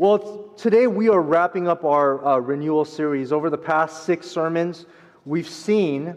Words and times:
Well, 0.00 0.52
today 0.56 0.86
we 0.86 1.08
are 1.08 1.20
wrapping 1.20 1.66
up 1.66 1.82
our 1.82 2.24
uh, 2.24 2.38
renewal 2.38 2.84
series. 2.84 3.32
Over 3.32 3.50
the 3.50 3.58
past 3.58 4.04
six 4.04 4.28
sermons, 4.28 4.86
we've 5.26 5.48
seen 5.48 6.14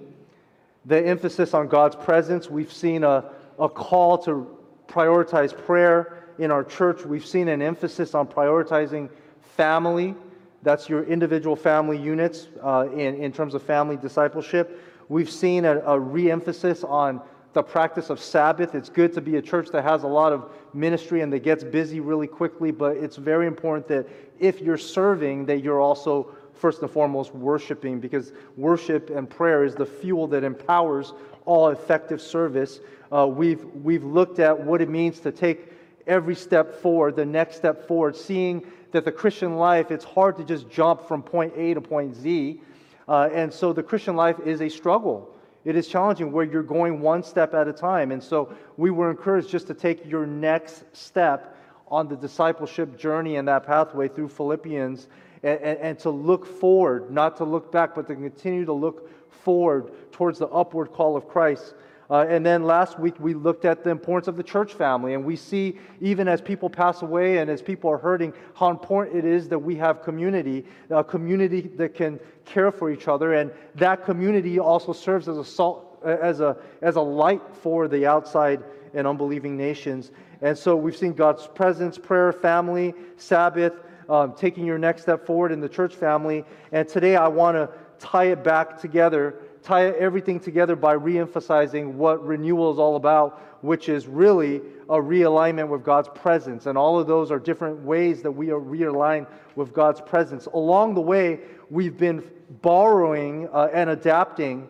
the 0.86 1.04
emphasis 1.04 1.56
on 1.56 1.68
God's 1.68 1.96
presence. 1.96 2.48
We've 2.48 2.72
seen 2.72 3.04
a, 3.04 3.32
a 3.58 3.68
call 3.68 4.20
to 4.20 4.56
prioritize 4.88 5.58
prayer 5.66 6.28
in 6.38 6.52
our 6.52 6.64
church. 6.64 7.08
We've 7.08 7.26
seen 7.26 7.48
an 7.48 7.64
emphasis 7.64 8.14
on 8.14 8.28
prioritizing 8.28 9.10
family. 9.42 10.14
That's 10.62 10.88
your 10.88 11.04
individual 11.06 11.56
family 11.56 11.98
units 11.98 12.50
uh, 12.62 12.88
in, 12.94 13.16
in 13.16 13.32
terms 13.32 13.56
of 13.56 13.64
family 13.64 13.98
discipleship. 13.98 14.80
We've 15.10 15.32
seen 15.32 15.66
a, 15.66 15.80
a 15.80 16.00
re 16.00 16.30
emphasis 16.30 16.84
on 16.84 17.20
the 17.54 17.64
practice 17.64 18.10
of 18.10 18.20
Sabbath. 18.20 18.76
It's 18.76 18.90
good 18.90 19.14
to 19.14 19.22
be 19.22 19.36
a 19.36 19.42
church 19.42 19.70
that 19.70 19.84
has 19.84 20.04
a 20.04 20.08
lot 20.08 20.32
of 20.32 20.50
ministry 20.74 21.22
and 21.22 21.32
that 21.34 21.40
gets 21.40 21.64
busy 21.64 22.00
really 22.00 22.28
quickly, 22.28 22.72
but 22.72 22.98
it's 22.98 23.18
very 23.18 23.48
important 23.48 23.88
that 23.90 24.08
if 24.40 24.62
you're 24.62 24.78
serving, 24.78 25.46
that 25.46 25.62
you're 25.62 25.82
also 25.82 26.34
first 26.54 26.82
and 26.82 26.92
foremost 26.92 27.34
worshiping 27.34 28.00
because 28.00 28.34
worship 28.56 29.10
and 29.10 29.30
prayer 29.30 29.64
is 29.64 29.76
the 29.76 29.86
fuel 29.86 30.28
that 30.28 30.44
empowers 30.44 31.14
all 31.46 31.70
effective 31.70 32.22
service. 32.22 32.80
Uh, 33.12 33.28
we've, 33.28 33.64
we've 33.84 34.04
looked 34.04 34.40
at 34.40 34.58
what 34.58 34.82
it 34.82 34.90
means 34.90 35.20
to 35.20 35.32
take 35.32 35.74
every 36.08 36.36
step 36.36 36.74
forward, 36.82 37.16
the 37.16 37.26
next 37.26 37.58
step 37.58 37.88
forward, 37.88 38.16
seeing 38.16 38.66
that 38.92 39.06
the 39.06 39.12
Christian 39.12 39.56
life, 39.56 39.92
it's 39.92 40.06
hard 40.06 40.38
to 40.38 40.44
just 40.44 40.70
jump 40.70 41.08
from 41.08 41.22
point 41.24 41.54
A 41.56 41.74
to 41.74 41.82
point 41.82 42.16
Z. 42.16 42.62
Uh, 43.08 43.30
and 43.34 43.52
so 43.52 43.74
the 43.74 43.84
Christian 43.84 44.16
life 44.16 44.40
is 44.46 44.62
a 44.62 44.70
struggle. 44.70 45.34
It 45.64 45.76
is 45.76 45.88
challenging 45.88 46.32
where 46.32 46.46
you're 46.46 46.64
going 46.64 47.02
one 47.02 47.24
step 47.24 47.54
at 47.54 47.68
a 47.68 47.74
time. 47.74 48.12
And 48.12 48.24
so 48.24 48.54
we 48.78 48.90
were 48.90 49.12
encouraged 49.12 49.50
just 49.50 49.68
to 49.68 49.74
take 49.74 50.06
your 50.06 50.26
next 50.26 50.84
step 50.96 51.56
on 51.88 52.08
the 52.08 52.16
discipleship 52.16 52.98
journey 52.98 53.36
and 53.36 53.48
that 53.48 53.66
pathway 53.66 54.08
through 54.08 54.30
Philippians 54.30 55.08
and, 55.44 55.60
and, 55.60 55.80
and, 55.80 56.00
to 56.00 56.10
look 56.10 56.46
forward, 56.46 57.12
not 57.12 57.38
to 57.38 57.44
look 57.44 57.72
back, 57.72 57.96
but 57.96 58.08
to 58.08 58.16
continue 58.16 58.66
to 58.66 58.74
look 58.74 59.32
forward 59.32 59.92
towards 60.12 60.40
the 60.40 60.48
upward 60.48 60.94
call 60.94 61.18
of 61.18 61.28
Christ. 61.28 61.74
Uh, 62.12 62.26
and 62.28 62.46
then 62.46 62.64
last 62.64 63.00
week 63.00 63.16
we 63.20 63.34
looked 63.34 63.64
at 63.64 63.86
the 63.86 63.90
importance 63.90 64.28
of 64.28 64.36
the 64.36 64.44
church 64.44 64.74
family. 64.74 65.14
And 65.14 65.24
we 65.24 65.38
see, 65.38 65.78
even 66.02 66.28
as 66.28 66.42
people 66.42 66.70
pass 66.70 67.04
away 67.04 67.38
and 67.38 67.50
as 67.50 67.62
people 67.62 67.90
are 67.90 67.98
hurting, 67.98 68.34
how 68.54 68.70
important 68.70 69.16
it 69.16 69.24
is 69.24 69.48
that 69.48 69.58
we 69.58 69.78
have 69.78 70.04
community, 70.04 70.66
a 70.90 71.06
community 71.06 71.62
that 71.62 71.96
can 71.96 72.20
care 72.44 72.70
for 72.70 72.92
each 72.92 73.08
other. 73.08 73.36
And 73.36 73.50
that 73.76 74.04
community 74.04 74.60
also 74.60 74.92
serves 74.92 75.30
as 75.30 75.38
a, 75.38 75.46
salt, 75.46 76.02
as 76.06 76.42
a, 76.42 76.58
as 76.82 76.98
a 76.98 77.02
light 77.02 77.42
for 77.54 77.88
the 77.88 78.06
outside 78.06 78.62
and 78.94 79.08
unbelieving 79.08 79.56
nations. 79.56 80.12
And 80.42 80.58
so 80.58 80.76
we've 80.76 80.98
seen 80.98 81.14
God's 81.14 81.48
presence, 81.48 81.98
prayer, 81.98 82.34
family, 82.34 82.94
Sabbath, 83.16 83.74
um, 84.10 84.34
taking 84.34 84.66
your 84.66 84.78
next 84.78 85.04
step 85.04 85.26
forward 85.26 85.54
in 85.54 85.62
the 85.62 85.70
church 85.70 85.96
family. 85.96 86.44
And 86.74 86.86
today 86.90 87.16
I 87.16 87.30
want 87.30 87.56
to 87.56 87.70
tie 88.02 88.26
it 88.26 88.44
back 88.44 88.80
together 88.80 89.36
tie 89.64 89.90
everything 89.90 90.40
together 90.40 90.76
by 90.76 90.96
reemphasizing 90.96 91.94
what 91.94 92.26
renewal 92.26 92.72
is 92.72 92.80
all 92.80 92.96
about, 92.96 93.40
which 93.64 93.90
is 93.90 94.08
really 94.08 94.58
a 94.90 94.96
realignment 94.96 95.68
with 95.68 95.84
God's 95.84 96.10
presence. 96.10 96.66
And 96.66 96.78
all 96.78 97.00
of 97.00 97.08
those 97.08 97.32
are 97.32 97.40
different 97.40 97.80
ways 97.84 98.22
that 98.24 98.32
we 98.32 98.50
are 98.52 98.60
realigned 98.60 99.28
with 99.56 99.74
God's 99.74 100.02
presence. 100.02 100.48
Along 100.48 100.96
the 100.96 101.02
way, 101.02 101.40
we've 101.70 101.98
been 101.98 102.24
borrowing 102.62 103.48
uh, 103.54 103.70
and 103.72 103.90
adapting 103.90 104.68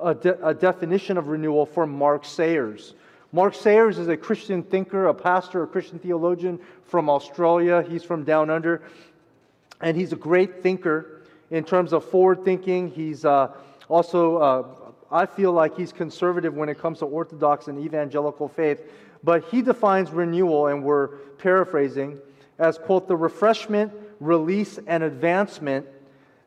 a, 0.00 0.14
de- 0.14 0.46
a 0.46 0.52
definition 0.52 1.16
of 1.16 1.28
renewal 1.28 1.64
from 1.64 1.90
Mark 1.90 2.24
Sayers. 2.24 2.94
Mark 3.30 3.54
Sayers 3.54 3.98
is 3.98 4.08
a 4.08 4.16
Christian 4.16 4.62
thinker, 4.62 5.06
a 5.06 5.14
pastor, 5.14 5.62
a 5.62 5.66
Christian 5.66 5.98
theologian 5.98 6.58
from 6.84 7.08
Australia. 7.08 7.82
He's 7.88 8.02
from 8.02 8.24
down 8.24 8.50
under. 8.50 8.82
And 9.80 9.96
he's 9.96 10.12
a 10.12 10.16
great 10.16 10.62
thinker 10.62 11.21
in 11.52 11.62
terms 11.62 11.92
of 11.92 12.04
forward 12.04 12.44
thinking. 12.44 12.90
He's 12.90 13.24
uh, 13.24 13.52
also, 13.88 14.36
uh, 14.38 14.64
I 15.10 15.26
feel 15.26 15.52
like 15.52 15.76
he's 15.76 15.92
conservative 15.92 16.54
when 16.54 16.68
it 16.68 16.78
comes 16.80 16.98
to 17.00 17.04
Orthodox 17.04 17.68
and 17.68 17.78
evangelical 17.78 18.48
faith, 18.48 18.80
but 19.22 19.44
he 19.44 19.62
defines 19.62 20.10
renewal, 20.10 20.66
and 20.66 20.82
we're 20.82 21.08
paraphrasing, 21.38 22.18
as, 22.58 22.78
quote, 22.78 23.06
the 23.06 23.16
refreshment, 23.16 23.92
release, 24.18 24.78
and 24.86 25.04
advancement 25.04 25.86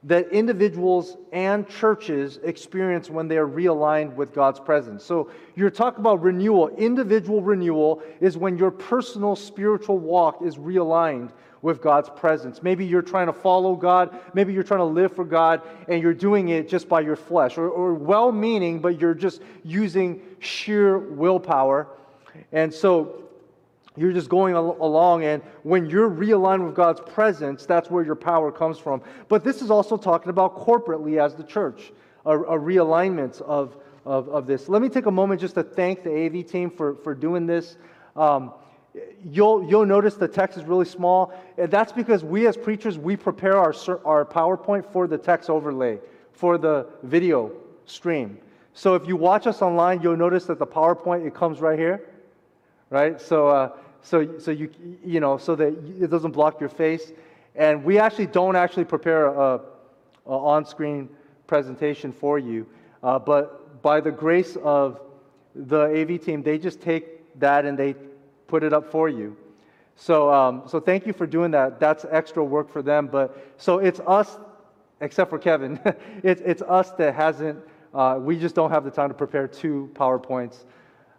that 0.04 0.28
individuals 0.30 1.18
and 1.32 1.68
churches 1.68 2.40
experience 2.44 3.10
when 3.10 3.28
they 3.28 3.38
are 3.38 3.48
realigned 3.48 4.14
with 4.16 4.34
God's 4.34 4.60
presence. 4.60 5.04
So 5.04 5.32
you're 5.56 5.72
talking 5.72 6.00
about 6.00 6.22
renewal. 6.22 6.70
Individual 6.70 7.42
renewal 7.42 8.04
is 8.22 8.38
when 8.38 8.58
your 8.58 8.70
personal 8.70 9.36
spiritual 9.36 9.98
walk 9.98 10.44
is 10.44 10.58
realigned 10.58 11.32
with 11.66 11.82
God's 11.82 12.12
presence. 12.12 12.62
Maybe 12.62 12.86
you're 12.86 13.02
trying 13.02 13.26
to 13.26 13.34
follow 13.34 13.76
God. 13.76 14.16
Maybe 14.36 14.54
you're 14.54 14.62
trying 14.62 14.82
to 14.82 14.86
live 14.86 15.16
for 15.16 15.26
God 15.26 15.64
and 15.88 16.00
you're 16.00 16.14
doing 16.14 16.50
it 16.50 16.70
just 16.70 16.88
by 16.88 17.02
your 17.02 17.16
flesh 17.16 17.58
or, 17.58 17.68
or 17.68 17.96
well 17.96 18.32
meaning, 18.32 18.80
but 18.80 19.02
you're 19.02 19.16
just 19.16 19.42
using 19.64 20.22
sheer 20.38 21.00
willpower. 21.00 21.88
And 22.52 22.72
so 22.72 23.24
you're 23.98 24.14
just 24.14 24.30
going 24.30 24.54
al- 24.54 24.78
along, 24.80 25.24
and 25.24 25.42
when 25.64 25.90
you're 25.90 26.10
realigned 26.10 26.64
with 26.64 26.76
God's 26.76 27.02
presence, 27.02 27.66
that's 27.66 27.90
where 27.90 28.06
your 28.06 28.16
power 28.16 28.52
comes 28.52 28.78
from. 28.78 29.02
But 29.28 29.44
this 29.44 29.64
is 29.64 29.72
also 29.72 29.98
talking 29.98 30.30
about 30.30 30.56
corporately 30.60 31.20
as 31.20 31.34
the 31.34 31.44
church, 31.44 31.92
a, 32.28 32.38
a 32.38 32.60
realignment 32.60 33.42
of, 33.42 33.76
of, 34.06 34.30
of, 34.30 34.46
this. 34.46 34.70
Let 34.70 34.84
me 34.84 34.90
take 34.90 35.08
a 35.08 35.12
moment 35.12 35.42
just 35.42 35.56
to 35.56 35.64
thank 35.64 36.04
the 36.04 36.26
AV 36.26 36.46
team 36.46 36.70
for, 36.70 36.98
for 36.98 37.16
doing 37.16 37.48
this. 37.48 37.78
Um, 38.16 38.54
you'll, 39.32 39.68
you'll 39.68 39.86
notice 39.86 40.16
the 40.16 40.28
text 40.28 40.58
is 40.58 40.66
really 40.66 40.86
small. 40.86 41.34
And 41.58 41.70
that's 41.72 41.92
because 41.92 42.24
we 42.24 42.48
as 42.48 42.58
preachers, 42.58 42.98
we 42.98 43.16
prepare 43.16 43.58
our, 43.58 43.74
our 44.06 44.26
PowerPoint 44.26 44.86
for 44.92 45.08
the 45.08 45.18
text 45.18 45.50
overlay, 45.50 46.00
for 46.34 46.58
the 46.58 46.88
video 47.04 47.52
stream. 47.86 48.38
So 48.74 48.96
if 48.96 49.08
you 49.08 49.16
watch 49.16 49.48
us 49.48 49.62
online, 49.62 50.02
you'll 50.02 50.18
notice 50.18 50.46
that 50.46 50.60
the 50.60 50.68
PowerPoint, 50.68 51.26
it 51.26 51.34
comes 51.34 51.60
right 51.60 51.80
here, 51.80 52.04
right? 52.90 53.20
So, 53.20 53.48
uh, 53.48 53.72
so, 54.02 54.38
so 54.38 54.52
you, 54.52 54.70
you 55.04 55.20
know, 55.20 55.38
so 55.38 55.56
that 55.56 55.68
it 56.00 56.10
doesn't 56.10 56.32
block 56.32 56.60
your 56.60 56.70
face. 56.70 57.12
And 57.56 57.84
we 57.84 57.98
actually 57.98 58.28
don't 58.28 58.56
actually 58.56 58.86
prepare 58.86 59.28
a, 59.28 59.62
a 60.26 60.30
on-screen 60.30 61.10
presentation 61.48 62.12
for 62.12 62.38
you. 62.38 62.68
Uh, 63.02 63.18
but 63.18 63.82
by 63.82 64.02
the 64.02 64.12
grace 64.12 64.58
of 64.58 65.00
the 65.56 65.84
AV 65.84 66.22
team, 66.22 66.44
they 66.44 66.58
just 66.58 66.82
take 66.82 67.40
that 67.40 67.66
and 67.66 67.78
they 67.78 67.96
put 68.56 68.64
it 68.64 68.72
up 68.72 68.90
for 68.90 69.10
you. 69.10 69.36
So, 69.98 70.34
um, 70.34 70.64
so 70.66 70.80
thank 70.80 71.06
you 71.06 71.12
for 71.12 71.28
doing 71.28 71.52
that. 71.52 71.78
That's 71.78 72.06
extra 72.10 72.42
work 72.42 72.72
for 72.72 72.82
them. 72.82 73.08
But 73.08 73.38
so 73.58 73.80
it's 73.80 74.00
us, 74.08 74.38
except 75.02 75.30
for 75.30 75.38
Kevin. 75.38 75.78
it's, 76.24 76.42
it's 76.46 76.62
us 76.62 76.92
that 76.92 77.16
hasn't. 77.16 77.60
Uh, 77.94 78.18
we 78.22 78.40
just 78.40 78.56
don't 78.56 78.72
have 78.72 78.86
the 78.86 78.92
time 78.92 79.10
to 79.10 79.14
prepare 79.14 79.46
two 79.46 79.92
powerpoints. 79.94 80.64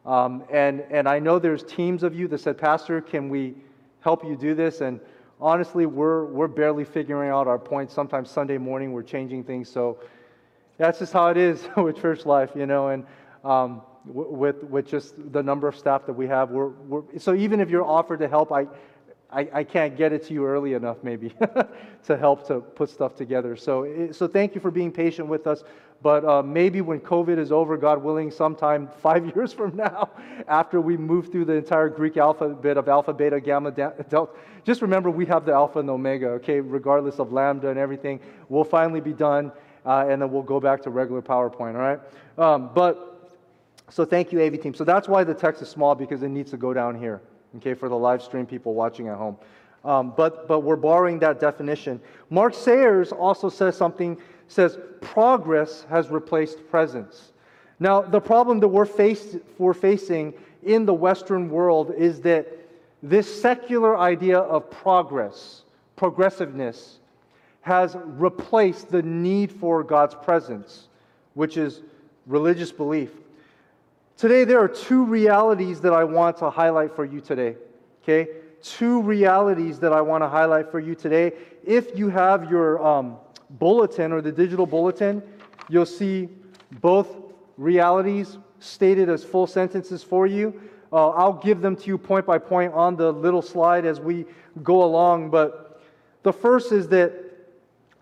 Um, 0.06 0.44
and 0.50 0.82
and 0.90 1.06
I 1.06 1.18
know 1.18 1.38
there's 1.38 1.62
teams 1.62 2.02
of 2.02 2.14
you 2.14 2.26
that 2.28 2.38
said, 2.38 2.56
Pastor, 2.56 3.02
can 3.02 3.28
we 3.28 3.54
help 4.00 4.24
you 4.24 4.34
do 4.34 4.54
this? 4.54 4.80
And 4.80 4.98
honestly, 5.38 5.84
we're 5.84 6.24
we're 6.24 6.48
barely 6.48 6.86
figuring 6.86 7.28
out 7.28 7.46
our 7.46 7.58
points. 7.58 7.92
Sometimes 7.92 8.30
Sunday 8.30 8.56
morning 8.56 8.92
we're 8.92 9.02
changing 9.02 9.44
things. 9.44 9.68
So 9.68 9.98
that's 10.78 11.00
just 11.00 11.12
how 11.12 11.26
it 11.26 11.36
is 11.36 11.68
with 11.76 12.00
church 12.00 12.24
life, 12.24 12.52
you 12.54 12.64
know. 12.64 12.88
And 12.88 13.04
um, 13.44 13.82
with, 14.06 14.62
with 14.64 14.86
just 14.86 15.14
the 15.32 15.42
number 15.42 15.68
of 15.68 15.76
staff 15.76 16.06
that 16.06 16.12
we 16.12 16.26
have. 16.26 16.50
We're, 16.50 16.68
we're, 16.68 17.18
so 17.18 17.34
even 17.34 17.60
if 17.60 17.70
you're 17.70 17.84
offered 17.84 18.20
to 18.20 18.28
help, 18.28 18.52
I, 18.52 18.66
I, 19.30 19.48
I 19.52 19.64
can't 19.64 19.96
get 19.96 20.12
it 20.12 20.24
to 20.26 20.34
you 20.34 20.46
early 20.46 20.74
enough, 20.74 20.98
maybe, 21.02 21.34
to 22.04 22.16
help 22.16 22.46
to 22.48 22.60
put 22.60 22.90
stuff 22.90 23.16
together. 23.16 23.56
So, 23.56 24.10
so 24.12 24.28
thank 24.28 24.54
you 24.54 24.60
for 24.60 24.70
being 24.70 24.92
patient 24.92 25.28
with 25.28 25.46
us. 25.46 25.64
But 26.02 26.24
uh, 26.24 26.42
maybe 26.42 26.82
when 26.82 27.00
COVID 27.00 27.38
is 27.38 27.50
over, 27.50 27.76
God 27.76 28.02
willing, 28.02 28.30
sometime 28.30 28.88
five 29.02 29.34
years 29.34 29.52
from 29.52 29.76
now, 29.76 30.10
after 30.46 30.80
we 30.80 30.96
move 30.96 31.32
through 31.32 31.46
the 31.46 31.54
entire 31.54 31.88
Greek 31.88 32.16
alphabet 32.16 32.76
of 32.76 32.88
alpha, 32.88 33.12
beta, 33.12 33.40
gamma, 33.40 33.70
delta, 33.70 34.28
just 34.64 34.82
remember 34.82 35.10
we 35.10 35.26
have 35.26 35.44
the 35.44 35.52
alpha 35.52 35.80
and 35.80 35.90
omega, 35.90 36.28
okay, 36.28 36.60
regardless 36.60 37.18
of 37.18 37.32
lambda 37.32 37.68
and 37.68 37.78
everything. 37.78 38.20
We'll 38.48 38.64
finally 38.64 39.00
be 39.00 39.12
done, 39.12 39.52
uh, 39.84 40.06
and 40.08 40.20
then 40.20 40.30
we'll 40.30 40.42
go 40.42 40.60
back 40.60 40.82
to 40.82 40.90
regular 40.90 41.22
PowerPoint, 41.22 41.74
all 41.74 41.80
right? 41.80 42.00
Um, 42.38 42.70
but 42.74 43.15
so 43.90 44.04
thank 44.04 44.32
you, 44.32 44.42
AV 44.42 44.60
team. 44.60 44.74
So 44.74 44.84
that's 44.84 45.08
why 45.08 45.24
the 45.24 45.34
text 45.34 45.62
is 45.62 45.68
small 45.68 45.94
because 45.94 46.22
it 46.22 46.28
needs 46.28 46.50
to 46.50 46.56
go 46.56 46.74
down 46.74 46.98
here, 46.98 47.22
okay, 47.56 47.74
for 47.74 47.88
the 47.88 47.96
live 47.96 48.22
stream 48.22 48.46
people 48.46 48.74
watching 48.74 49.08
at 49.08 49.16
home. 49.16 49.36
Um, 49.84 50.12
but, 50.16 50.48
but 50.48 50.60
we're 50.60 50.76
borrowing 50.76 51.20
that 51.20 51.38
definition. 51.38 52.00
Mark 52.28 52.54
Sayers 52.54 53.12
also 53.12 53.48
says 53.48 53.76
something, 53.76 54.20
says 54.48 54.78
progress 55.00 55.86
has 55.88 56.10
replaced 56.10 56.68
presence. 56.68 57.32
Now, 57.78 58.00
the 58.00 58.20
problem 58.20 58.58
that 58.60 58.68
we're, 58.68 58.86
faced, 58.86 59.36
we're 59.58 59.74
facing 59.74 60.34
in 60.64 60.86
the 60.86 60.94
Western 60.94 61.48
world 61.48 61.92
is 61.96 62.20
that 62.22 62.48
this 63.02 63.40
secular 63.40 63.96
idea 63.96 64.38
of 64.38 64.68
progress, 64.70 65.62
progressiveness, 65.94 66.98
has 67.60 67.96
replaced 68.02 68.90
the 68.90 69.02
need 69.02 69.52
for 69.52 69.84
God's 69.84 70.14
presence, 70.14 70.88
which 71.34 71.56
is 71.56 71.82
religious 72.26 72.72
belief. 72.72 73.10
Today, 74.16 74.44
there 74.44 74.60
are 74.60 74.68
two 74.68 75.04
realities 75.04 75.80
that 75.82 75.92
I 75.92 76.04
want 76.04 76.38
to 76.38 76.50
highlight 76.50 76.94
for 76.96 77.04
you 77.04 77.20
today. 77.20 77.56
Okay? 78.02 78.28
two 78.66 79.00
realities 79.02 79.78
that 79.78 79.92
I 79.92 80.00
want 80.00 80.22
to 80.24 80.28
highlight 80.28 80.70
for 80.70 80.80
you 80.80 80.94
today. 80.94 81.32
If 81.64 81.96
you 81.96 82.08
have 82.08 82.50
your 82.50 82.84
um, 82.84 83.16
bulletin 83.50 84.12
or 84.12 84.20
the 84.20 84.32
digital 84.32 84.66
bulletin, 84.66 85.22
you'll 85.68 85.86
see 85.86 86.28
both 86.80 87.16
realities 87.56 88.38
stated 88.58 89.08
as 89.08 89.22
full 89.22 89.46
sentences 89.46 90.02
for 90.02 90.26
you. 90.26 90.60
Uh, 90.92 91.10
I'll 91.10 91.32
give 91.32 91.60
them 91.60 91.76
to 91.76 91.86
you 91.86 91.98
point 91.98 92.26
by 92.26 92.38
point 92.38 92.72
on 92.72 92.96
the 92.96 93.12
little 93.12 93.42
slide 93.42 93.84
as 93.84 94.00
we 94.00 94.24
go 94.62 94.82
along. 94.82 95.30
But 95.30 95.80
the 96.22 96.32
first 96.32 96.72
is 96.72 96.88
that 96.88 97.12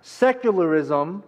secularism 0.01 1.23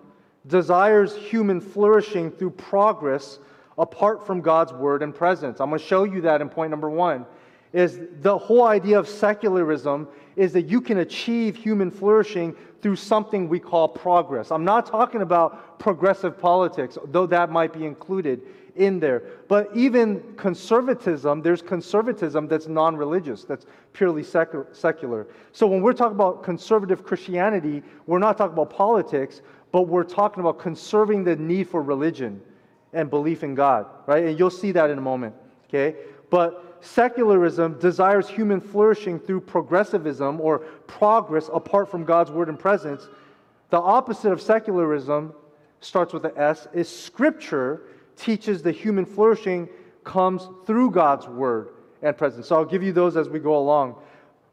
desires 0.47 1.15
human 1.17 1.61
flourishing 1.61 2.31
through 2.31 2.51
progress 2.51 3.39
apart 3.79 4.27
from 4.27 4.41
God's 4.41 4.73
word 4.73 5.03
and 5.03 5.15
presence. 5.15 5.61
I'm 5.61 5.69
going 5.69 5.81
to 5.81 5.87
show 5.87 6.05
you 6.05 6.21
that 6.23 6.41
in 6.41 6.49
point 6.49 6.71
number 6.71 6.91
one. 6.91 7.27
Is 7.73 8.01
the 8.23 8.39
whole 8.39 8.65
idea 8.65 8.99
of 8.99 9.09
secularism 9.09 10.09
is 10.37 10.53
that 10.53 10.63
you 10.63 10.81
can 10.81 10.99
achieve 10.99 11.57
human 11.57 11.91
flourishing 11.91 12.57
through 12.81 12.97
something 12.97 13.49
we 13.49 13.59
call 13.59 13.89
progress. 13.89 14.51
I'm 14.51 14.65
not 14.65 14.87
talking 14.87 15.23
about 15.23 15.79
progressive 15.79 16.39
politics, 16.39 16.97
though 17.07 17.27
that 17.27 17.51
might 17.51 17.73
be 17.73 17.85
included 17.85 18.43
in 18.77 19.01
there. 19.01 19.25
But 19.49 19.71
even 19.75 20.23
conservatism, 20.37 21.43
there's 21.43 21.63
conservatism 21.63 22.47
that's 22.47 22.67
non 22.67 22.97
religious, 22.97 23.45
that's 23.45 23.67
purely 23.93 24.23
secular. 24.23 25.27
So 25.53 25.67
when 25.67 25.83
we're 25.83 25.95
talking 25.95 26.15
about 26.15 26.43
conservative 26.43 27.05
Christianity, 27.05 27.83
we're 28.07 28.19
not 28.19 28.39
talking 28.39 28.53
about 28.53 28.71
politics, 28.71 29.43
but 29.73 29.83
we're 29.83 30.05
talking 30.05 30.41
about 30.41 30.59
conserving 30.59 31.25
the 31.25 31.37
need 31.37 31.69
for 31.69 31.83
religion 31.83 32.41
and 32.93 33.11
belief 33.11 33.43
in 33.43 33.55
God, 33.55 33.87
right? 34.07 34.25
And 34.25 34.39
you'll 34.39 34.51
see 34.51 34.73
that 34.73 34.91
in 34.91 34.99
a 34.99 35.03
moment, 35.03 35.35
okay? 35.69 35.97
But 36.31 36.79
secularism 36.81 37.79
desires 37.79 38.29
human 38.29 38.61
flourishing 38.61 39.19
through 39.19 39.41
progressivism 39.41 40.41
or 40.41 40.61
progress 40.87 41.51
apart 41.53 41.91
from 41.91 42.05
God's 42.05 42.31
word 42.31 42.49
and 42.49 42.59
presence. 42.59 43.09
The 43.71 43.81
opposite 43.81 44.33
of 44.33 44.41
secularism 44.41 45.35
starts 45.81 46.13
with 46.13 46.23
the 46.23 46.37
S 46.39 46.69
is 46.73 46.89
scripture 46.89 47.83
teaches 48.17 48.63
the 48.63 48.73
human 48.73 49.05
flourishing 49.05 49.69
comes 50.05 50.49
through 50.67 50.91
God's 50.91 51.27
word 51.27 51.71
and 52.03 52.17
presence. 52.17 52.47
So 52.47 52.57
I'll 52.57 52.65
give 52.65 52.83
you 52.83 52.93
those 52.93 53.17
as 53.17 53.29
we 53.29 53.39
go 53.39 53.57
along. 53.57 53.97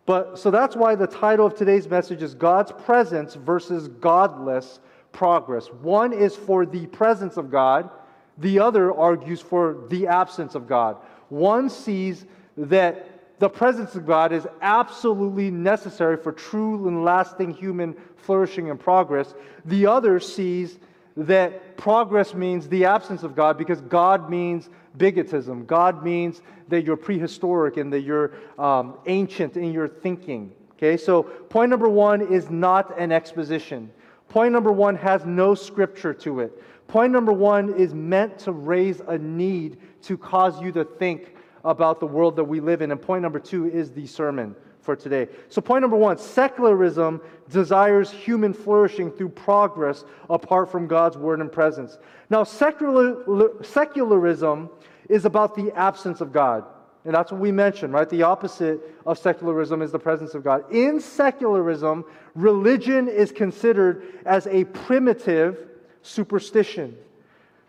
But 0.05 0.37
so 0.37 0.51
that's 0.51 0.75
why 0.75 0.95
the 0.95 1.07
title 1.07 1.45
of 1.45 1.55
today's 1.55 1.87
message 1.87 2.21
is 2.21 2.33
God's 2.33 2.71
presence 2.71 3.35
versus 3.35 3.87
godless 3.87 4.79
progress. 5.13 5.67
One 5.67 6.11
is 6.11 6.35
for 6.35 6.65
the 6.65 6.87
presence 6.87 7.37
of 7.37 7.49
God, 7.49 7.89
the 8.37 8.59
other 8.59 8.93
argues 8.93 9.41
for 9.41 9.85
the 9.89 10.07
absence 10.07 10.55
of 10.55 10.67
God. 10.67 10.97
One 11.29 11.69
sees 11.69 12.25
that 12.57 13.39
the 13.39 13.49
presence 13.49 13.95
of 13.95 14.05
God 14.05 14.31
is 14.31 14.47
absolutely 14.61 15.51
necessary 15.51 16.17
for 16.17 16.31
true 16.31 16.87
and 16.87 17.03
lasting 17.03 17.53
human 17.53 17.95
flourishing 18.15 18.69
and 18.69 18.79
progress. 18.79 19.33
The 19.65 19.87
other 19.87 20.19
sees 20.19 20.79
that 21.17 21.77
progress 21.77 22.33
means 22.33 22.67
the 22.67 22.85
absence 22.85 23.23
of 23.23 23.35
God 23.35 23.57
because 23.57 23.81
God 23.81 24.29
means 24.29 24.69
bigotism. 24.97 25.65
God 25.65 26.03
means 26.03 26.41
that 26.69 26.85
you're 26.85 26.97
prehistoric 26.97 27.77
and 27.77 27.91
that 27.93 28.01
you're 28.01 28.33
um, 28.57 28.97
ancient 29.05 29.57
in 29.57 29.71
your 29.71 29.87
thinking. 29.87 30.51
Okay, 30.73 30.97
so 30.97 31.23
point 31.23 31.69
number 31.69 31.89
one 31.89 32.21
is 32.21 32.49
not 32.49 32.97
an 32.97 33.11
exposition. 33.11 33.91
Point 34.29 34.53
number 34.53 34.71
one 34.71 34.95
has 34.95 35.25
no 35.25 35.53
scripture 35.53 36.13
to 36.15 36.39
it. 36.39 36.63
Point 36.87 37.11
number 37.11 37.33
one 37.33 37.73
is 37.73 37.93
meant 37.93 38.37
to 38.39 38.51
raise 38.51 38.99
a 39.01 39.17
need 39.17 39.77
to 40.03 40.17
cause 40.17 40.61
you 40.61 40.71
to 40.73 40.83
think 40.83 41.35
about 41.63 41.99
the 41.99 42.07
world 42.07 42.35
that 42.35 42.43
we 42.43 42.59
live 42.59 42.81
in. 42.81 42.91
And 42.91 43.01
point 43.01 43.21
number 43.21 43.39
two 43.39 43.69
is 43.69 43.91
the 43.91 44.05
sermon 44.05 44.55
for 44.81 44.95
today. 44.95 45.29
So, 45.49 45.61
point 45.61 45.81
number 45.81 45.95
one 45.95 46.17
secularism 46.17 47.21
desires 47.49 48.11
human 48.11 48.53
flourishing 48.53 49.11
through 49.11 49.29
progress 49.29 50.03
apart 50.29 50.69
from 50.71 50.87
God's 50.87 51.17
word 51.17 51.39
and 51.39 51.51
presence. 51.51 51.97
Now, 52.29 52.43
secular, 52.43 53.63
secularism 53.63 54.69
is 55.09 55.25
about 55.25 55.55
the 55.55 55.71
absence 55.71 56.21
of 56.21 56.33
God. 56.33 56.65
And 57.05 57.13
that's 57.13 57.31
what 57.31 57.41
we 57.41 57.51
mentioned, 57.51 57.93
right? 57.93 58.09
The 58.09 58.23
opposite 58.23 58.79
of 59.05 59.17
secularism 59.17 59.81
is 59.81 59.91
the 59.91 59.99
presence 59.99 60.35
of 60.35 60.43
God. 60.43 60.63
In 60.71 61.01
secularism, 61.01 62.05
religion 62.33 63.09
is 63.09 63.31
considered 63.31 64.21
as 64.25 64.47
a 64.47 64.63
primitive 64.65 65.67
superstition. 66.03 66.95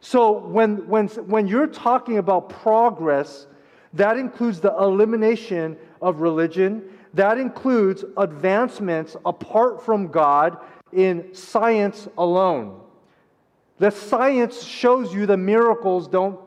So 0.01 0.33
when, 0.33 0.87
when, 0.87 1.09
when 1.09 1.47
you're 1.47 1.67
talking 1.67 2.19
about 2.19 2.51
progress, 2.51 3.47
that 3.95 4.19
includes 4.19 4.61
the 4.61 4.77
elimination 4.77 5.79
of 6.03 6.21
religion 6.21 6.83
that 7.15 7.39
includes 7.39 8.05
advancements 8.17 9.17
apart 9.25 9.85
from 9.85 10.09
God 10.09 10.59
in 10.93 11.33
science 11.33 12.09
alone. 12.19 12.81
The 13.79 13.91
science 13.91 14.63
shows 14.63 15.15
you 15.15 15.27
the 15.27 15.37
miracles 15.37 16.09
don't 16.09 16.39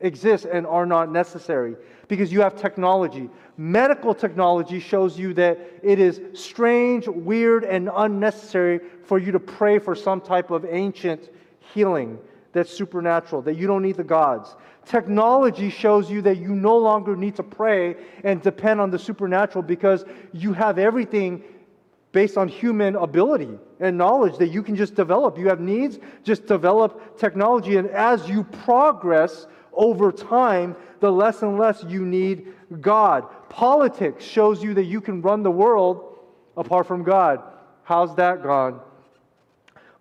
exist 0.00 0.46
and 0.46 0.66
are 0.66 0.86
not 0.86 1.10
necessary 1.10 1.76
because 2.08 2.32
you 2.32 2.40
have 2.40 2.56
technology. 2.56 3.30
Medical 3.56 4.14
technology 4.14 4.80
shows 4.80 5.18
you 5.18 5.32
that 5.34 5.58
it 5.82 5.98
is 5.98 6.20
strange, 6.32 7.06
weird, 7.06 7.64
and 7.64 7.90
unnecessary 7.94 8.80
for 9.04 9.18
you 9.18 9.30
to 9.32 9.40
pray 9.40 9.78
for 9.78 9.94
some 9.94 10.20
type 10.20 10.50
of 10.50 10.64
ancient 10.68 11.30
healing 11.74 12.18
that's 12.52 12.72
supernatural, 12.72 13.42
that 13.42 13.56
you 13.56 13.66
don't 13.66 13.82
need 13.82 13.96
the 13.96 14.04
gods. 14.04 14.54
Technology 14.86 15.70
shows 15.70 16.10
you 16.10 16.22
that 16.22 16.38
you 16.38 16.54
no 16.54 16.76
longer 16.76 17.16
need 17.16 17.34
to 17.36 17.42
pray 17.42 17.96
and 18.22 18.40
depend 18.40 18.80
on 18.80 18.90
the 18.90 18.98
supernatural 18.98 19.62
because 19.62 20.04
you 20.32 20.52
have 20.52 20.78
everything 20.78 21.42
based 22.12 22.38
on 22.38 22.46
human 22.46 22.94
ability 22.94 23.58
and 23.80 23.98
knowledge 23.98 24.38
that 24.38 24.48
you 24.48 24.62
can 24.62 24.76
just 24.76 24.94
develop. 24.94 25.36
You 25.36 25.48
have 25.48 25.58
needs, 25.58 25.98
just 26.22 26.46
develop 26.46 27.18
technology. 27.18 27.76
And 27.76 27.90
as 27.90 28.28
you 28.28 28.44
progress 28.44 29.48
over 29.72 30.12
time, 30.12 30.76
the 31.00 31.10
less 31.10 31.42
and 31.42 31.58
less 31.58 31.84
you 31.88 32.06
need 32.06 32.54
God. 32.80 33.24
Politics 33.48 34.24
shows 34.24 34.62
you 34.62 34.74
that 34.74 34.84
you 34.84 35.00
can 35.00 35.22
run 35.22 35.42
the 35.42 35.50
world 35.50 36.18
apart 36.56 36.86
from 36.86 37.02
God. 37.02 37.42
How's 37.82 38.14
that 38.14 38.44
gone? 38.44 38.80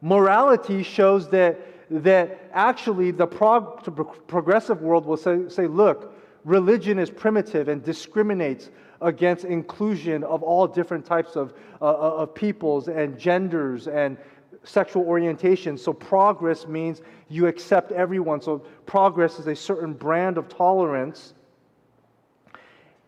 Morality 0.04 0.84
shows 0.84 1.30
that 1.30 1.58
that 1.90 2.50
actually 2.52 3.12
the 3.12 3.26
prog- 3.26 4.28
progressive 4.28 4.82
world 4.82 5.06
will 5.06 5.16
say, 5.16 5.48
say, 5.48 5.66
look, 5.66 6.14
religion 6.44 7.00
is 7.00 7.10
primitive 7.10 7.70
and 7.70 7.82
discriminates 7.84 8.70
against 9.02 9.46
inclusion 9.46 10.24
of 10.26 10.44
all 10.44 10.68
different 10.68 11.06
types 11.06 11.38
of, 11.38 11.54
uh, 11.82 11.86
uh 11.86 12.16
of 12.24 12.36
peoples 12.36 12.90
and 12.90 13.18
genders 13.18 13.88
and 13.88 14.18
sexual 14.64 15.04
orientation. 15.04 15.78
So 15.78 15.94
progress 15.94 16.68
means 16.68 17.02
you 17.30 17.48
accept 17.48 17.94
everyone. 17.94 18.42
So 18.42 18.60
progress 18.86 19.40
is 19.40 19.48
a 19.48 19.56
certain 19.56 19.94
brand 19.94 20.38
of 20.38 20.50
tolerance. 20.50 21.34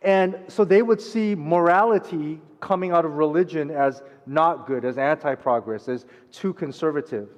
And 0.01 0.37
so 0.47 0.63
they 0.63 0.81
would 0.81 1.01
see 1.01 1.35
morality 1.35 2.39
coming 2.65 2.91
out 2.91 3.05
of 3.05 3.13
religion 3.13 3.69
as 3.69 4.01
not 4.25 4.65
good, 4.65 4.83
as 4.83 4.97
anti 4.97 5.35
progress, 5.35 5.87
as 5.87 6.07
too 6.31 6.51
conservative. 6.51 7.29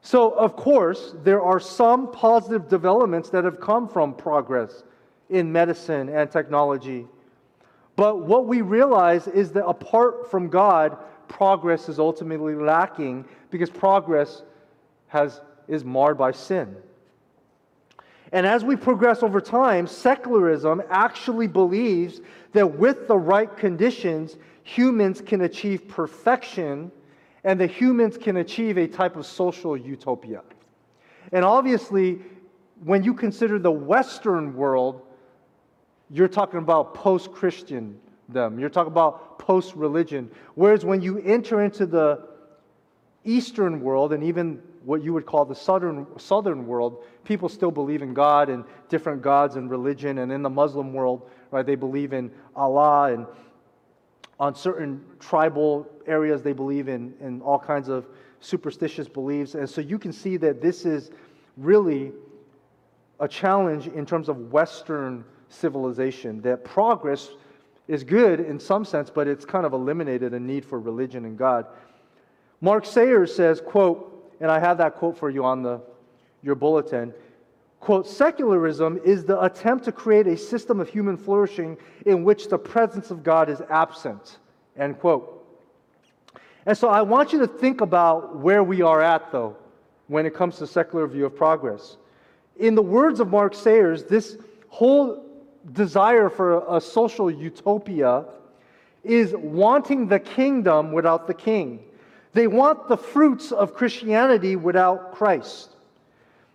So, 0.00 0.32
of 0.32 0.56
course, 0.56 1.14
there 1.22 1.40
are 1.40 1.60
some 1.60 2.10
positive 2.10 2.68
developments 2.68 3.30
that 3.30 3.44
have 3.44 3.60
come 3.60 3.88
from 3.88 4.14
progress 4.14 4.82
in 5.30 5.50
medicine 5.50 6.08
and 6.08 6.28
technology. 6.28 7.06
But 7.94 8.26
what 8.26 8.46
we 8.46 8.62
realize 8.62 9.28
is 9.28 9.52
that 9.52 9.64
apart 9.64 10.28
from 10.28 10.48
God, 10.48 10.98
progress 11.28 11.88
is 11.88 12.00
ultimately 12.00 12.56
lacking 12.56 13.24
because 13.50 13.70
progress 13.70 14.42
has, 15.06 15.40
is 15.68 15.84
marred 15.84 16.18
by 16.18 16.32
sin. 16.32 16.76
And 18.32 18.46
as 18.46 18.64
we 18.64 18.76
progress 18.76 19.22
over 19.22 19.40
time, 19.40 19.86
secularism 19.86 20.82
actually 20.90 21.46
believes 21.46 22.20
that 22.52 22.66
with 22.66 23.06
the 23.06 23.16
right 23.16 23.54
conditions, 23.56 24.36
humans 24.64 25.20
can 25.20 25.42
achieve 25.42 25.86
perfection 25.86 26.90
and 27.44 27.60
the 27.60 27.66
humans 27.66 28.18
can 28.18 28.38
achieve 28.38 28.76
a 28.76 28.88
type 28.88 29.14
of 29.16 29.24
social 29.24 29.76
utopia. 29.76 30.42
And 31.32 31.44
obviously, 31.44 32.18
when 32.82 33.04
you 33.04 33.14
consider 33.14 33.58
the 33.58 33.70
Western 33.70 34.56
world, 34.56 35.02
you're 36.10 36.28
talking 36.28 36.58
about 36.58 36.94
post 36.94 37.32
Christian 37.32 37.98
them. 38.28 38.58
You're 38.58 38.70
talking 38.70 38.92
about 38.92 39.38
post 39.38 39.74
religion. 39.74 40.30
Whereas 40.54 40.84
when 40.84 41.00
you 41.00 41.18
enter 41.18 41.62
into 41.62 41.86
the 41.86 42.26
Eastern 43.24 43.80
world 43.80 44.12
and 44.12 44.22
even 44.22 44.60
what 44.86 45.02
you 45.02 45.12
would 45.12 45.26
call 45.26 45.44
the 45.44 45.54
southern, 45.54 46.06
southern 46.16 46.64
world, 46.64 47.04
people 47.24 47.48
still 47.48 47.72
believe 47.72 48.02
in 48.02 48.14
God 48.14 48.48
and 48.48 48.64
different 48.88 49.20
gods 49.20 49.56
and 49.56 49.68
religion. 49.68 50.18
And 50.18 50.30
in 50.30 50.42
the 50.42 50.48
Muslim 50.48 50.92
world, 50.92 51.28
right, 51.50 51.66
they 51.66 51.74
believe 51.74 52.12
in 52.12 52.30
Allah 52.54 53.12
and 53.12 53.26
on 54.38 54.54
certain 54.54 55.04
tribal 55.18 55.88
areas, 56.06 56.42
they 56.42 56.52
believe 56.52 56.86
in, 56.88 57.14
in 57.20 57.40
all 57.42 57.58
kinds 57.58 57.88
of 57.88 58.06
superstitious 58.38 59.08
beliefs. 59.08 59.56
And 59.56 59.68
so 59.68 59.80
you 59.80 59.98
can 59.98 60.12
see 60.12 60.36
that 60.36 60.62
this 60.62 60.86
is 60.86 61.10
really 61.56 62.12
a 63.18 63.26
challenge 63.26 63.88
in 63.88 64.06
terms 64.06 64.28
of 64.28 64.52
Western 64.52 65.24
civilization, 65.48 66.40
that 66.42 66.64
progress 66.64 67.30
is 67.88 68.04
good 68.04 68.38
in 68.38 68.60
some 68.60 68.84
sense, 68.84 69.10
but 69.10 69.26
it's 69.26 69.44
kind 69.44 69.66
of 69.66 69.72
eliminated 69.72 70.32
a 70.32 70.38
need 70.38 70.64
for 70.64 70.78
religion 70.78 71.24
and 71.24 71.36
God. 71.36 71.66
Mark 72.60 72.86
Sayers 72.86 73.34
says, 73.34 73.60
quote, 73.60 74.12
and 74.40 74.50
I 74.50 74.58
have 74.58 74.78
that 74.78 74.96
quote 74.96 75.16
for 75.16 75.30
you 75.30 75.44
on 75.44 75.62
the, 75.62 75.80
your 76.42 76.54
bulletin. 76.54 77.12
Quote, 77.80 78.06
secularism 78.06 79.00
is 79.04 79.24
the 79.24 79.40
attempt 79.42 79.84
to 79.84 79.92
create 79.92 80.26
a 80.26 80.36
system 80.36 80.80
of 80.80 80.88
human 80.88 81.16
flourishing 81.16 81.76
in 82.04 82.24
which 82.24 82.48
the 82.48 82.58
presence 82.58 83.10
of 83.10 83.22
God 83.22 83.48
is 83.48 83.60
absent. 83.70 84.38
End 84.76 84.98
quote. 84.98 85.44
And 86.66 86.76
so 86.76 86.88
I 86.88 87.02
want 87.02 87.32
you 87.32 87.38
to 87.40 87.46
think 87.46 87.80
about 87.80 88.36
where 88.36 88.64
we 88.64 88.82
are 88.82 89.00
at, 89.00 89.30
though, 89.30 89.56
when 90.08 90.26
it 90.26 90.34
comes 90.34 90.58
to 90.58 90.66
secular 90.66 91.06
view 91.06 91.26
of 91.26 91.36
progress. 91.36 91.96
In 92.56 92.74
the 92.74 92.82
words 92.82 93.20
of 93.20 93.28
Mark 93.28 93.54
Sayers, 93.54 94.04
this 94.04 94.36
whole 94.68 95.24
desire 95.72 96.28
for 96.28 96.64
a 96.74 96.80
social 96.80 97.30
utopia 97.30 98.24
is 99.04 99.34
wanting 99.36 100.08
the 100.08 100.18
kingdom 100.18 100.92
without 100.92 101.26
the 101.26 101.34
king. 101.34 101.84
They 102.36 102.48
want 102.48 102.86
the 102.86 102.98
fruits 102.98 103.50
of 103.50 103.72
Christianity 103.72 104.56
without 104.56 105.14
Christ. 105.14 105.70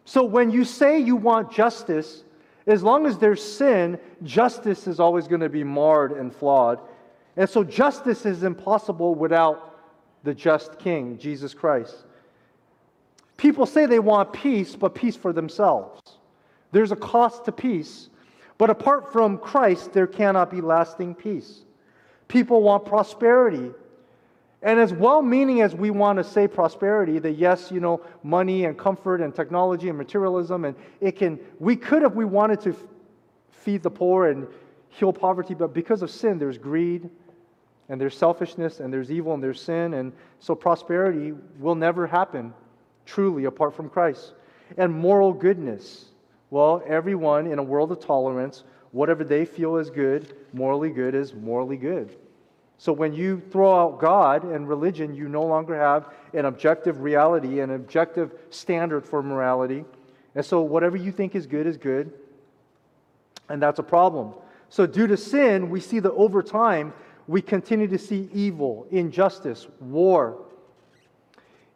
So 0.06 0.24
when 0.24 0.52
you 0.52 0.64
say 0.64 1.00
you 1.00 1.16
want 1.16 1.52
justice, 1.52 2.24
as 2.68 2.84
long 2.84 3.08
as 3.08 3.18
there's 3.18 3.44
sin, 3.44 3.98
justice 4.22 4.86
is 4.86 5.00
always 5.00 5.28
going 5.28 5.42
to 5.42 5.50
be 5.50 5.64
marred 5.64 6.12
and 6.12 6.32
flawed. 6.32 6.80
And 7.36 7.50
so 7.50 7.64
justice 7.64 8.28
is 8.28 8.44
impossible 8.44 9.16
without 9.16 9.80
the 10.24 10.36
just 10.36 10.78
king, 10.78 11.18
Jesus 11.18 11.56
Christ. 11.56 11.96
People 13.38 13.66
say 13.66 13.88
they 13.88 13.98
want 13.98 14.32
peace, 14.34 14.76
but 14.76 14.94
peace 14.94 15.16
for 15.16 15.34
themselves. 15.34 16.00
There's 16.72 16.92
a 16.92 16.96
cost 16.96 17.46
to 17.46 17.52
peace, 17.52 18.12
but 18.60 18.70
apart 18.70 19.12
from 19.12 19.40
Christ, 19.40 19.94
there 19.94 20.06
cannot 20.06 20.52
be 20.52 20.62
lasting 20.62 21.16
peace. 21.16 21.62
People 22.28 22.62
want 22.62 22.86
prosperity. 22.86 23.72
And 24.64 24.80
as 24.80 24.94
well 24.94 25.22
meaning 25.22 25.62
as 25.62 25.74
we 25.74 25.90
want 25.90 26.18
to 26.18 26.24
say 26.24 26.48
prosperity, 26.48 27.18
that 27.20 27.32
yes, 27.32 27.72
you 27.72 27.80
know, 27.80 28.02
money 28.24 28.66
and 28.66 28.78
comfort 28.78 29.22
and 29.22 29.34
technology 29.34 29.90
and 29.90 29.98
materialism, 29.98 30.66
and 30.66 30.76
it 31.00 31.14
can, 31.14 31.40
we 31.60 31.76
could 31.76 32.04
if 32.04 32.14
we 32.14 32.26
wanted 32.26 32.62
to 32.62 32.76
feed 33.50 33.82
the 33.82 33.90
poor 33.90 34.30
and 34.30 34.48
heal 34.90 35.12
poverty, 35.12 35.54
but 35.56 35.74
because 35.74 36.02
of 36.02 36.12
sin, 36.12 36.38
there's 36.38 36.58
greed 36.58 37.10
and 37.90 38.00
there's 38.00 38.16
selfishness 38.16 38.80
and 38.80 38.94
there's 38.94 39.12
evil 39.12 39.34
and 39.34 39.42
there's 39.42 39.62
sin. 39.62 39.96
And 39.96 40.14
so 40.40 40.54
prosperity 40.54 41.34
will 41.60 41.76
never 41.76 42.06
happen 42.06 42.54
truly 43.06 43.46
apart 43.46 43.76
from 43.76 43.90
Christ. 43.90 44.34
And 44.78 44.94
moral 44.94 45.34
goodness. 45.34 46.06
Well, 46.52 46.84
everyone 46.86 47.48
in 47.48 47.60
a 47.60 47.64
world 47.64 47.92
of 47.92 48.00
tolerance, 48.00 48.64
whatever 48.92 49.24
they 49.24 49.46
feel 49.46 49.78
is 49.78 49.90
good, 49.90 50.36
morally 50.54 50.90
good, 50.90 51.16
is 51.16 51.34
morally 51.34 51.78
good. 51.78 52.16
So 52.82 52.92
when 52.92 53.14
you 53.14 53.40
throw 53.52 53.80
out 53.80 54.00
God 54.00 54.44
and 54.44 54.68
religion, 54.68 55.14
you 55.14 55.30
no 55.30 55.44
longer 55.44 55.78
have 55.78 56.12
an 56.34 56.46
objective 56.46 57.02
reality, 57.02 57.60
an 57.60 57.70
objective 57.70 58.32
standard 58.50 59.06
for 59.06 59.22
morality. 59.22 59.86
And 60.34 60.44
so 60.44 60.64
whatever 60.64 60.98
you 60.98 61.12
think 61.12 61.36
is 61.36 61.46
good 61.46 61.68
is 61.68 61.78
good. 61.78 62.12
And 63.50 63.62
that's 63.62 63.78
a 63.78 63.84
problem. 63.84 64.34
So 64.70 64.88
due 64.88 65.06
to 65.06 65.16
sin, 65.16 65.70
we 65.70 65.80
see 65.80 66.00
that 66.00 66.12
over 66.14 66.42
time, 66.42 66.92
we 67.28 67.40
continue 67.40 67.86
to 67.86 68.00
see 68.00 68.28
evil, 68.34 68.88
injustice, 68.90 69.68
war. 69.80 70.44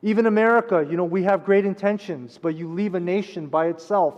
Even 0.01 0.25
America, 0.25 0.83
you 0.89 0.97
know, 0.97 1.05
we 1.05 1.21
have 1.21 1.45
great 1.45 1.67
intentions, 1.67 2.39
but 2.41 2.55
you 2.55 2.67
leave 2.67 2.95
a 2.95 2.99
nation 2.99 3.45
by 3.45 3.67
itself. 3.67 4.15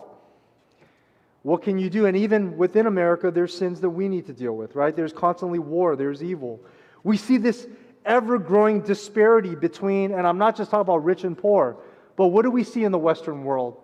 What 1.44 1.64
can 1.64 1.78
you 1.78 1.90
do? 1.90 2.06
And 2.06 2.18
even 2.18 2.58
within 2.58 2.88
America, 2.88 3.32
there's 3.32 3.58
sins 3.58 3.80
that 3.82 3.90
we 3.90 4.08
need 4.10 4.26
to 4.28 4.34
deal 4.34 4.56
with, 4.56 4.76
right? 4.76 4.96
There's 4.96 5.14
constantly 5.14 5.60
war, 5.60 5.96
there's 5.96 6.22
evil. 6.24 6.60
We 7.08 7.16
see 7.16 7.38
this 7.38 7.66
ever 8.06 8.38
growing 8.38 8.82
disparity 8.82 9.56
between, 9.56 10.12
and 10.12 10.28
I'm 10.28 10.38
not 10.38 10.58
just 10.58 10.72
talking 10.72 10.82
about 10.82 11.06
rich 11.06 11.24
and 11.24 11.38
poor, 11.38 11.78
but 12.18 12.28
what 12.28 12.42
do 12.42 12.52
we 12.52 12.66
see 12.66 12.84
in 12.84 12.92
the 12.92 12.98
Western 12.98 13.46
world 13.46 13.78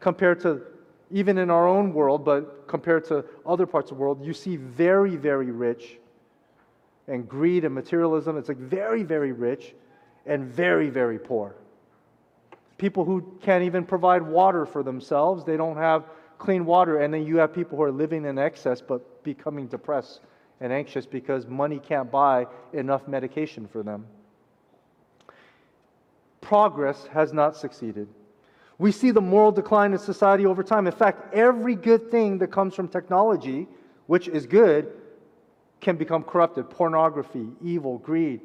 compared 0.00 0.40
to 0.40 0.62
even 1.10 1.36
in 1.36 1.50
our 1.50 1.68
own 1.68 1.92
world, 1.92 2.24
but 2.24 2.66
compared 2.68 3.04
to 3.08 3.22
other 3.44 3.66
parts 3.66 3.90
of 3.90 3.98
the 3.98 4.00
world? 4.00 4.24
You 4.24 4.32
see 4.32 4.56
very, 4.56 5.14
very 5.16 5.50
rich 5.50 5.98
and 7.06 7.28
greed 7.28 7.66
and 7.66 7.74
materialism. 7.74 8.38
It's 8.38 8.48
like 8.48 8.56
very, 8.56 9.02
very 9.02 9.32
rich 9.32 9.74
and 10.24 10.46
very, 10.46 10.88
very 10.88 11.18
poor. 11.18 11.56
People 12.78 13.04
who 13.04 13.36
can't 13.42 13.64
even 13.64 13.84
provide 13.84 14.22
water 14.22 14.64
for 14.64 14.82
themselves, 14.82 15.44
they 15.44 15.58
don't 15.58 15.76
have 15.76 16.04
clean 16.38 16.64
water. 16.64 17.00
And 17.00 17.12
then 17.12 17.26
you 17.26 17.36
have 17.36 17.52
people 17.52 17.76
who 17.76 17.82
are 17.82 17.92
living 17.92 18.24
in 18.24 18.38
excess 18.38 18.80
but 18.80 19.22
becoming 19.22 19.66
depressed 19.66 20.20
and 20.60 20.72
anxious 20.72 21.06
because 21.06 21.46
money 21.46 21.78
can't 21.78 22.10
buy 22.10 22.46
enough 22.72 23.08
medication 23.08 23.66
for 23.66 23.82
them. 23.82 24.06
Progress 26.40 27.06
has 27.12 27.32
not 27.32 27.56
succeeded. 27.56 28.08
We 28.78 28.92
see 28.92 29.10
the 29.10 29.20
moral 29.20 29.52
decline 29.52 29.92
in 29.92 29.98
society 29.98 30.46
over 30.46 30.62
time. 30.62 30.86
In 30.86 30.92
fact, 30.92 31.34
every 31.34 31.74
good 31.74 32.10
thing 32.10 32.38
that 32.38 32.48
comes 32.48 32.74
from 32.74 32.88
technology, 32.88 33.68
which 34.06 34.26
is 34.28 34.46
good, 34.46 34.92
can 35.80 35.96
become 35.96 36.22
corrupted 36.22 36.68
pornography, 36.70 37.48
evil, 37.62 37.98
greed, 37.98 38.40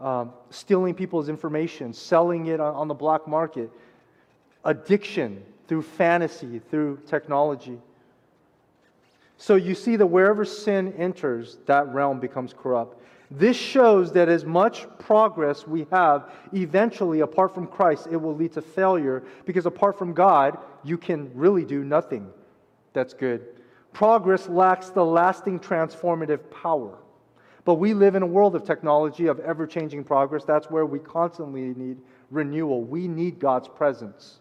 um, 0.00 0.32
stealing 0.50 0.94
people's 0.94 1.28
information, 1.28 1.92
selling 1.92 2.46
it 2.46 2.60
on, 2.60 2.74
on 2.74 2.88
the 2.88 2.94
black 2.94 3.26
market, 3.28 3.70
addiction 4.64 5.42
through 5.68 5.82
fantasy, 5.82 6.60
through 6.70 6.98
technology. 7.06 7.78
So 9.40 9.54
you 9.54 9.74
see 9.74 9.96
that 9.96 10.06
wherever 10.06 10.44
sin 10.44 10.92
enters, 10.98 11.56
that 11.64 11.88
realm 11.94 12.20
becomes 12.20 12.52
corrupt. 12.52 13.00
This 13.30 13.56
shows 13.56 14.12
that 14.12 14.28
as 14.28 14.44
much 14.44 14.86
progress 14.98 15.66
we 15.66 15.86
have, 15.90 16.30
eventually, 16.52 17.20
apart 17.20 17.54
from 17.54 17.66
Christ, 17.66 18.08
it 18.12 18.18
will 18.18 18.36
lead 18.36 18.52
to 18.52 18.60
failure 18.60 19.22
because 19.46 19.64
apart 19.64 19.96
from 19.98 20.12
God, 20.12 20.58
you 20.84 20.98
can 20.98 21.30
really 21.34 21.64
do 21.64 21.84
nothing 21.84 22.30
that's 22.92 23.14
good. 23.14 23.46
Progress 23.94 24.46
lacks 24.46 24.90
the 24.90 25.04
lasting 25.04 25.58
transformative 25.58 26.40
power. 26.50 26.98
But 27.64 27.76
we 27.76 27.94
live 27.94 28.16
in 28.16 28.22
a 28.22 28.26
world 28.26 28.54
of 28.54 28.64
technology, 28.64 29.26
of 29.26 29.40
ever 29.40 29.66
changing 29.66 30.04
progress. 30.04 30.44
That's 30.44 30.70
where 30.70 30.84
we 30.84 30.98
constantly 30.98 31.72
need 31.74 31.96
renewal. 32.30 32.84
We 32.84 33.08
need 33.08 33.38
God's 33.38 33.68
presence. 33.68 34.40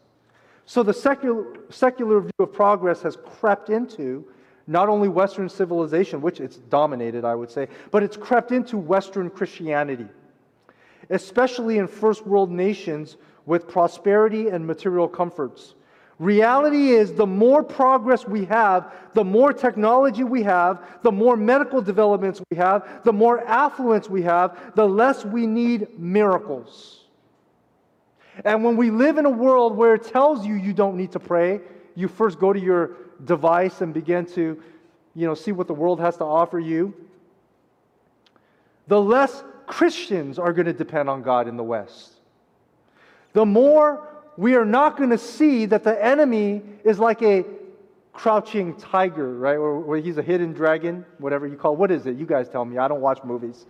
So 0.65 0.84
the 0.84 0.94
secular, 0.94 1.46
secular 1.70 2.20
view 2.20 2.32
of 2.39 2.51
progress 2.51 3.01
has 3.03 3.15
crept 3.15 3.70
into 3.70 4.25
not 4.70 4.88
only 4.88 5.10
Western 5.10 5.50
civilization, 5.50 6.22
which 6.22 6.40
it's 6.40 6.58
dominated, 6.58 7.26
I 7.26 7.34
would 7.34 7.50
say, 7.50 7.68
but 7.90 8.04
it's 8.04 8.16
crept 8.16 8.52
into 8.52 8.78
Western 8.78 9.32
Christianity, 9.32 10.06
especially 11.10 11.80
in 11.80 11.88
first 11.88 12.26
world 12.28 12.52
nations 12.52 13.18
with 13.48 13.68
prosperity 13.68 14.50
and 14.50 14.68
material 14.68 15.08
comforts. 15.08 15.74
Reality 16.20 16.90
is 16.90 17.14
the 17.14 17.26
more 17.26 17.64
progress 17.64 18.28
we 18.28 18.46
have, 18.46 18.94
the 19.16 19.24
more 19.24 19.54
technology 19.54 20.24
we 20.24 20.44
have, 20.44 20.86
the 21.02 21.12
more 21.12 21.36
medical 21.36 21.82
developments 21.82 22.40
we 22.52 22.58
have, 22.58 23.04
the 23.04 23.14
more 23.14 23.44
affluence 23.46 24.08
we 24.08 24.22
have, 24.22 24.76
the 24.76 24.88
less 24.88 25.26
we 25.26 25.48
need 25.48 26.00
miracles. 26.00 27.06
And 28.46 28.64
when 28.64 28.78
we 28.78 28.92
live 28.92 29.18
in 29.18 29.26
a 29.26 29.32
world 29.32 29.76
where 29.76 29.96
it 29.96 30.04
tells 30.04 30.46
you 30.46 30.54
you 30.54 30.74
don't 30.74 30.96
need 30.96 31.14
to 31.14 31.20
pray, 31.20 31.62
you 31.96 32.08
first 32.08 32.38
go 32.38 32.54
to 32.54 32.60
your 32.60 33.09
device 33.26 33.82
and 33.82 33.94
begin 33.94 34.26
to, 34.28 34.62
you 35.16 35.28
know, 35.28 35.34
see 35.34 35.52
what 35.52 35.68
the 35.68 35.74
world 35.74 36.00
has 36.00 36.18
to 36.18 36.24
offer 36.24 36.60
you, 36.60 36.94
the 38.88 39.00
less 39.00 39.44
Christians 39.66 40.40
are 40.40 40.52
going 40.52 40.66
to 40.66 40.74
depend 40.74 41.10
on 41.10 41.22
God 41.22 41.48
in 41.48 41.58
the 41.58 41.64
West. 41.64 42.14
The 43.34 43.46
more 43.46 44.08
we 44.38 44.56
are 44.56 44.66
not 44.66 44.98
going 44.98 45.10
to 45.12 45.18
see 45.18 45.66
that 45.68 45.84
the 45.84 46.04
enemy 46.04 46.62
is 46.84 46.98
like 46.98 47.22
a 47.22 47.46
crouching 48.14 48.76
tiger, 48.76 49.38
right? 49.38 49.56
Or, 49.56 49.84
or, 49.84 49.98
he's 49.98 50.18
a 50.18 50.22
hidden 50.22 50.54
dragon, 50.54 51.06
whatever 51.20 51.48
you 51.48 51.56
call 51.56 51.74
it. 51.74 51.80
What 51.80 51.92
is 51.92 52.06
it? 52.06 52.18
You 52.18 52.26
guys 52.26 52.50
tell 52.50 52.66
me. 52.66 52.78
I 52.78 52.88
don't 52.88 53.02
watch 53.02 53.24
movies. 53.24 53.66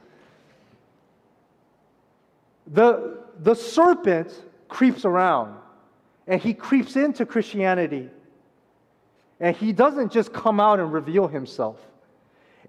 The, 2.67 3.19
the 3.41 3.55
serpent 3.55 4.33
creeps 4.67 5.05
around 5.05 5.57
and 6.27 6.39
he 6.39 6.53
creeps 6.53 6.95
into 6.95 7.25
Christianity. 7.25 8.09
And 9.39 9.55
he 9.55 9.71
doesn't 9.71 10.11
just 10.11 10.33
come 10.33 10.59
out 10.59 10.79
and 10.79 10.91
reveal 10.91 11.27
himself. 11.27 11.79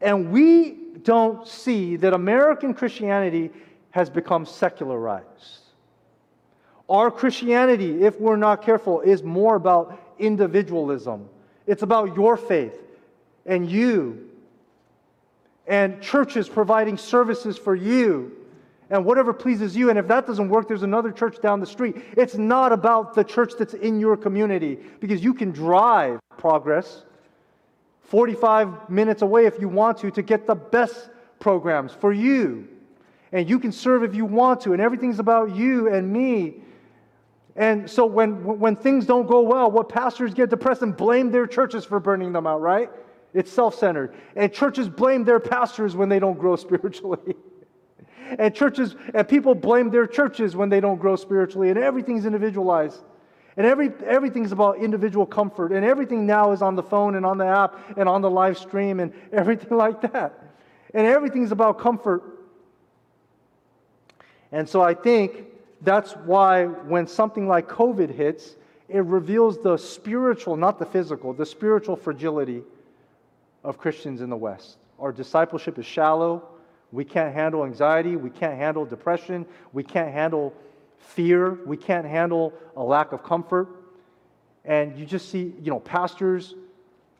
And 0.01 0.31
we 0.31 0.79
don't 1.03 1.47
see 1.47 1.97
that 1.97 2.13
American 2.15 2.75
Christianity 2.75 3.51
has 3.91 4.09
become 4.09 4.47
secularized. 4.47 5.61
Our 6.89 7.11
Christianity, 7.11 8.03
if 8.03 8.21
we're 8.21 8.37
not 8.37 8.63
careful, 8.63 9.01
is 9.01 9.23
more 9.23 9.57
about 9.57 9.99
individualism. 10.19 11.29
It's 11.67 11.83
about 11.83 12.17
your 12.17 12.37
faith 12.37 12.75
and 13.47 13.71
you, 13.71 14.29
and 15.67 16.03
churches 16.03 16.49
providing 16.49 16.97
services 16.97 17.57
for 17.57 17.75
you, 17.75 18.37
and 18.91 19.05
whatever 19.05 19.33
pleases 19.33 19.77
you. 19.77 19.89
And 19.89 19.99
if 19.99 20.09
that 20.09 20.27
doesn't 20.27 20.49
work, 20.49 20.69
there's 20.69 20.83
another 20.83 21.13
church 21.13 21.41
down 21.41 21.61
the 21.61 21.67
street. 21.67 21.97
It's 22.17 22.35
not 22.37 22.73
about 22.73 23.15
the 23.15 23.25
church 23.25 23.53
that's 23.59 23.75
in 23.75 24.01
your 24.01 24.17
community 24.17 24.79
because 24.99 25.23
you 25.23 25.33
can 25.33 25.53
drive 25.53 26.21
progress 26.37 27.05
45 28.03 28.91
minutes 28.91 29.23
away 29.23 29.47
if 29.47 29.61
you 29.61 29.69
want 29.69 29.99
to 29.99 30.11
to 30.11 30.23
get 30.23 30.47
the 30.47 30.57
best 30.57 31.11
programs 31.39 31.93
for 31.93 32.13
you. 32.13 32.67
And 33.33 33.49
you 33.49 33.61
can 33.61 33.71
serve 33.71 34.03
if 34.03 34.15
you 34.15 34.25
want 34.25 34.61
to, 34.63 34.73
and 34.73 34.83
everything's 34.83 35.21
about 35.21 35.55
you 35.55 35.93
and 35.93 36.13
me. 36.13 36.57
And 37.55 37.89
so 37.89 38.05
when, 38.05 38.43
when 38.59 38.75
things 38.75 39.07
don't 39.07 39.29
go 39.29 39.41
well, 39.43 39.71
what 39.71 39.89
pastors 39.89 40.35
get 40.35 40.51
depressed 40.51 40.83
and 40.83 40.97
blame 40.97 41.31
their 41.31 41.47
churches 41.47 41.85
for 41.85 42.01
burning 42.01 42.33
them 42.33 42.47
out, 42.49 42.61
right? 42.61 42.91
It's 43.33 43.53
self 43.53 43.77
centered. 43.79 44.15
And 44.35 44.53
churches 44.53 44.89
blame 44.89 45.23
their 45.23 45.39
pastors 45.39 45.95
when 45.95 46.09
they 46.09 46.19
don't 46.19 46.39
grow 46.39 46.57
spiritually. 46.57 47.37
And 48.39 48.55
churches 48.55 48.97
and 49.15 49.29
people 49.29 49.55
blame 49.55 49.91
their 49.91 50.07
churches 50.07 50.57
when 50.57 50.69
they 50.69 50.81
don't 50.81 50.99
grow 50.99 51.17
spiritually, 51.17 51.71
and 51.71 51.79
everything's 51.79 52.27
individualized. 52.27 53.03
And 53.57 53.67
every, 53.67 53.91
everything's 54.07 54.53
about 54.53 54.79
individual 54.79 55.27
comfort. 55.27 55.73
And 55.73 55.85
everything 55.85 56.27
now 56.27 56.53
is 56.53 56.63
on 56.63 56.77
the 56.77 56.83
phone 56.83 57.17
and 57.17 57.27
on 57.27 57.37
the 57.37 57.47
app 57.47 57.99
and 57.99 58.09
on 58.09 58.23
the 58.23 58.31
live 58.31 58.57
stream 58.57 59.01
and 59.01 59.13
everything 59.33 59.77
like 59.77 60.01
that. 60.13 60.33
And 60.95 61.07
everything's 61.07 61.53
about 61.53 61.79
comfort. 61.79 62.23
And 64.53 64.69
so 64.69 64.83
I 64.83 64.95
think 64.95 65.45
that's 65.83 66.13
why 66.13 66.67
when 66.67 67.07
something 67.07 67.49
like 67.49 67.69
COVID 67.69 68.15
hits, 68.15 68.57
it 68.89 69.05
reveals 69.05 69.63
the 69.63 69.77
spiritual, 69.77 70.57
not 70.57 70.79
the 70.79 70.87
physical, 70.87 71.33
the 71.33 71.47
spiritual 71.47 71.97
fragility 71.97 72.63
of 73.63 73.79
Christians 73.79 74.21
in 74.21 74.31
the 74.31 74.37
West. 74.37 74.79
Our 74.99 75.13
discipleship 75.13 75.79
is 75.79 75.87
shallow. 75.87 76.49
We 76.93 77.05
can't 77.05 77.35
handle 77.35 77.65
anxiety. 77.65 78.17
We 78.17 78.31
can't 78.31 78.57
handle 78.57 78.85
depression. 78.85 79.47
We 79.73 79.85
can't 79.85 80.13
handle 80.13 80.55
fear. 80.99 81.59
We 81.65 81.77
can't 81.77 82.07
handle 82.07 82.53
a 82.77 82.83
lack 82.83 83.13
of 83.13 83.23
comfort. 83.23 83.69
And 84.65 84.99
you 84.99 85.07
just 85.07 85.31
see, 85.31 85.55
you 85.63 85.71
know, 85.71 85.81
pastors 85.81 86.55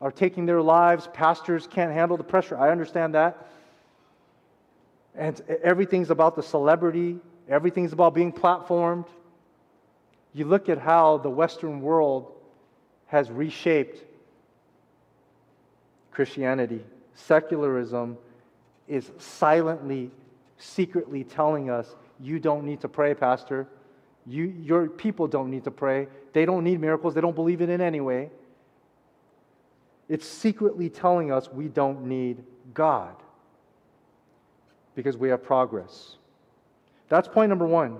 are 0.01 0.11
taking 0.11 0.45
their 0.45 0.61
lives. 0.61 1.07
Pastors 1.13 1.67
can't 1.67 1.91
handle 1.91 2.17
the 2.17 2.23
pressure. 2.23 2.57
I 2.57 2.71
understand 2.71 3.15
that. 3.15 3.47
And 5.15 5.39
everything's 5.63 6.09
about 6.09 6.35
the 6.35 6.43
celebrity, 6.43 7.19
everything's 7.49 7.91
about 7.91 8.13
being 8.13 8.31
platformed. 8.31 9.07
You 10.33 10.45
look 10.45 10.69
at 10.69 10.77
how 10.77 11.17
the 11.17 11.29
Western 11.29 11.81
world 11.81 12.31
has 13.07 13.29
reshaped 13.29 14.01
Christianity. 16.11 16.81
Secularism 17.15 18.17
is 18.91 19.09
silently, 19.17 20.11
secretly 20.57 21.23
telling 21.23 21.69
us 21.69 21.95
you 22.19 22.39
don't 22.39 22.65
need 22.65 22.81
to 22.81 22.89
pray, 22.89 23.15
Pastor. 23.15 23.67
You, 24.27 24.53
your 24.61 24.87
people 24.87 25.27
don't 25.27 25.49
need 25.49 25.63
to 25.63 25.71
pray. 25.71 26.07
They 26.33 26.45
don't 26.45 26.65
need 26.65 26.79
miracles. 26.81 27.13
They 27.13 27.21
don't 27.21 27.33
believe 27.33 27.61
in 27.61 27.69
it 27.69 27.75
in 27.75 27.81
anyway. 27.81 28.29
It's 30.09 30.27
secretly 30.27 30.89
telling 30.89 31.31
us 31.31 31.49
we 31.49 31.69
don't 31.69 32.03
need 32.03 32.43
God 32.73 33.15
because 34.93 35.15
we 35.15 35.29
have 35.29 35.41
progress. 35.41 36.17
That's 37.07 37.29
point 37.29 37.47
number 37.47 37.65
one. 37.65 37.97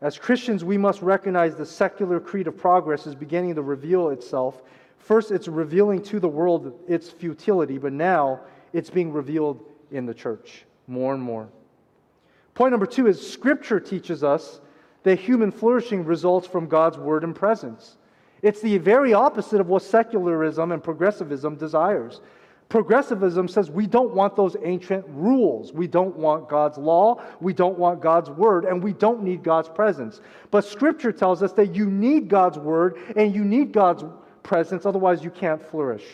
As 0.00 0.18
Christians, 0.18 0.64
we 0.64 0.76
must 0.76 1.02
recognize 1.02 1.54
the 1.54 1.66
secular 1.66 2.18
creed 2.18 2.48
of 2.48 2.56
progress 2.56 3.06
is 3.06 3.14
beginning 3.14 3.54
to 3.54 3.62
reveal 3.62 4.10
itself. 4.10 4.62
First, 4.96 5.30
it's 5.30 5.46
revealing 5.46 6.02
to 6.02 6.18
the 6.18 6.28
world 6.28 6.80
its 6.88 7.10
futility, 7.10 7.78
but 7.78 7.92
now 7.92 8.40
it's 8.72 8.90
being 8.90 9.12
revealed 9.12 9.64
in 9.90 10.06
the 10.06 10.14
church 10.14 10.64
more 10.86 11.14
and 11.14 11.22
more. 11.22 11.48
Point 12.54 12.72
number 12.72 12.86
two 12.86 13.06
is 13.06 13.30
Scripture 13.30 13.78
teaches 13.78 14.24
us 14.24 14.60
that 15.04 15.18
human 15.18 15.50
flourishing 15.50 16.04
results 16.04 16.46
from 16.46 16.66
God's 16.66 16.98
word 16.98 17.24
and 17.24 17.34
presence. 17.34 17.96
It's 18.42 18.60
the 18.60 18.78
very 18.78 19.14
opposite 19.14 19.60
of 19.60 19.68
what 19.68 19.82
secularism 19.82 20.72
and 20.72 20.82
progressivism 20.82 21.56
desires. 21.56 22.20
Progressivism 22.68 23.48
says 23.48 23.70
we 23.70 23.86
don't 23.86 24.14
want 24.14 24.36
those 24.36 24.56
ancient 24.62 25.04
rules. 25.08 25.72
We 25.72 25.86
don't 25.86 26.16
want 26.16 26.48
God's 26.48 26.76
law. 26.76 27.22
We 27.40 27.54
don't 27.54 27.78
want 27.78 28.02
God's 28.02 28.28
word, 28.30 28.64
and 28.64 28.82
we 28.82 28.92
don't 28.92 29.22
need 29.22 29.42
God's 29.42 29.68
presence. 29.68 30.20
But 30.50 30.64
Scripture 30.64 31.12
tells 31.12 31.42
us 31.42 31.52
that 31.52 31.74
you 31.74 31.86
need 31.90 32.28
God's 32.28 32.58
word 32.58 32.98
and 33.16 33.34
you 33.34 33.44
need 33.44 33.72
God's 33.72 34.04
presence, 34.42 34.84
otherwise, 34.86 35.22
you 35.22 35.30
can't 35.30 35.62
flourish. 35.62 36.04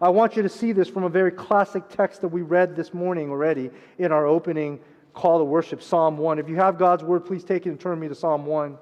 I 0.00 0.08
want 0.08 0.36
you 0.36 0.42
to 0.42 0.48
see 0.48 0.72
this 0.72 0.88
from 0.88 1.04
a 1.04 1.08
very 1.08 1.30
classic 1.30 1.88
text 1.88 2.20
that 2.22 2.28
we 2.28 2.42
read 2.42 2.74
this 2.74 2.92
morning 2.92 3.30
already 3.30 3.70
in 3.98 4.10
our 4.10 4.26
opening 4.26 4.80
call 5.12 5.38
to 5.38 5.44
worship, 5.44 5.82
Psalm 5.82 6.18
1. 6.18 6.38
If 6.38 6.48
you 6.48 6.56
have 6.56 6.78
God's 6.78 7.04
word, 7.04 7.24
please 7.24 7.44
take 7.44 7.66
it 7.66 7.70
and 7.70 7.78
turn 7.78 8.00
me 8.00 8.08
to 8.08 8.14
Psalm 8.14 8.44
1. 8.44 8.76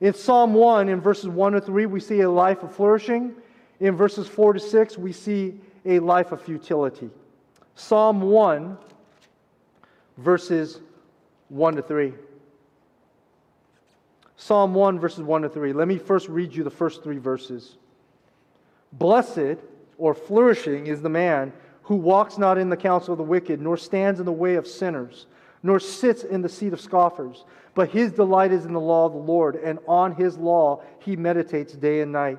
In 0.00 0.12
Psalm 0.12 0.52
1, 0.52 0.88
in 0.90 1.00
verses 1.00 1.28
1 1.28 1.52
to 1.54 1.60
3, 1.60 1.86
we 1.86 2.00
see 2.00 2.20
a 2.20 2.30
life 2.30 2.62
of 2.62 2.74
flourishing. 2.74 3.34
In 3.80 3.96
verses 3.96 4.28
4 4.28 4.54
to 4.54 4.60
6, 4.60 4.98
we 4.98 5.12
see 5.12 5.58
a 5.86 5.98
life 5.98 6.30
of 6.32 6.42
futility. 6.42 7.08
Psalm 7.74 8.20
1, 8.20 8.76
verses 10.18 10.80
1 11.48 11.76
to 11.76 11.82
3. 11.82 12.12
Psalm 14.36 14.74
1, 14.74 14.98
verses 14.98 15.22
1 15.22 15.42
to 15.42 15.48
3. 15.48 15.72
Let 15.72 15.88
me 15.88 15.96
first 15.96 16.28
read 16.28 16.54
you 16.54 16.64
the 16.64 16.70
first 16.70 17.02
three 17.02 17.18
verses. 17.18 17.76
Blessed 18.92 19.58
or 19.98 20.14
flourishing 20.14 20.86
is 20.86 21.02
the 21.02 21.08
man 21.08 21.52
who 21.82 21.96
walks 21.96 22.38
not 22.38 22.58
in 22.58 22.68
the 22.68 22.76
counsel 22.76 23.12
of 23.12 23.18
the 23.18 23.24
wicked, 23.24 23.60
nor 23.60 23.76
stands 23.76 24.20
in 24.20 24.26
the 24.26 24.32
way 24.32 24.54
of 24.54 24.66
sinners 24.66 25.26
nor 25.64 25.80
sits 25.80 26.22
in 26.22 26.42
the 26.42 26.48
seat 26.48 26.72
of 26.74 26.80
scoffers. 26.80 27.44
But 27.74 27.88
his 27.88 28.12
delight 28.12 28.52
is 28.52 28.66
in 28.66 28.72
the 28.72 28.80
law 28.80 29.06
of 29.06 29.14
the 29.14 29.18
Lord, 29.18 29.56
and 29.56 29.80
on 29.88 30.14
his 30.14 30.36
law 30.36 30.82
he 31.00 31.16
meditates 31.16 31.72
day 31.72 32.02
and 32.02 32.12
night. 32.12 32.38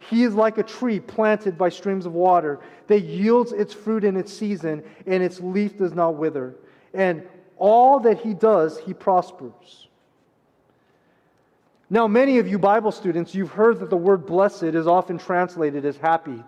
He 0.00 0.24
is 0.24 0.34
like 0.34 0.58
a 0.58 0.62
tree 0.62 0.98
planted 0.98 1.58
by 1.58 1.68
streams 1.68 2.06
of 2.06 2.14
water 2.14 2.58
that 2.86 3.02
yields 3.02 3.52
its 3.52 3.74
fruit 3.74 4.02
in 4.02 4.16
its 4.16 4.32
season, 4.32 4.82
and 5.06 5.22
its 5.22 5.40
leaf 5.40 5.76
does 5.76 5.92
not 5.92 6.16
wither. 6.16 6.56
And 6.94 7.22
all 7.58 8.00
that 8.00 8.20
he 8.20 8.32
does, 8.32 8.78
he 8.78 8.94
prospers. 8.94 9.88
Now, 11.90 12.06
many 12.06 12.38
of 12.38 12.48
you 12.48 12.58
Bible 12.58 12.92
students, 12.92 13.34
you've 13.34 13.50
heard 13.50 13.80
that 13.80 13.90
the 13.90 13.96
word 13.96 14.24
blessed 14.24 14.62
is 14.62 14.86
often 14.86 15.18
translated 15.18 15.84
as 15.84 15.96
happy. 15.98 16.42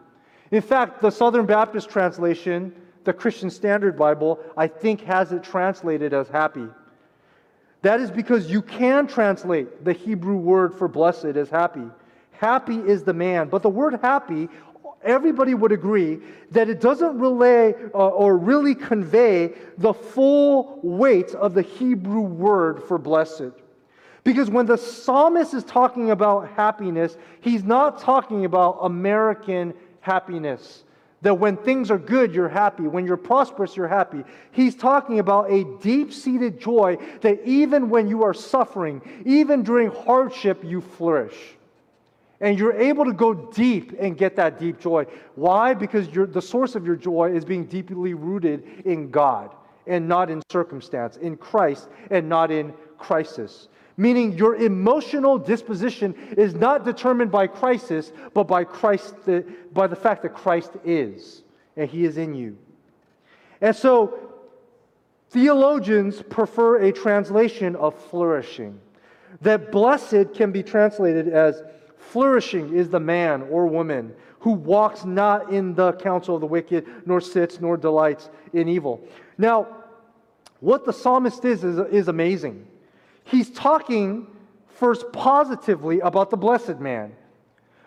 In 0.50 0.62
fact, 0.62 1.00
the 1.00 1.10
Southern 1.10 1.46
Baptist 1.46 1.88
translation 1.88 2.74
the 3.04 3.12
Christian 3.12 3.50
Standard 3.50 3.96
Bible, 3.96 4.40
I 4.56 4.66
think, 4.66 5.02
has 5.02 5.32
it 5.32 5.42
translated 5.42 6.12
as 6.12 6.28
happy. 6.28 6.66
That 7.82 8.00
is 8.00 8.10
because 8.10 8.50
you 8.50 8.60
can 8.60 9.06
translate 9.06 9.84
the 9.84 9.92
Hebrew 9.92 10.36
word 10.36 10.74
for 10.74 10.86
blessed 10.86 11.36
as 11.36 11.48
happy. 11.48 11.84
Happy 12.32 12.76
is 12.76 13.02
the 13.02 13.14
man. 13.14 13.48
But 13.48 13.62
the 13.62 13.70
word 13.70 13.98
happy, 14.02 14.48
everybody 15.02 15.54
would 15.54 15.72
agree 15.72 16.18
that 16.50 16.68
it 16.68 16.80
doesn't 16.80 17.18
relay 17.18 17.74
uh, 17.94 18.08
or 18.08 18.36
really 18.36 18.74
convey 18.74 19.54
the 19.78 19.94
full 19.94 20.78
weight 20.82 21.34
of 21.34 21.54
the 21.54 21.62
Hebrew 21.62 22.20
word 22.20 22.82
for 22.82 22.98
blessed. 22.98 23.52
Because 24.24 24.50
when 24.50 24.66
the 24.66 24.76
psalmist 24.76 25.54
is 25.54 25.64
talking 25.64 26.10
about 26.10 26.50
happiness, 26.50 27.16
he's 27.40 27.64
not 27.64 27.98
talking 27.98 28.44
about 28.44 28.78
American 28.82 29.72
happiness. 30.00 30.84
That 31.22 31.34
when 31.34 31.58
things 31.58 31.90
are 31.90 31.98
good, 31.98 32.34
you're 32.34 32.48
happy. 32.48 32.84
When 32.84 33.06
you're 33.06 33.18
prosperous, 33.18 33.76
you're 33.76 33.88
happy. 33.88 34.24
He's 34.52 34.74
talking 34.74 35.18
about 35.18 35.50
a 35.50 35.64
deep 35.82 36.14
seated 36.14 36.58
joy 36.58 36.96
that 37.20 37.44
even 37.44 37.90
when 37.90 38.08
you 38.08 38.22
are 38.22 38.32
suffering, 38.32 39.02
even 39.26 39.62
during 39.62 39.90
hardship, 39.90 40.64
you 40.64 40.80
flourish. 40.80 41.36
And 42.40 42.58
you're 42.58 42.72
able 42.72 43.04
to 43.04 43.12
go 43.12 43.34
deep 43.34 43.94
and 44.00 44.16
get 44.16 44.34
that 44.36 44.58
deep 44.58 44.80
joy. 44.80 45.04
Why? 45.34 45.74
Because 45.74 46.08
the 46.08 46.40
source 46.40 46.74
of 46.74 46.86
your 46.86 46.96
joy 46.96 47.32
is 47.34 47.44
being 47.44 47.66
deeply 47.66 48.14
rooted 48.14 48.86
in 48.86 49.10
God 49.10 49.54
and 49.86 50.08
not 50.08 50.30
in 50.30 50.40
circumstance, 50.50 51.18
in 51.18 51.36
Christ 51.36 51.90
and 52.10 52.30
not 52.30 52.50
in 52.50 52.72
crisis 52.96 53.68
meaning 54.00 54.32
your 54.32 54.56
emotional 54.56 55.38
disposition 55.38 56.14
is 56.38 56.54
not 56.54 56.86
determined 56.86 57.30
by 57.30 57.46
crisis, 57.46 58.12
but 58.32 58.44
by 58.44 58.64
Christ, 58.64 59.14
by 59.74 59.86
the 59.86 59.94
fact 59.94 60.22
that 60.22 60.32
Christ 60.32 60.72
is, 60.86 61.42
and 61.76 61.88
He 61.88 62.06
is 62.06 62.16
in 62.16 62.34
you. 62.34 62.56
And 63.60 63.76
so, 63.76 64.18
theologians 65.28 66.22
prefer 66.22 66.78
a 66.78 66.92
translation 66.92 67.76
of 67.76 67.94
flourishing. 67.94 68.80
That 69.42 69.70
blessed 69.70 70.32
can 70.32 70.50
be 70.50 70.62
translated 70.62 71.28
as 71.28 71.62
flourishing 71.98 72.74
is 72.74 72.88
the 72.88 73.00
man 73.00 73.42
or 73.50 73.66
woman 73.66 74.14
who 74.38 74.52
walks 74.52 75.04
not 75.04 75.52
in 75.52 75.74
the 75.74 75.92
counsel 75.92 76.36
of 76.36 76.40
the 76.40 76.46
wicked, 76.46 76.86
nor 77.04 77.20
sits, 77.20 77.60
nor 77.60 77.76
delights 77.76 78.30
in 78.54 78.66
evil. 78.66 79.06
Now, 79.36 79.68
what 80.60 80.86
the 80.86 80.92
psalmist 80.94 81.44
is, 81.44 81.64
is, 81.64 81.78
is 81.92 82.08
amazing 82.08 82.66
he's 83.30 83.50
talking 83.50 84.26
first 84.68 85.12
positively 85.12 86.00
about 86.00 86.30
the 86.30 86.36
blessed 86.36 86.78
man. 86.78 87.12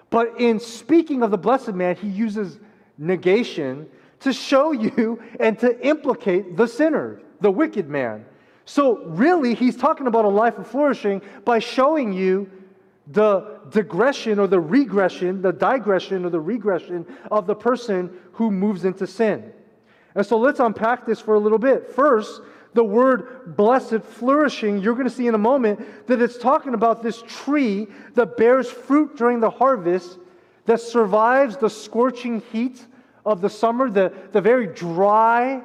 But 0.09 0.39
in 0.39 0.59
speaking 0.59 1.23
of 1.23 1.31
the 1.31 1.37
blessed 1.37 1.73
man, 1.73 1.95
he 1.95 2.07
uses 2.07 2.59
negation 2.97 3.87
to 4.21 4.31
show 4.31 4.71
you 4.71 5.21
and 5.39 5.57
to 5.59 5.85
implicate 5.85 6.55
the 6.55 6.67
sinner, 6.67 7.21
the 7.41 7.51
wicked 7.51 7.89
man. 7.89 8.25
So, 8.65 9.03
really, 9.07 9.55
he's 9.55 9.75
talking 9.75 10.07
about 10.07 10.23
a 10.23 10.29
life 10.29 10.57
of 10.57 10.67
flourishing 10.67 11.21
by 11.43 11.59
showing 11.59 12.13
you 12.13 12.49
the 13.07 13.59
digression 13.69 14.39
or 14.39 14.47
the 14.47 14.59
regression, 14.59 15.41
the 15.41 15.51
digression 15.51 16.23
or 16.25 16.29
the 16.29 16.39
regression 16.39 17.05
of 17.29 17.45
the 17.45 17.55
person 17.55 18.09
who 18.31 18.49
moves 18.49 18.85
into 18.85 19.05
sin. 19.05 19.51
And 20.15 20.25
so 20.25 20.37
let's 20.37 20.59
unpack 20.59 21.05
this 21.05 21.19
for 21.19 21.33
a 21.33 21.39
little 21.39 21.57
bit. 21.57 21.91
First, 21.91 22.41
the 22.73 22.83
word 22.83 23.55
blessed, 23.55 24.01
flourishing, 24.01 24.79
you're 24.79 24.95
going 24.95 25.07
to 25.07 25.13
see 25.13 25.27
in 25.27 25.35
a 25.35 25.39
moment 25.39 26.07
that 26.07 26.21
it's 26.21 26.37
talking 26.37 26.73
about 26.73 27.03
this 27.03 27.21
tree 27.27 27.87
that 28.15 28.37
bears 28.37 28.69
fruit 28.69 29.15
during 29.15 29.39
the 29.39 29.49
harvest, 29.49 30.17
that 30.65 30.81
survives 30.81 31.57
the 31.57 31.69
scorching 31.69 32.41
heat 32.51 32.85
of 33.25 33.41
the 33.41 33.49
summer, 33.49 33.89
the, 33.89 34.13
the 34.31 34.41
very 34.41 34.67
dry 34.67 35.61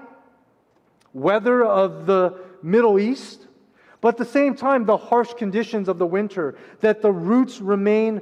weather 1.12 1.64
of 1.64 2.06
the 2.06 2.34
Middle 2.62 2.98
East, 2.98 3.46
but 4.00 4.10
at 4.10 4.16
the 4.16 4.24
same 4.24 4.54
time, 4.54 4.84
the 4.84 4.96
harsh 4.96 5.32
conditions 5.34 5.88
of 5.88 5.98
the 5.98 6.06
winter, 6.06 6.56
that 6.80 7.02
the 7.02 7.10
roots 7.10 7.60
remain 7.60 8.20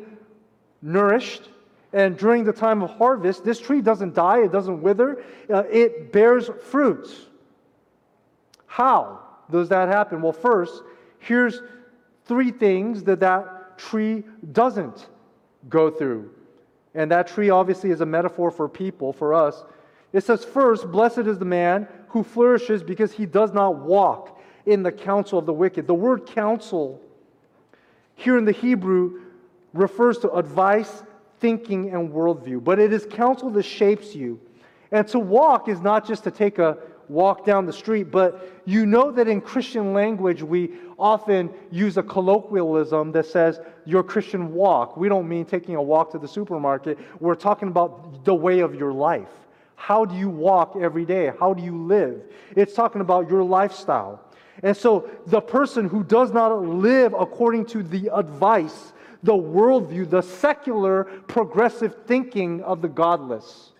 nourished. 0.80 1.50
And 1.92 2.16
during 2.16 2.44
the 2.44 2.52
time 2.52 2.82
of 2.82 2.90
harvest, 2.90 3.44
this 3.44 3.60
tree 3.60 3.80
doesn't 3.80 4.14
die, 4.14 4.42
it 4.44 4.52
doesn't 4.52 4.82
wither, 4.82 5.22
uh, 5.52 5.64
it 5.70 6.12
bears 6.12 6.50
fruits. 6.70 7.25
How 8.66 9.20
does 9.50 9.68
that 9.68 9.88
happen? 9.88 10.22
Well, 10.22 10.32
first, 10.32 10.82
here's 11.18 11.62
three 12.24 12.50
things 12.50 13.04
that 13.04 13.20
that 13.20 13.78
tree 13.78 14.24
doesn't 14.52 15.08
go 15.68 15.90
through. 15.90 16.30
And 16.94 17.10
that 17.10 17.28
tree 17.28 17.50
obviously 17.50 17.90
is 17.90 18.00
a 18.00 18.06
metaphor 18.06 18.50
for 18.50 18.68
people, 18.68 19.12
for 19.12 19.34
us. 19.34 19.64
It 20.12 20.24
says, 20.24 20.44
first, 20.44 20.90
blessed 20.90 21.18
is 21.18 21.38
the 21.38 21.44
man 21.44 21.86
who 22.08 22.22
flourishes 22.22 22.82
because 22.82 23.12
he 23.12 23.26
does 23.26 23.52
not 23.52 23.76
walk 23.76 24.40
in 24.64 24.82
the 24.82 24.92
counsel 24.92 25.38
of 25.38 25.46
the 25.46 25.52
wicked. 25.52 25.86
The 25.86 25.94
word 25.94 26.26
counsel 26.26 27.00
here 28.14 28.38
in 28.38 28.44
the 28.44 28.52
Hebrew 28.52 29.20
refers 29.74 30.18
to 30.18 30.32
advice, 30.32 31.02
thinking, 31.38 31.90
and 31.90 32.10
worldview, 32.10 32.64
but 32.64 32.78
it 32.78 32.92
is 32.92 33.06
counsel 33.10 33.50
that 33.50 33.64
shapes 33.64 34.14
you. 34.14 34.40
And 34.90 35.06
to 35.08 35.18
walk 35.18 35.68
is 35.68 35.80
not 35.80 36.06
just 36.06 36.24
to 36.24 36.30
take 36.30 36.58
a 36.58 36.78
walk 37.08 37.44
down 37.44 37.66
the 37.66 37.72
street, 37.72 38.10
but 38.10 38.62
you 38.64 38.86
know 38.86 39.10
that 39.10 39.28
in 39.28 39.40
Christian 39.40 39.92
language, 39.92 40.42
we 40.42 40.72
often 40.98 41.50
use 41.70 41.96
a 41.96 42.02
colloquialism 42.02 43.12
that 43.12 43.26
says 43.26 43.60
your 43.84 44.02
Christian 44.02 44.52
walk. 44.52 44.96
We 44.96 45.08
don't 45.08 45.28
mean 45.28 45.44
taking 45.44 45.76
a 45.76 45.82
walk 45.82 46.12
to 46.12 46.18
the 46.18 46.28
supermarket, 46.28 46.98
we're 47.20 47.34
talking 47.34 47.68
about 47.68 48.24
the 48.24 48.34
way 48.34 48.60
of 48.60 48.74
your 48.74 48.92
life. 48.92 49.28
How 49.76 50.04
do 50.04 50.14
you 50.16 50.28
walk 50.28 50.76
every 50.80 51.04
day? 51.04 51.32
How 51.38 51.52
do 51.54 51.62
you 51.62 51.76
live? 51.76 52.22
It's 52.56 52.74
talking 52.74 53.02
about 53.02 53.28
your 53.30 53.44
lifestyle. 53.44 54.22
And 54.62 54.76
so 54.76 55.10
the 55.26 55.40
person 55.40 55.86
who 55.88 56.02
does 56.02 56.32
not 56.32 56.50
live 56.62 57.14
according 57.18 57.66
to 57.66 57.82
the 57.82 58.10
advice, 58.14 58.94
the 59.22 59.34
worldview, 59.34 60.08
the 60.08 60.22
secular 60.22 61.04
progressive 61.04 61.94
thinking 62.06 62.62
of 62.62 62.80
the 62.80 62.88
godless, 62.88 63.72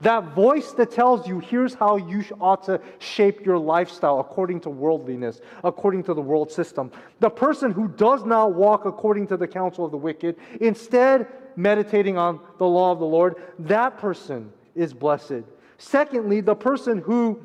that 0.00 0.34
voice 0.34 0.72
that 0.72 0.90
tells 0.90 1.28
you 1.28 1.40
here's 1.40 1.74
how 1.74 1.96
you 1.96 2.24
ought 2.40 2.64
to 2.64 2.80
shape 2.98 3.44
your 3.44 3.58
lifestyle 3.58 4.20
according 4.20 4.60
to 4.60 4.70
worldliness, 4.70 5.40
according 5.62 6.02
to 6.04 6.14
the 6.14 6.22
world 6.22 6.50
system. 6.50 6.90
The 7.20 7.30
person 7.30 7.70
who 7.70 7.88
does 7.88 8.24
not 8.24 8.54
walk 8.54 8.86
according 8.86 9.26
to 9.28 9.36
the 9.36 9.46
counsel 9.46 9.84
of 9.84 9.90
the 9.90 9.98
wicked, 9.98 10.36
instead 10.60 11.26
meditating 11.56 12.16
on 12.16 12.40
the 12.58 12.66
law 12.66 12.92
of 12.92 12.98
the 12.98 13.04
Lord, 13.04 13.36
that 13.58 13.98
person 13.98 14.52
is 14.74 14.94
blessed. 14.94 15.42
Secondly, 15.76 16.40
the 16.40 16.54
person 16.54 16.98
who 16.98 17.40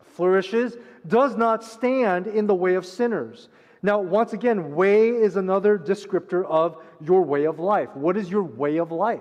flourishes 0.00 0.76
does 1.06 1.36
not 1.36 1.62
stand 1.62 2.26
in 2.26 2.46
the 2.46 2.54
way 2.54 2.74
of 2.74 2.84
sinners. 2.84 3.48
Now, 3.82 4.00
once 4.00 4.32
again, 4.32 4.74
way 4.74 5.10
is 5.10 5.36
another 5.36 5.78
descriptor 5.78 6.44
of 6.44 6.82
your 7.00 7.22
way 7.22 7.44
of 7.44 7.60
life. 7.60 7.94
What 7.94 8.16
is 8.16 8.28
your 8.28 8.42
way 8.42 8.78
of 8.78 8.90
life? 8.90 9.20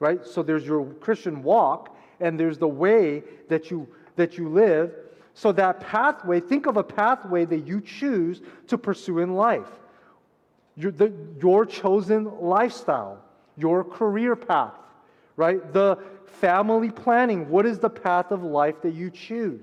Right? 0.00 0.24
So 0.24 0.42
there's 0.42 0.64
your 0.64 0.84
Christian 0.84 1.42
walk, 1.42 1.96
and 2.20 2.38
there's 2.38 2.58
the 2.58 2.68
way 2.68 3.22
that 3.48 3.70
you 3.70 3.88
that 4.16 4.36
you 4.36 4.48
live. 4.48 4.92
So 5.34 5.52
that 5.52 5.80
pathway, 5.80 6.40
think 6.40 6.66
of 6.66 6.76
a 6.76 6.82
pathway 6.82 7.44
that 7.44 7.66
you 7.66 7.80
choose 7.80 8.42
to 8.66 8.76
pursue 8.76 9.20
in 9.20 9.34
life. 9.34 9.68
Your, 10.76 10.90
the, 10.90 11.12
your 11.40 11.64
chosen 11.64 12.40
lifestyle, 12.40 13.22
your 13.56 13.84
career 13.84 14.34
path, 14.34 14.74
right? 15.36 15.72
The 15.72 15.98
family 16.26 16.90
planning. 16.90 17.48
What 17.48 17.66
is 17.66 17.78
the 17.78 17.88
path 17.90 18.32
of 18.32 18.42
life 18.42 18.82
that 18.82 18.94
you 18.94 19.10
choose? 19.10 19.60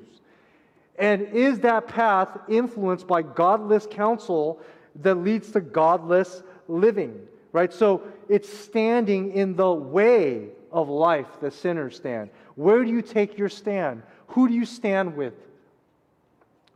And 0.97 1.23
is 1.33 1.59
that 1.59 1.87
path 1.87 2.37
influenced 2.47 3.05
by 3.05 3.21
godless 3.21 3.85
counsel 3.89 4.61
that 5.01 5.15
leads 5.15 5.51
to 5.51 5.61
godless 5.61 6.41
living? 6.69 7.19
Right? 7.55 7.71
So 7.71 8.01
it's 8.27 8.51
standing 8.51 9.31
in 9.31 9.55
the 9.55 9.71
way 9.71 10.49
of 10.73 10.89
life 10.89 11.39
that 11.39 11.53
sinners 11.53 11.95
stand. 11.95 12.29
Where 12.55 12.83
do 12.83 12.91
you 12.91 13.01
take 13.01 13.37
your 13.37 13.47
stand? 13.47 14.03
Who 14.27 14.49
do 14.49 14.53
you 14.53 14.65
stand 14.65 15.15
with? 15.15 15.35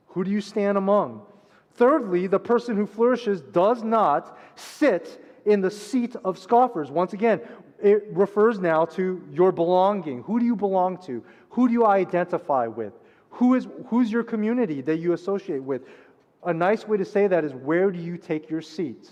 Who 0.07 0.23
do 0.23 0.31
you 0.31 0.39
stand 0.39 0.77
among? 0.77 1.23
Thirdly, 1.73 2.27
the 2.27 2.39
person 2.39 2.77
who 2.77 2.85
flourishes 2.85 3.41
does 3.41 3.83
not 3.83 4.37
sit 4.55 5.21
in 5.45 5.59
the 5.59 5.69
seat 5.69 6.15
of 6.23 6.39
scoffers. 6.39 6.89
Once 6.89 7.11
again, 7.11 7.41
it 7.83 8.05
refers 8.11 8.57
now 8.57 8.85
to 8.85 9.21
your 9.33 9.51
belonging. 9.51 10.23
Who 10.23 10.39
do 10.39 10.45
you 10.45 10.55
belong 10.55 10.97
to? 11.07 11.21
Who 11.49 11.67
do 11.67 11.73
you 11.73 11.85
identify 11.85 12.67
with? 12.67 12.93
Who 13.31 13.55
is, 13.55 13.67
who's 13.87 14.09
your 14.09 14.23
community 14.23 14.79
that 14.83 14.95
you 14.99 15.11
associate 15.11 15.61
with? 15.61 15.81
A 16.45 16.53
nice 16.53 16.87
way 16.87 16.95
to 16.95 17.03
say 17.03 17.27
that 17.27 17.43
is 17.43 17.51
where 17.51 17.91
do 17.91 17.99
you 17.99 18.17
take 18.17 18.49
your 18.49 18.61
seat? 18.61 19.09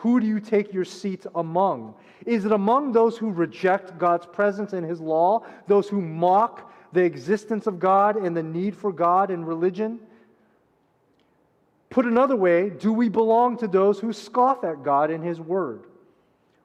Who 0.00 0.18
do 0.18 0.26
you 0.26 0.40
take 0.40 0.72
your 0.72 0.86
seat 0.86 1.26
among? 1.34 1.94
Is 2.24 2.46
it 2.46 2.52
among 2.52 2.92
those 2.92 3.18
who 3.18 3.30
reject 3.30 3.98
God's 3.98 4.24
presence 4.24 4.72
and 4.72 4.86
His 4.86 4.98
law, 4.98 5.44
those 5.66 5.90
who 5.90 6.00
mock 6.00 6.72
the 6.94 7.04
existence 7.04 7.66
of 7.66 7.78
God 7.78 8.16
and 8.16 8.34
the 8.34 8.42
need 8.42 8.74
for 8.74 8.92
God 8.92 9.30
and 9.30 9.46
religion? 9.46 10.00
Put 11.90 12.06
another 12.06 12.34
way, 12.34 12.70
do 12.70 12.94
we 12.94 13.10
belong 13.10 13.58
to 13.58 13.68
those 13.68 14.00
who 14.00 14.14
scoff 14.14 14.64
at 14.64 14.82
God 14.82 15.10
and 15.10 15.22
His 15.22 15.38
word? 15.38 15.84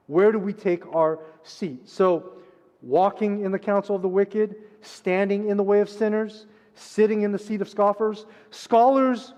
Where 0.06 0.32
do 0.32 0.38
we 0.38 0.54
take 0.54 0.86
our 0.94 1.18
seat? 1.42 1.90
So, 1.90 2.32
walking 2.80 3.44
in 3.44 3.52
the 3.52 3.58
counsel 3.58 3.94
of 3.94 4.00
the 4.00 4.08
wicked, 4.08 4.56
standing 4.80 5.48
in 5.48 5.58
the 5.58 5.62
way 5.62 5.80
of 5.80 5.90
sinners, 5.90 6.46
sitting 6.74 7.20
in 7.20 7.32
the 7.32 7.38
seat 7.38 7.60
of 7.60 7.68
scoffers. 7.68 8.24
Scholars 8.50 9.34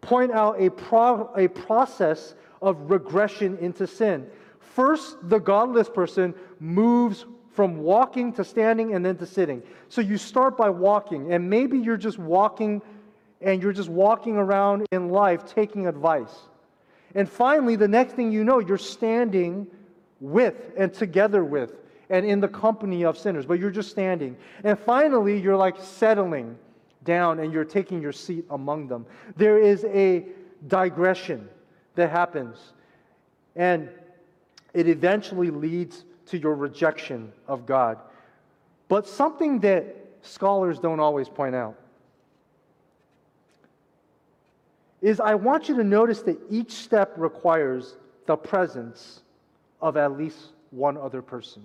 point 0.00 0.30
out 0.30 0.60
a, 0.60 0.70
pro- 0.70 1.32
a 1.34 1.48
process 1.48 2.36
of 2.62 2.90
regression 2.90 3.58
into 3.58 3.86
sin. 3.86 4.26
First, 4.60 5.16
the 5.28 5.38
godless 5.38 5.88
person 5.88 6.34
moves 6.60 7.24
from 7.52 7.78
walking 7.78 8.32
to 8.34 8.44
standing 8.44 8.94
and 8.94 9.04
then 9.04 9.16
to 9.16 9.26
sitting. 9.26 9.62
So 9.88 10.00
you 10.00 10.18
start 10.18 10.56
by 10.56 10.68
walking, 10.68 11.32
and 11.32 11.48
maybe 11.48 11.78
you're 11.78 11.96
just 11.96 12.18
walking 12.18 12.82
and 13.40 13.62
you're 13.62 13.72
just 13.72 13.88
walking 13.88 14.36
around 14.36 14.86
in 14.92 15.10
life 15.10 15.46
taking 15.46 15.86
advice. 15.86 16.34
And 17.14 17.28
finally, 17.28 17.76
the 17.76 17.88
next 17.88 18.14
thing 18.14 18.32
you 18.32 18.44
know, 18.44 18.58
you're 18.58 18.78
standing 18.78 19.66
with 20.20 20.72
and 20.76 20.92
together 20.92 21.44
with 21.44 21.74
and 22.08 22.24
in 22.24 22.40
the 22.40 22.48
company 22.48 23.04
of 23.04 23.18
sinners, 23.18 23.46
but 23.46 23.58
you're 23.58 23.70
just 23.70 23.90
standing. 23.90 24.36
And 24.64 24.78
finally, 24.78 25.38
you're 25.38 25.56
like 25.56 25.80
settling 25.80 26.56
down 27.04 27.40
and 27.40 27.52
you're 27.52 27.64
taking 27.64 28.00
your 28.00 28.12
seat 28.12 28.44
among 28.50 28.88
them. 28.88 29.06
There 29.36 29.58
is 29.58 29.84
a 29.84 30.26
digression 30.68 31.48
that 31.96 32.10
happens, 32.10 32.72
and 33.56 33.88
it 34.72 34.88
eventually 34.88 35.50
leads 35.50 36.04
to 36.26 36.38
your 36.38 36.54
rejection 36.54 37.32
of 37.48 37.66
God. 37.66 37.98
But 38.88 39.08
something 39.08 39.60
that 39.60 39.96
scholars 40.22 40.78
don't 40.78 41.00
always 41.00 41.28
point 41.28 41.54
out 41.54 41.76
is 45.00 45.20
I 45.20 45.34
want 45.34 45.68
you 45.68 45.76
to 45.76 45.84
notice 45.84 46.22
that 46.22 46.38
each 46.50 46.72
step 46.72 47.12
requires 47.16 47.96
the 48.26 48.36
presence 48.36 49.22
of 49.80 49.96
at 49.96 50.16
least 50.16 50.38
one 50.70 50.96
other 50.96 51.22
person. 51.22 51.62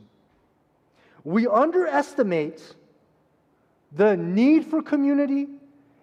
We 1.23 1.47
underestimate 1.47 2.75
the 3.93 4.15
need 4.15 4.65
for 4.65 4.81
community 4.81 5.47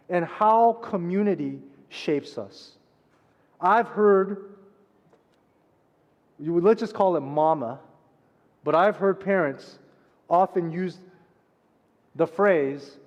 and 0.09 0.25
how 0.25 0.75
community 0.83 1.61
shapes 1.89 2.39
us. 2.39 2.78
I've 3.61 3.89
heard, 3.89 4.55
you 6.39 6.53
would, 6.53 6.65
let's 6.65 6.81
just 6.81 6.95
call 6.95 7.17
it 7.17 7.21
mama, 7.21 7.81
but 8.65 8.75
I've 8.75 8.97
heard 8.97 9.21
parents 9.21 9.79
often 10.31 10.71
use 10.71 10.99
the 12.15 12.27
phrase, 12.27 12.99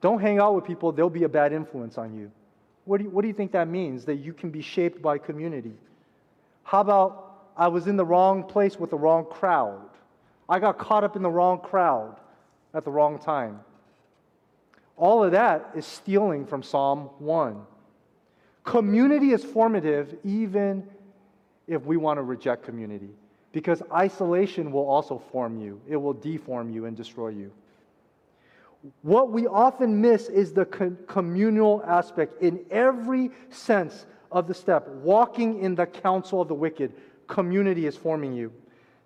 don't 0.00 0.20
hang 0.20 0.38
out 0.38 0.54
with 0.54 0.64
people, 0.64 0.92
they'll 0.92 1.10
be 1.10 1.24
a 1.24 1.28
bad 1.28 1.52
influence 1.52 1.98
on 1.98 2.16
you. 2.16 2.30
What 2.84 2.98
do 2.98 3.04
you, 3.04 3.10
what 3.10 3.22
do 3.22 3.28
you 3.28 3.34
think 3.34 3.52
that 3.52 3.68
means? 3.68 4.04
That 4.04 4.16
you 4.16 4.32
can 4.32 4.50
be 4.50 4.62
shaped 4.62 5.02
by 5.02 5.18
community. 5.18 5.74
How 6.62 6.80
about 6.80 7.50
I 7.56 7.68
was 7.68 7.86
in 7.86 7.96
the 7.96 8.04
wrong 8.04 8.44
place 8.44 8.78
with 8.78 8.90
the 8.90 8.96
wrong 8.96 9.26
crowd? 9.26 9.88
I 10.48 10.58
got 10.58 10.78
caught 10.78 11.04
up 11.04 11.14
in 11.14 11.22
the 11.22 11.30
wrong 11.30 11.60
crowd 11.60 12.16
at 12.72 12.84
the 12.84 12.90
wrong 12.90 13.18
time. 13.18 13.60
All 14.96 15.22
of 15.22 15.32
that 15.32 15.70
is 15.74 15.86
stealing 15.86 16.46
from 16.46 16.62
Psalm 16.62 17.10
1. 17.18 17.60
Community 18.68 19.32
is 19.32 19.42
formative 19.42 20.14
even 20.24 20.86
if 21.66 21.86
we 21.86 21.96
want 21.96 22.18
to 22.18 22.22
reject 22.22 22.62
community. 22.62 23.08
Because 23.50 23.82
isolation 23.94 24.70
will 24.70 24.86
also 24.86 25.22
form 25.32 25.58
you, 25.58 25.80
it 25.88 25.96
will 25.96 26.12
deform 26.12 26.68
you 26.68 26.84
and 26.84 26.94
destroy 26.94 27.28
you. 27.28 27.50
What 29.00 29.30
we 29.30 29.46
often 29.46 29.98
miss 30.02 30.28
is 30.28 30.52
the 30.52 30.66
communal 30.66 31.82
aspect 31.86 32.42
in 32.42 32.60
every 32.70 33.30
sense 33.48 34.04
of 34.30 34.46
the 34.46 34.52
step. 34.52 34.86
Walking 34.86 35.60
in 35.60 35.74
the 35.74 35.86
counsel 35.86 36.42
of 36.42 36.48
the 36.48 36.54
wicked, 36.54 36.92
community 37.26 37.86
is 37.86 37.96
forming 37.96 38.34
you. 38.34 38.52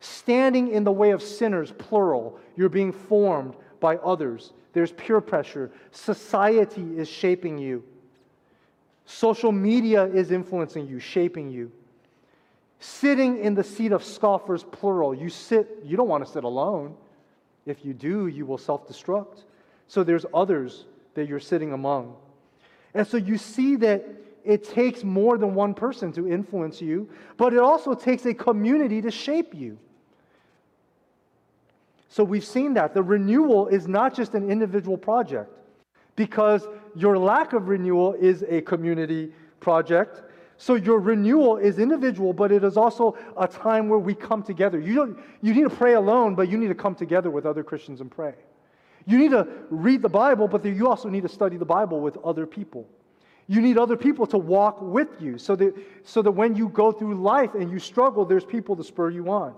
Standing 0.01 0.73
in 0.73 0.83
the 0.83 0.91
way 0.91 1.13
of 1.13 1.23
sinners, 1.23 1.73
plural, 1.79 2.37
you're 2.57 2.69
being 2.69 2.91
formed 2.91 3.55
by 3.79 3.95
others. 3.99 4.55
There's 4.73 4.91
peer 4.91 5.21
pressure. 5.21 5.71
Society 5.93 6.97
is 6.97 7.09
shaping 7.09 7.59
you. 7.59 7.85
Social 9.05 9.53
media 9.53 10.05
is 10.05 10.31
influencing 10.31 10.89
you, 10.89 10.99
shaping 10.99 11.51
you. 11.51 11.71
Sitting 12.79 13.39
in 13.39 13.55
the 13.55 13.63
seat 13.65 13.93
of 13.93 14.03
scoffers, 14.03 14.65
plural. 14.65 15.15
You 15.15 15.29
sit, 15.29 15.81
you 15.85 15.97
don't 15.97 16.09
want 16.09 16.25
to 16.25 16.31
sit 16.31 16.45
alone. 16.45 16.97
If 17.65 17.85
you 17.85 17.95
do, 17.95 18.27
you 18.27 18.45
will 18.45 18.59
self 18.59 18.89
destruct. 18.89 19.45
So 19.87 20.03
there's 20.03 20.27
others 20.35 20.87
that 21.15 21.29
you're 21.29 21.41
sitting 21.41 21.73
among. 21.73 22.17
And 22.95 23.07
so 23.07 23.17
you 23.17 23.39
see 23.39 23.77
that 23.77 24.05
it 24.45 24.65
takes 24.65 25.05
more 25.05 25.39
than 25.39 25.55
one 25.55 25.75
person 25.75 26.13
to 26.13 26.29
influence 26.29 26.81
you, 26.81 27.09
but 27.37 27.53
it 27.53 27.61
also 27.61 27.95
takes 27.95 28.27
a 28.27 28.35
community 28.35 29.01
to 29.03 29.11
shape 29.11 29.55
you. 29.55 29.79
So 32.09 32.25
we've 32.25 32.45
seen 32.45 32.75
that. 32.75 32.93
The 32.93 33.03
renewal 33.03 33.69
is 33.69 33.89
not 33.89 34.15
just 34.15 34.35
an 34.35 34.51
individual 34.51 34.99
project, 34.99 35.51
because 36.17 36.67
your 36.95 37.19
lack 37.19 37.53
of 37.53 37.69
renewal 37.69 38.15
is 38.15 38.45
a 38.49 38.61
community 38.63 39.33
project. 39.61 40.23
So 40.59 40.75
your 40.75 41.01
renewal 41.01 41.57
is 41.57 41.79
individual, 41.79 42.33
but 42.33 42.53
it 42.53 42.63
is 42.63 42.77
also 42.77 43.17
a 43.37 43.49
time 43.49 43.89
where 43.89 43.99
we 43.99 44.15
come 44.15 44.43
together. 44.43 44.79
You, 44.79 44.95
don't, 44.95 45.19
you 45.41 45.55
need 45.55 45.65
to 45.65 45.71
pray 45.71 45.95
alone, 45.95 46.35
but 46.35 46.49
you 46.49 46.59
need 46.59 46.69
to 46.69 46.75
come 46.75 46.95
together 46.95 47.31
with 47.31 47.47
other 47.47 47.65
Christians 47.65 48.01
and 48.01 48.11
pray. 48.11 48.35
You 49.07 49.19
need 49.19 49.33
to 49.33 49.49
read 49.71 50.03
the 50.03 50.09
Bible, 50.09 50.47
but 50.47 50.65
you 50.65 50.89
also 50.89 51.09
need 51.09 51.23
to 51.23 51.29
study 51.29 51.57
the 51.57 51.65
Bible 51.65 52.01
with 52.01 52.17
other 52.19 52.47
people. 52.47 52.87
You 53.49 53.61
need 53.61 53.77
other 53.77 53.97
people 53.97 54.27
to 54.29 54.39
walk 54.39 54.81
with 54.81 55.09
you 55.21 55.37
so 55.37 55.57
that, 55.57 55.75
so 56.05 56.23
that 56.23 56.31
when 56.31 56.55
you 56.55 56.69
go 56.69 56.93
through 56.93 57.21
life 57.21 57.55
and 57.55 57.71
you 57.71 57.79
struggle, 57.79 58.25
there's 58.25 58.45
people 58.45 58.77
to 58.77 58.85
spur 58.85 59.11
you 59.11 59.31
on. 59.31 59.55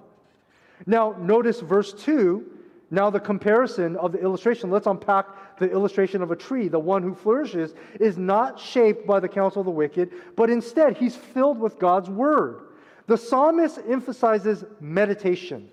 Now, 0.86 1.14
notice 1.18 1.60
verse 1.60 1.92
2. 1.92 2.44
Now, 2.90 3.10
the 3.10 3.20
comparison 3.20 3.96
of 3.96 4.12
the 4.12 4.20
illustration. 4.20 4.70
Let's 4.70 4.86
unpack 4.86 5.26
the 5.58 5.70
illustration 5.70 6.22
of 6.22 6.30
a 6.30 6.36
tree. 6.36 6.68
The 6.68 6.78
one 6.78 7.02
who 7.02 7.14
flourishes 7.14 7.74
is 8.00 8.18
not 8.18 8.58
shaped 8.58 9.06
by 9.06 9.20
the 9.20 9.28
counsel 9.28 9.60
of 9.60 9.66
the 9.66 9.70
wicked, 9.70 10.10
but 10.36 10.50
instead 10.50 10.96
he's 10.96 11.16
filled 11.16 11.58
with 11.58 11.78
God's 11.78 12.10
word. 12.10 12.68
The 13.06 13.16
psalmist 13.16 13.78
emphasizes 13.88 14.64
meditation, 14.80 15.70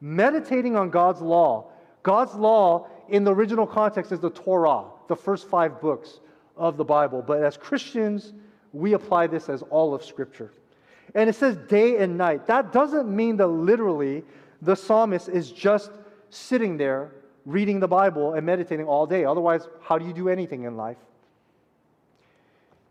meditating 0.00 0.76
on 0.76 0.90
God's 0.90 1.20
law. 1.20 1.70
God's 2.02 2.34
law 2.34 2.88
in 3.08 3.24
the 3.24 3.34
original 3.34 3.66
context 3.66 4.12
is 4.12 4.20
the 4.20 4.30
Torah, 4.30 4.84
the 5.08 5.16
first 5.16 5.48
five 5.48 5.80
books 5.80 6.20
of 6.56 6.76
the 6.76 6.84
Bible. 6.84 7.22
But 7.22 7.42
as 7.42 7.56
Christians, 7.56 8.32
we 8.72 8.94
apply 8.94 9.28
this 9.28 9.48
as 9.48 9.62
all 9.62 9.94
of 9.94 10.04
Scripture. 10.04 10.52
And 11.14 11.30
it 11.30 11.34
says 11.34 11.56
day 11.68 11.98
and 11.98 12.18
night. 12.18 12.46
That 12.46 12.72
doesn't 12.72 13.14
mean 13.14 13.36
that 13.36 13.46
literally 13.46 14.24
the 14.62 14.74
psalmist 14.74 15.28
is 15.28 15.52
just 15.52 15.90
sitting 16.30 16.76
there 16.76 17.12
reading 17.46 17.80
the 17.80 17.88
Bible 17.88 18.34
and 18.34 18.46
meditating 18.46 18.86
all 18.86 19.06
day. 19.06 19.24
Otherwise, 19.24 19.68
how 19.82 19.98
do 19.98 20.06
you 20.06 20.12
do 20.12 20.28
anything 20.28 20.64
in 20.64 20.76
life? 20.76 20.96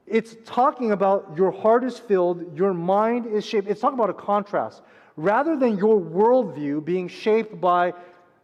It's 0.05 0.35
talking 0.45 0.91
about 0.91 1.33
your 1.35 1.51
heart 1.51 1.83
is 1.83 1.97
filled, 1.97 2.57
your 2.57 2.73
mind 2.73 3.25
is 3.25 3.45
shaped. 3.45 3.67
It's 3.67 3.81
talking 3.81 3.97
about 3.97 4.09
a 4.09 4.13
contrast. 4.13 4.81
Rather 5.15 5.55
than 5.55 5.77
your 5.77 5.99
worldview 5.99 6.83
being 6.83 7.07
shaped 7.07 7.59
by 7.61 7.93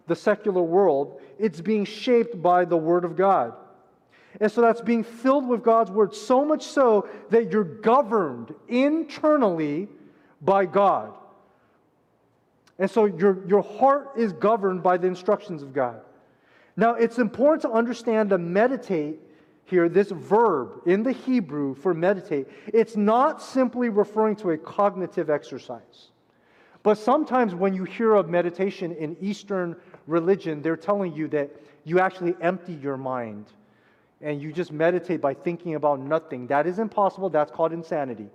the 0.07 0.15
secular 0.15 0.61
world, 0.61 1.21
it's 1.37 1.61
being 1.61 1.85
shaped 1.85 2.41
by 2.41 2.65
the 2.65 2.77
Word 2.77 3.03
of 3.03 3.15
God. 3.15 3.53
And 4.39 4.51
so 4.51 4.61
that's 4.61 4.81
being 4.81 5.03
filled 5.03 5.47
with 5.47 5.63
God's 5.63 5.91
Word, 5.91 6.15
so 6.15 6.45
much 6.45 6.63
so 6.63 7.09
that 7.29 7.51
you're 7.51 7.63
governed 7.63 8.53
internally 8.67 9.87
by 10.41 10.65
God. 10.65 11.13
And 12.79 12.89
so 12.89 13.05
your, 13.05 13.45
your 13.47 13.61
heart 13.61 14.11
is 14.17 14.33
governed 14.33 14.81
by 14.81 14.97
the 14.97 15.05
instructions 15.05 15.61
of 15.61 15.73
God. 15.73 16.01
Now, 16.77 16.93
it's 16.95 17.19
important 17.19 17.61
to 17.63 17.71
understand 17.71 18.29
to 18.29 18.37
meditate 18.37 19.19
here, 19.69 19.87
this 19.87 20.09
verb 20.09 20.81
in 20.87 21.03
the 21.03 21.11
Hebrew 21.11 21.75
for 21.75 21.93
meditate, 21.93 22.47
it's 22.73 22.95
not 22.95 23.41
simply 23.41 23.89
referring 23.89 24.35
to 24.37 24.51
a 24.51 24.57
cognitive 24.57 25.29
exercise. 25.29 26.09
But 26.81 26.97
sometimes 26.97 27.53
when 27.53 27.73
you 27.73 27.83
hear 27.83 28.15
of 28.15 28.29
meditation 28.29 28.93
in 28.93 29.15
Eastern 29.21 29.75
religion, 30.07 30.61
they're 30.61 30.77
telling 30.77 31.13
you 31.13 31.27
that 31.29 31.51
you 31.83 31.99
actually 31.99 32.35
empty 32.41 32.73
your 32.73 32.97
mind 32.97 33.45
and 34.21 34.41
you 34.41 34.51
just 34.51 34.71
meditate 34.71 35.21
by 35.21 35.33
thinking 35.33 35.75
about 35.75 35.99
nothing. 35.99 36.47
That 36.47 36.65
is 36.65 36.79
impossible. 36.79 37.29
That's 37.29 37.51
called 37.51 37.71
insanity. 37.71 38.29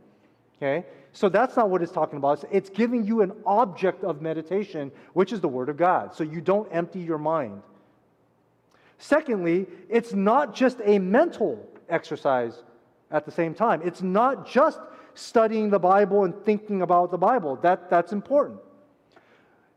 Okay? 0.64 0.86
So 1.12 1.28
that's 1.28 1.56
not 1.56 1.68
what 1.68 1.82
it's 1.82 1.92
talking 1.92 2.16
about. 2.16 2.42
It's 2.50 2.70
giving 2.70 3.04
you 3.04 3.20
an 3.20 3.32
object 3.44 4.02
of 4.02 4.22
meditation, 4.22 4.90
which 5.12 5.32
is 5.32 5.40
the 5.40 5.48
Word 5.48 5.68
of 5.68 5.76
God. 5.76 6.14
So 6.14 6.24
you 6.24 6.40
don't 6.40 6.68
empty 6.72 7.00
your 7.00 7.18
mind. 7.18 7.62
Secondly, 8.98 9.66
it's 9.90 10.14
not 10.14 10.54
just 10.54 10.80
a 10.84 10.98
mental 10.98 11.68
exercise 11.88 12.62
at 13.10 13.26
the 13.26 13.30
same 13.30 13.54
time. 13.54 13.82
It's 13.84 14.00
not 14.02 14.48
just 14.48 14.80
studying 15.14 15.68
the 15.68 15.78
Bible 15.78 16.24
and 16.24 16.34
thinking 16.44 16.82
about 16.82 17.10
the 17.10 17.18
Bible. 17.18 17.56
That, 17.56 17.90
that's 17.90 18.12
important. 18.12 18.60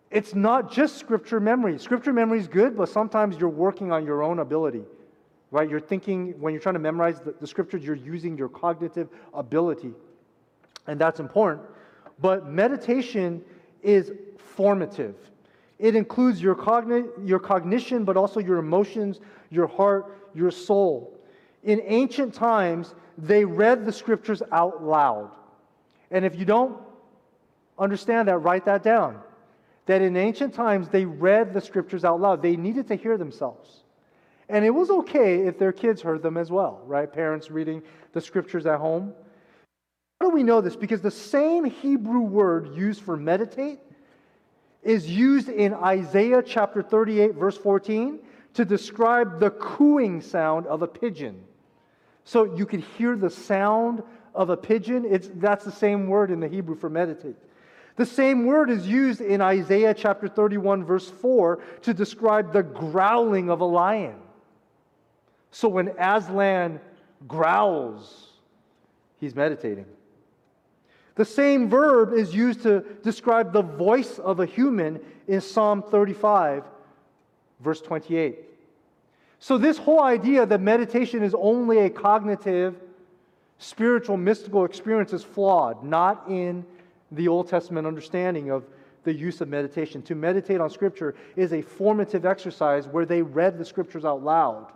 It's 0.09 0.33
not 0.33 0.71
just 0.71 0.97
scripture 0.97 1.41
memory. 1.41 1.77
Scripture 1.79 2.13
memory 2.13 2.39
is 2.39 2.47
good, 2.47 2.77
but 2.77 2.87
sometimes 2.87 3.37
you're 3.37 3.49
working 3.49 3.91
on 3.91 4.05
your 4.05 4.23
own 4.23 4.39
ability, 4.39 4.83
right? 5.51 5.69
You're 5.69 5.81
thinking, 5.81 6.39
when 6.39 6.53
you're 6.53 6.61
trying 6.61 6.75
to 6.75 6.79
memorize 6.79 7.19
the, 7.19 7.35
the 7.39 7.45
scriptures, 7.45 7.83
you're 7.83 7.95
using 7.95 8.37
your 8.37 8.47
cognitive 8.47 9.09
ability, 9.33 9.91
and 10.87 10.99
that's 10.99 11.19
important. 11.19 11.65
But 12.19 12.47
meditation 12.47 13.43
is 13.81 14.11
formative. 14.37 15.15
It 15.79 15.95
includes 15.95 16.41
your, 16.41 16.55
cogni- 16.55 17.09
your 17.23 17.39
cognition, 17.39 18.03
but 18.03 18.17
also 18.17 18.39
your 18.39 18.57
emotions, 18.57 19.19
your 19.51 19.67
heart, 19.67 20.29
your 20.33 20.49
soul. 20.49 21.19
In 21.63 21.81
ancient 21.85 22.33
times, 22.33 22.95
they 23.17 23.45
read 23.45 23.85
the 23.85 23.91
scriptures 23.91 24.41
out 24.51 24.83
loud. 24.83 25.31
And 26.09 26.25
if 26.25 26.35
you 26.35 26.45
don't 26.45 26.77
understand 27.77 28.27
that, 28.27 28.37
write 28.39 28.65
that 28.65 28.81
down 28.81 29.21
that 29.87 30.01
in 30.01 30.15
ancient 30.15 30.53
times 30.53 30.89
they 30.89 31.05
read 31.05 31.53
the 31.53 31.61
scriptures 31.61 32.05
out 32.05 32.21
loud. 32.21 32.41
They 32.41 32.55
needed 32.55 32.87
to 32.89 32.95
hear 32.95 33.17
themselves. 33.17 33.83
And 34.49 34.63
it 34.63 34.69
was 34.69 34.89
okay 34.89 35.47
if 35.47 35.57
their 35.57 35.71
kids 35.71 36.01
heard 36.01 36.21
them 36.21 36.37
as 36.37 36.51
well, 36.51 36.81
right? 36.85 37.11
Parents 37.11 37.49
reading 37.49 37.81
the 38.13 38.21
scriptures 38.21 38.65
at 38.65 38.79
home. 38.79 39.13
How 40.19 40.29
do 40.29 40.33
we 40.33 40.43
know 40.43 40.61
this? 40.61 40.75
Because 40.75 41.01
the 41.01 41.11
same 41.11 41.65
Hebrew 41.65 42.21
word 42.21 42.75
used 42.75 43.01
for 43.01 43.15
meditate 43.15 43.79
is 44.81 45.07
used 45.07 45.49
in 45.49 45.73
Isaiah 45.73 46.41
chapter 46.41 46.81
38, 46.81 47.35
verse 47.35 47.57
14, 47.57 48.19
to 48.55 48.65
describe 48.65 49.39
the 49.39 49.51
cooing 49.51 50.21
sound 50.21 50.65
of 50.67 50.81
a 50.81 50.87
pigeon. 50.87 51.43
So 52.23 52.55
you 52.55 52.65
could 52.65 52.79
hear 52.97 53.15
the 53.15 53.29
sound 53.29 54.01
of 54.33 54.49
a 54.49 54.57
pigeon. 54.57 55.05
It's, 55.05 55.29
that's 55.35 55.65
the 55.65 55.71
same 55.71 56.07
word 56.07 56.31
in 56.31 56.39
the 56.39 56.47
Hebrew 56.47 56.75
for 56.75 56.89
meditate. 56.89 57.35
The 57.95 58.05
same 58.05 58.45
word 58.45 58.69
is 58.69 58.87
used 58.87 59.21
in 59.21 59.41
Isaiah 59.41 59.93
chapter 59.93 60.27
31, 60.27 60.83
verse 60.85 61.09
4, 61.09 61.59
to 61.81 61.93
describe 61.93 62.53
the 62.53 62.63
growling 62.63 63.49
of 63.49 63.61
a 63.61 63.65
lion. 63.65 64.15
So 65.51 65.67
when 65.67 65.89
Aslan 65.97 66.79
growls, 67.27 68.33
he's 69.19 69.35
meditating. 69.35 69.85
The 71.17 71.25
same 71.25 71.67
verb 71.67 72.13
is 72.13 72.33
used 72.33 72.61
to 72.61 72.81
describe 73.03 73.51
the 73.51 73.63
voice 73.63 74.19
of 74.19 74.39
a 74.39 74.45
human 74.45 74.99
in 75.27 75.41
Psalm 75.41 75.81
35, 75.81 76.63
verse 77.59 77.81
28. 77.81 78.37
So, 79.39 79.57
this 79.57 79.79
whole 79.79 80.01
idea 80.01 80.45
that 80.45 80.61
meditation 80.61 81.23
is 81.23 81.33
only 81.33 81.79
a 81.79 81.89
cognitive, 81.89 82.75
spiritual, 83.57 84.15
mystical 84.15 84.63
experience 84.63 85.11
is 85.11 85.23
flawed, 85.23 85.83
not 85.83 86.23
in 86.29 86.63
the 87.11 87.27
Old 87.27 87.49
Testament 87.49 87.87
understanding 87.87 88.51
of 88.51 88.65
the 89.03 89.13
use 89.13 89.41
of 89.41 89.49
meditation. 89.49 90.03
To 90.03 90.15
meditate 90.15 90.61
on 90.61 90.69
Scripture 90.69 91.15
is 91.35 91.51
a 91.51 91.63
formative 91.63 92.27
exercise 92.27 92.87
where 92.87 93.05
they 93.05 93.23
read 93.23 93.57
the 93.57 93.65
Scriptures 93.65 94.05
out 94.05 94.23
loud 94.23 94.67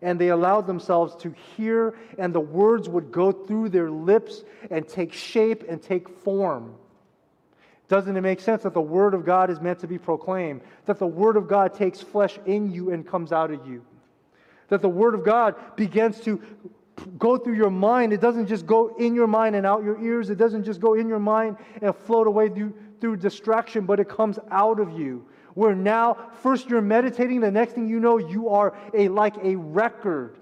and 0.00 0.18
they 0.18 0.28
allowed 0.28 0.66
themselves 0.66 1.14
to 1.16 1.34
hear, 1.56 1.94
and 2.18 2.34
the 2.34 2.40
words 2.40 2.88
would 2.88 3.12
go 3.12 3.32
through 3.32 3.68
their 3.68 3.90
lips 3.90 4.42
and 4.70 4.88
take 4.88 5.12
shape 5.12 5.64
and 5.68 5.82
take 5.82 6.08
form. 6.08 6.74
Doesn't 7.88 8.16
it 8.16 8.22
make 8.22 8.40
sense 8.40 8.62
that 8.62 8.72
the 8.72 8.80
Word 8.80 9.12
of 9.12 9.26
God 9.26 9.50
is 9.50 9.60
meant 9.60 9.80
to 9.80 9.86
be 9.86 9.98
proclaimed? 9.98 10.62
That 10.86 10.98
the 10.98 11.06
Word 11.06 11.36
of 11.36 11.46
God 11.46 11.74
takes 11.74 12.00
flesh 12.00 12.38
in 12.46 12.70
you 12.70 12.90
and 12.90 13.06
comes 13.06 13.32
out 13.32 13.50
of 13.50 13.66
you? 13.66 13.84
That 14.68 14.80
the 14.80 14.88
Word 14.88 15.14
of 15.14 15.24
God 15.24 15.56
begins 15.76 16.18
to 16.22 16.40
go 17.18 17.36
through 17.36 17.56
your 17.56 17.70
mind. 17.70 18.12
It 18.12 18.20
doesn't 18.20 18.46
just 18.46 18.66
go 18.66 18.96
in 18.96 19.14
your 19.14 19.26
mind 19.26 19.56
and 19.56 19.66
out 19.66 19.84
your 19.84 20.02
ears. 20.02 20.30
It 20.30 20.36
doesn't 20.36 20.64
just 20.64 20.80
go 20.80 20.94
in 20.94 21.08
your 21.08 21.18
mind 21.18 21.56
and 21.82 21.94
float 21.94 22.26
away 22.26 22.48
through, 22.48 22.72
through 23.00 23.16
distraction, 23.16 23.84
but 23.84 24.00
it 24.00 24.08
comes 24.08 24.38
out 24.50 24.80
of 24.80 24.98
you. 24.98 25.26
Where 25.54 25.74
now, 25.74 26.30
first 26.42 26.68
you're 26.68 26.80
meditating, 26.80 27.40
the 27.40 27.50
next 27.50 27.72
thing 27.74 27.88
you 27.88 28.00
know, 28.00 28.18
you 28.18 28.48
are 28.48 28.74
a, 28.94 29.08
like 29.08 29.36
a 29.42 29.56
record 29.56 30.36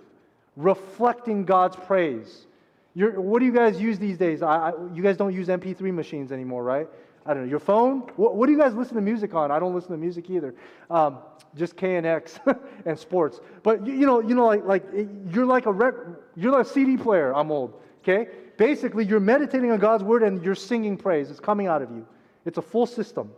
reflecting 0.56 1.44
God's 1.44 1.76
praise. 1.76 2.46
You're, 2.94 3.20
what 3.20 3.40
do 3.40 3.46
you 3.46 3.52
guys 3.52 3.80
use 3.80 3.98
these 3.98 4.18
days? 4.18 4.42
I, 4.42 4.70
I, 4.70 4.72
you 4.94 5.02
guys 5.02 5.16
don't 5.16 5.34
use 5.34 5.48
MP3 5.48 5.92
machines 5.92 6.32
anymore, 6.32 6.62
right? 6.64 6.88
I 7.26 7.34
don't 7.34 7.44
know. 7.44 7.48
Your 7.48 7.60
phone? 7.60 8.00
What, 8.16 8.34
what, 8.34 8.46
do 8.46 8.52
you 8.52 8.58
guys 8.58 8.74
listen 8.74 8.94
to 8.96 9.00
music 9.00 9.34
on? 9.34 9.50
I 9.50 9.58
don't 9.58 9.74
listen 9.74 9.90
to 9.92 9.96
music 9.96 10.30
either. 10.30 10.54
Um, 10.90 11.18
just 11.56 11.76
KNX 11.76 12.58
and 12.86 12.98
sports. 12.98 13.40
But 13.62 13.86
you, 13.86 13.92
you, 13.92 14.06
know, 14.06 14.20
you 14.20 14.34
know, 14.34 14.46
like, 14.46 14.64
like 14.64 14.84
you're 15.30 15.46
like 15.46 15.66
a 15.66 15.72
rec, 15.72 15.94
you're 16.36 16.52
like 16.52 16.66
a 16.66 16.68
CD 16.68 16.96
player. 16.96 17.34
I'm 17.34 17.50
old. 17.50 17.80
Okay. 18.02 18.28
Basically, 18.56 19.04
you're 19.04 19.20
meditating 19.20 19.70
on 19.70 19.78
God's 19.78 20.04
word 20.04 20.22
and 20.22 20.42
you're 20.44 20.54
singing 20.54 20.96
praise. 20.96 21.30
It's 21.30 21.40
coming 21.40 21.66
out 21.66 21.82
of 21.82 21.90
you. 21.90 22.06
It's 22.44 22.58
a 22.58 22.62
full 22.62 22.86
system. 22.86 23.30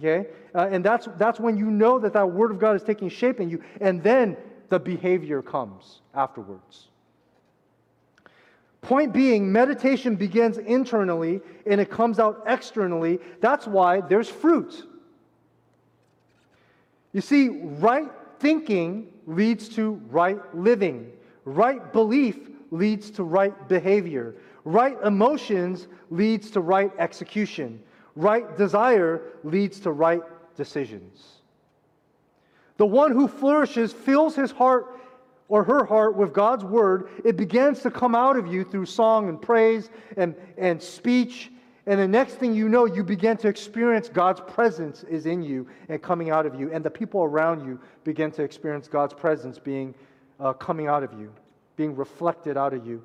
Okay. 0.00 0.28
Uh, 0.54 0.68
and 0.70 0.84
that's 0.84 1.08
that's 1.16 1.38
when 1.38 1.56
you 1.56 1.66
know 1.70 1.98
that 1.98 2.12
that 2.12 2.30
word 2.30 2.50
of 2.50 2.58
God 2.58 2.74
is 2.74 2.82
taking 2.82 3.08
shape 3.08 3.40
in 3.40 3.48
you, 3.48 3.62
and 3.80 4.02
then 4.02 4.36
the 4.68 4.78
behavior 4.78 5.40
comes 5.40 6.00
afterwards. 6.14 6.88
Point 8.84 9.14
being, 9.14 9.50
meditation 9.50 10.14
begins 10.14 10.58
internally 10.58 11.40
and 11.64 11.80
it 11.80 11.90
comes 11.90 12.18
out 12.18 12.42
externally. 12.46 13.18
That's 13.40 13.66
why 13.66 14.02
there's 14.02 14.28
fruit. 14.28 14.86
You 17.14 17.22
see, 17.22 17.48
right 17.48 18.10
thinking 18.40 19.10
leads 19.26 19.70
to 19.70 19.92
right 20.10 20.38
living, 20.54 21.10
right 21.46 21.94
belief 21.94 22.36
leads 22.70 23.10
to 23.12 23.24
right 23.24 23.68
behavior, 23.68 24.34
right 24.64 24.98
emotions 25.02 25.88
leads 26.10 26.50
to 26.50 26.60
right 26.60 26.92
execution, 26.98 27.82
right 28.16 28.56
desire 28.56 29.22
leads 29.42 29.80
to 29.80 29.92
right 29.92 30.22
decisions. 30.56 31.40
The 32.76 32.86
one 32.86 33.12
who 33.12 33.28
flourishes 33.28 33.92
fills 33.92 34.34
his 34.34 34.50
heart 34.50 35.00
or 35.48 35.62
her 35.64 35.84
heart 35.84 36.16
with 36.16 36.32
God's 36.32 36.64
word, 36.64 37.08
it 37.24 37.36
begins 37.36 37.80
to 37.80 37.90
come 37.90 38.14
out 38.14 38.36
of 38.36 38.46
you 38.46 38.64
through 38.64 38.86
song 38.86 39.28
and 39.28 39.40
praise 39.40 39.90
and, 40.16 40.34
and 40.56 40.82
speech. 40.82 41.50
And 41.86 42.00
the 42.00 42.08
next 42.08 42.34
thing 42.34 42.54
you 42.54 42.68
know, 42.68 42.86
you 42.86 43.04
begin 43.04 43.36
to 43.38 43.48
experience 43.48 44.08
God's 44.08 44.40
presence 44.40 45.04
is 45.04 45.26
in 45.26 45.42
you 45.42 45.68
and 45.88 46.02
coming 46.02 46.30
out 46.30 46.46
of 46.46 46.58
you. 46.58 46.72
And 46.72 46.82
the 46.82 46.90
people 46.90 47.22
around 47.22 47.64
you 47.64 47.78
begin 48.04 48.30
to 48.32 48.42
experience 48.42 48.88
God's 48.88 49.12
presence 49.12 49.58
being 49.58 49.94
uh, 50.40 50.54
coming 50.54 50.86
out 50.86 51.02
of 51.02 51.12
you, 51.12 51.32
being 51.76 51.94
reflected 51.94 52.56
out 52.56 52.72
of 52.72 52.86
you. 52.86 53.02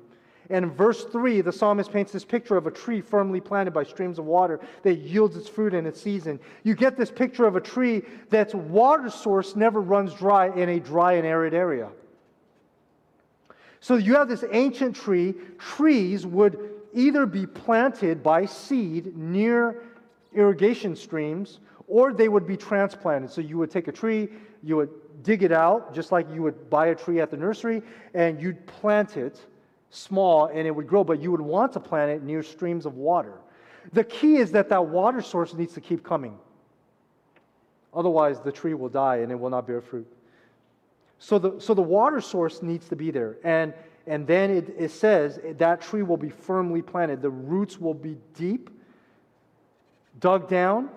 And 0.50 0.64
in 0.64 0.70
verse 0.72 1.04
3, 1.04 1.42
the 1.42 1.52
psalmist 1.52 1.92
paints 1.92 2.10
this 2.10 2.24
picture 2.24 2.56
of 2.56 2.66
a 2.66 2.72
tree 2.72 3.00
firmly 3.00 3.40
planted 3.40 3.70
by 3.70 3.84
streams 3.84 4.18
of 4.18 4.24
water 4.24 4.58
that 4.82 4.96
yields 4.96 5.36
its 5.36 5.48
fruit 5.48 5.74
in 5.74 5.86
its 5.86 6.02
season. 6.02 6.40
You 6.64 6.74
get 6.74 6.96
this 6.96 7.10
picture 7.10 7.46
of 7.46 7.54
a 7.54 7.60
tree 7.60 8.02
that's 8.30 8.52
water 8.52 9.08
source 9.08 9.54
never 9.54 9.80
runs 9.80 10.12
dry 10.12 10.48
in 10.48 10.68
a 10.68 10.80
dry 10.80 11.12
and 11.14 11.26
arid 11.26 11.54
area. 11.54 11.88
So 13.78 13.94
you 13.94 14.16
have 14.16 14.28
this 14.28 14.44
ancient 14.50 14.96
tree. 14.96 15.34
Trees 15.58 16.26
would 16.26 16.58
either 16.92 17.26
be 17.26 17.46
planted 17.46 18.20
by 18.20 18.44
seed 18.44 19.16
near 19.16 19.84
irrigation 20.34 20.96
streams 20.96 21.60
or 21.86 22.12
they 22.12 22.28
would 22.28 22.46
be 22.46 22.56
transplanted. 22.56 23.30
So 23.30 23.40
you 23.40 23.56
would 23.58 23.70
take 23.70 23.86
a 23.86 23.92
tree, 23.92 24.28
you 24.64 24.76
would 24.76 24.90
dig 25.22 25.44
it 25.44 25.52
out, 25.52 25.94
just 25.94 26.10
like 26.10 26.26
you 26.32 26.42
would 26.42 26.70
buy 26.70 26.88
a 26.88 26.94
tree 26.94 27.20
at 27.20 27.30
the 27.30 27.36
nursery, 27.36 27.82
and 28.14 28.40
you'd 28.40 28.66
plant 28.66 29.16
it 29.16 29.44
small 29.90 30.46
and 30.46 30.66
it 30.66 30.70
would 30.70 30.86
grow, 30.86 31.04
but 31.04 31.20
you 31.20 31.30
would 31.30 31.40
want 31.40 31.72
to 31.72 31.80
plant 31.80 32.10
it 32.10 32.22
near 32.22 32.42
streams 32.42 32.86
of 32.86 32.96
water. 32.96 33.34
The 33.92 34.04
key 34.04 34.36
is 34.36 34.52
that 34.52 34.68
that 34.68 34.86
water 34.86 35.20
source 35.20 35.54
needs 35.54 35.74
to 35.74 35.80
keep 35.80 36.04
coming. 36.04 36.38
Otherwise, 37.92 38.40
the 38.40 38.52
tree 38.52 38.74
will 38.74 38.88
die 38.88 39.16
and 39.16 39.32
it 39.32 39.38
will 39.38 39.50
not 39.50 39.66
bear 39.66 39.80
fruit. 39.80 40.06
So 41.18 41.38
the, 41.38 41.60
so 41.60 41.74
the 41.74 41.82
water 41.82 42.20
source 42.20 42.62
needs 42.62 42.88
to 42.88 42.96
be 42.96 43.10
there. 43.10 43.36
And, 43.44 43.74
and 44.06 44.26
then 44.26 44.50
it, 44.50 44.74
it 44.78 44.90
says 44.90 45.40
that 45.58 45.80
tree 45.80 46.02
will 46.02 46.16
be 46.16 46.30
firmly 46.30 46.82
planted. 46.82 47.20
The 47.20 47.30
roots 47.30 47.78
will 47.78 47.94
be 47.94 48.16
deep, 48.34 48.70
dug 50.20 50.48
down, 50.48 50.88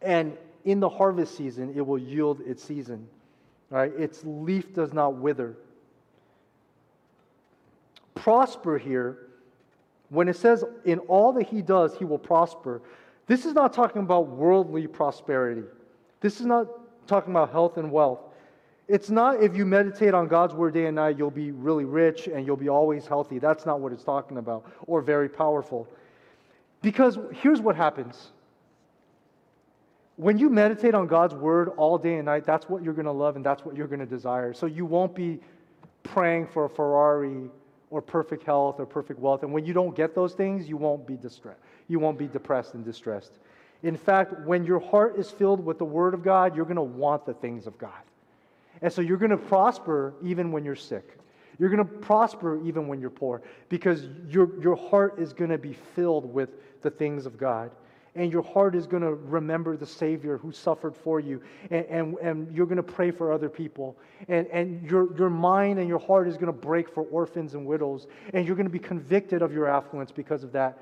and 0.00 0.36
in 0.64 0.80
the 0.80 0.88
harvest 0.88 1.36
season, 1.36 1.72
it 1.76 1.86
will 1.86 1.98
yield 1.98 2.40
its 2.40 2.64
season. 2.64 3.06
Right? 3.70 3.92
Its 3.96 4.22
leaf 4.24 4.74
does 4.74 4.92
not 4.92 5.16
wither. 5.16 5.56
Prosper 8.18 8.78
here, 8.78 9.28
when 10.10 10.28
it 10.28 10.36
says 10.36 10.64
in 10.84 10.98
all 11.00 11.32
that 11.34 11.46
he 11.46 11.62
does, 11.62 11.96
he 11.96 12.04
will 12.04 12.18
prosper, 12.18 12.82
this 13.26 13.44
is 13.44 13.54
not 13.54 13.72
talking 13.72 14.02
about 14.02 14.28
worldly 14.28 14.86
prosperity. 14.86 15.62
This 16.20 16.40
is 16.40 16.46
not 16.46 16.66
talking 17.06 17.32
about 17.32 17.50
health 17.50 17.76
and 17.76 17.90
wealth. 17.92 18.20
It's 18.88 19.10
not 19.10 19.42
if 19.42 19.54
you 19.54 19.66
meditate 19.66 20.14
on 20.14 20.28
God's 20.28 20.54
word 20.54 20.74
day 20.74 20.86
and 20.86 20.96
night, 20.96 21.18
you'll 21.18 21.30
be 21.30 21.50
really 21.50 21.84
rich 21.84 22.26
and 22.26 22.46
you'll 22.46 22.56
be 22.56 22.70
always 22.70 23.06
healthy. 23.06 23.38
That's 23.38 23.66
not 23.66 23.80
what 23.80 23.92
it's 23.92 24.02
talking 24.02 24.38
about, 24.38 24.64
or 24.86 25.02
very 25.02 25.28
powerful. 25.28 25.86
Because 26.80 27.18
here's 27.32 27.60
what 27.60 27.76
happens 27.76 28.32
when 30.18 30.36
you 30.36 30.50
meditate 30.50 30.94
on 30.94 31.06
God's 31.06 31.34
word 31.34 31.68
all 31.76 31.96
day 31.96 32.16
and 32.16 32.24
night, 32.24 32.44
that's 32.44 32.68
what 32.68 32.82
you're 32.82 32.92
going 32.92 33.06
to 33.06 33.12
love 33.12 33.36
and 33.36 33.46
that's 33.46 33.64
what 33.64 33.76
you're 33.76 33.86
going 33.86 34.00
to 34.00 34.06
desire. 34.06 34.52
So 34.52 34.66
you 34.66 34.84
won't 34.84 35.14
be 35.14 35.38
praying 36.02 36.48
for 36.48 36.64
a 36.64 36.68
Ferrari 36.68 37.50
or 37.90 38.02
perfect 38.02 38.44
health 38.44 38.76
or 38.78 38.86
perfect 38.86 39.18
wealth. 39.20 39.42
And 39.42 39.52
when 39.52 39.64
you 39.64 39.72
don't 39.72 39.94
get 39.94 40.14
those 40.14 40.34
things, 40.34 40.68
you 40.68 40.76
won't 40.76 41.06
be 41.06 41.16
distressed. 41.16 41.60
You 41.88 41.98
won't 41.98 42.18
be 42.18 42.26
depressed 42.26 42.74
and 42.74 42.84
distressed. 42.84 43.32
In 43.82 43.96
fact, 43.96 44.34
when 44.44 44.64
your 44.64 44.80
heart 44.80 45.18
is 45.18 45.30
filled 45.30 45.64
with 45.64 45.78
the 45.78 45.84
word 45.84 46.14
of 46.14 46.22
God, 46.22 46.56
you're 46.56 46.64
going 46.64 46.76
to 46.76 46.82
want 46.82 47.24
the 47.24 47.34
things 47.34 47.66
of 47.66 47.78
God. 47.78 47.92
And 48.82 48.92
so 48.92 49.00
you're 49.00 49.18
going 49.18 49.30
to 49.30 49.36
prosper 49.36 50.14
even 50.22 50.52
when 50.52 50.64
you're 50.64 50.76
sick. 50.76 51.18
You're 51.58 51.70
going 51.70 51.78
to 51.78 51.84
prosper 51.84 52.64
even 52.64 52.86
when 52.86 53.00
you're 53.00 53.10
poor 53.10 53.42
because 53.68 54.04
your, 54.28 54.60
your 54.60 54.76
heart 54.76 55.18
is 55.18 55.32
going 55.32 55.50
to 55.50 55.58
be 55.58 55.72
filled 55.94 56.32
with 56.32 56.50
the 56.82 56.90
things 56.90 57.26
of 57.26 57.36
God. 57.36 57.70
And 58.18 58.32
your 58.32 58.42
heart 58.42 58.74
is 58.74 58.88
going 58.88 59.04
to 59.04 59.14
remember 59.14 59.76
the 59.76 59.86
Savior 59.86 60.38
who 60.38 60.50
suffered 60.50 60.96
for 60.96 61.20
you. 61.20 61.40
And, 61.70 61.86
and, 61.86 62.18
and 62.18 62.56
you're 62.56 62.66
going 62.66 62.78
to 62.78 62.82
pray 62.82 63.12
for 63.12 63.32
other 63.32 63.48
people. 63.48 63.96
And, 64.26 64.48
and 64.48 64.82
your, 64.90 65.16
your 65.16 65.30
mind 65.30 65.78
and 65.78 65.88
your 65.88 66.00
heart 66.00 66.26
is 66.26 66.34
going 66.34 66.46
to 66.46 66.52
break 66.52 66.88
for 66.88 67.04
orphans 67.04 67.54
and 67.54 67.64
widows. 67.64 68.08
And 68.34 68.44
you're 68.44 68.56
going 68.56 68.66
to 68.66 68.72
be 68.72 68.80
convicted 68.80 69.40
of 69.40 69.52
your 69.52 69.68
affluence 69.68 70.10
because 70.10 70.42
of 70.42 70.50
that. 70.52 70.78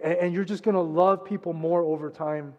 And, 0.00 0.14
and 0.14 0.34
you're 0.34 0.44
just 0.44 0.62
going 0.62 0.74
to 0.74 0.80
love 0.80 1.22
people 1.22 1.52
more 1.52 1.82
over 1.82 2.08
time. 2.08 2.54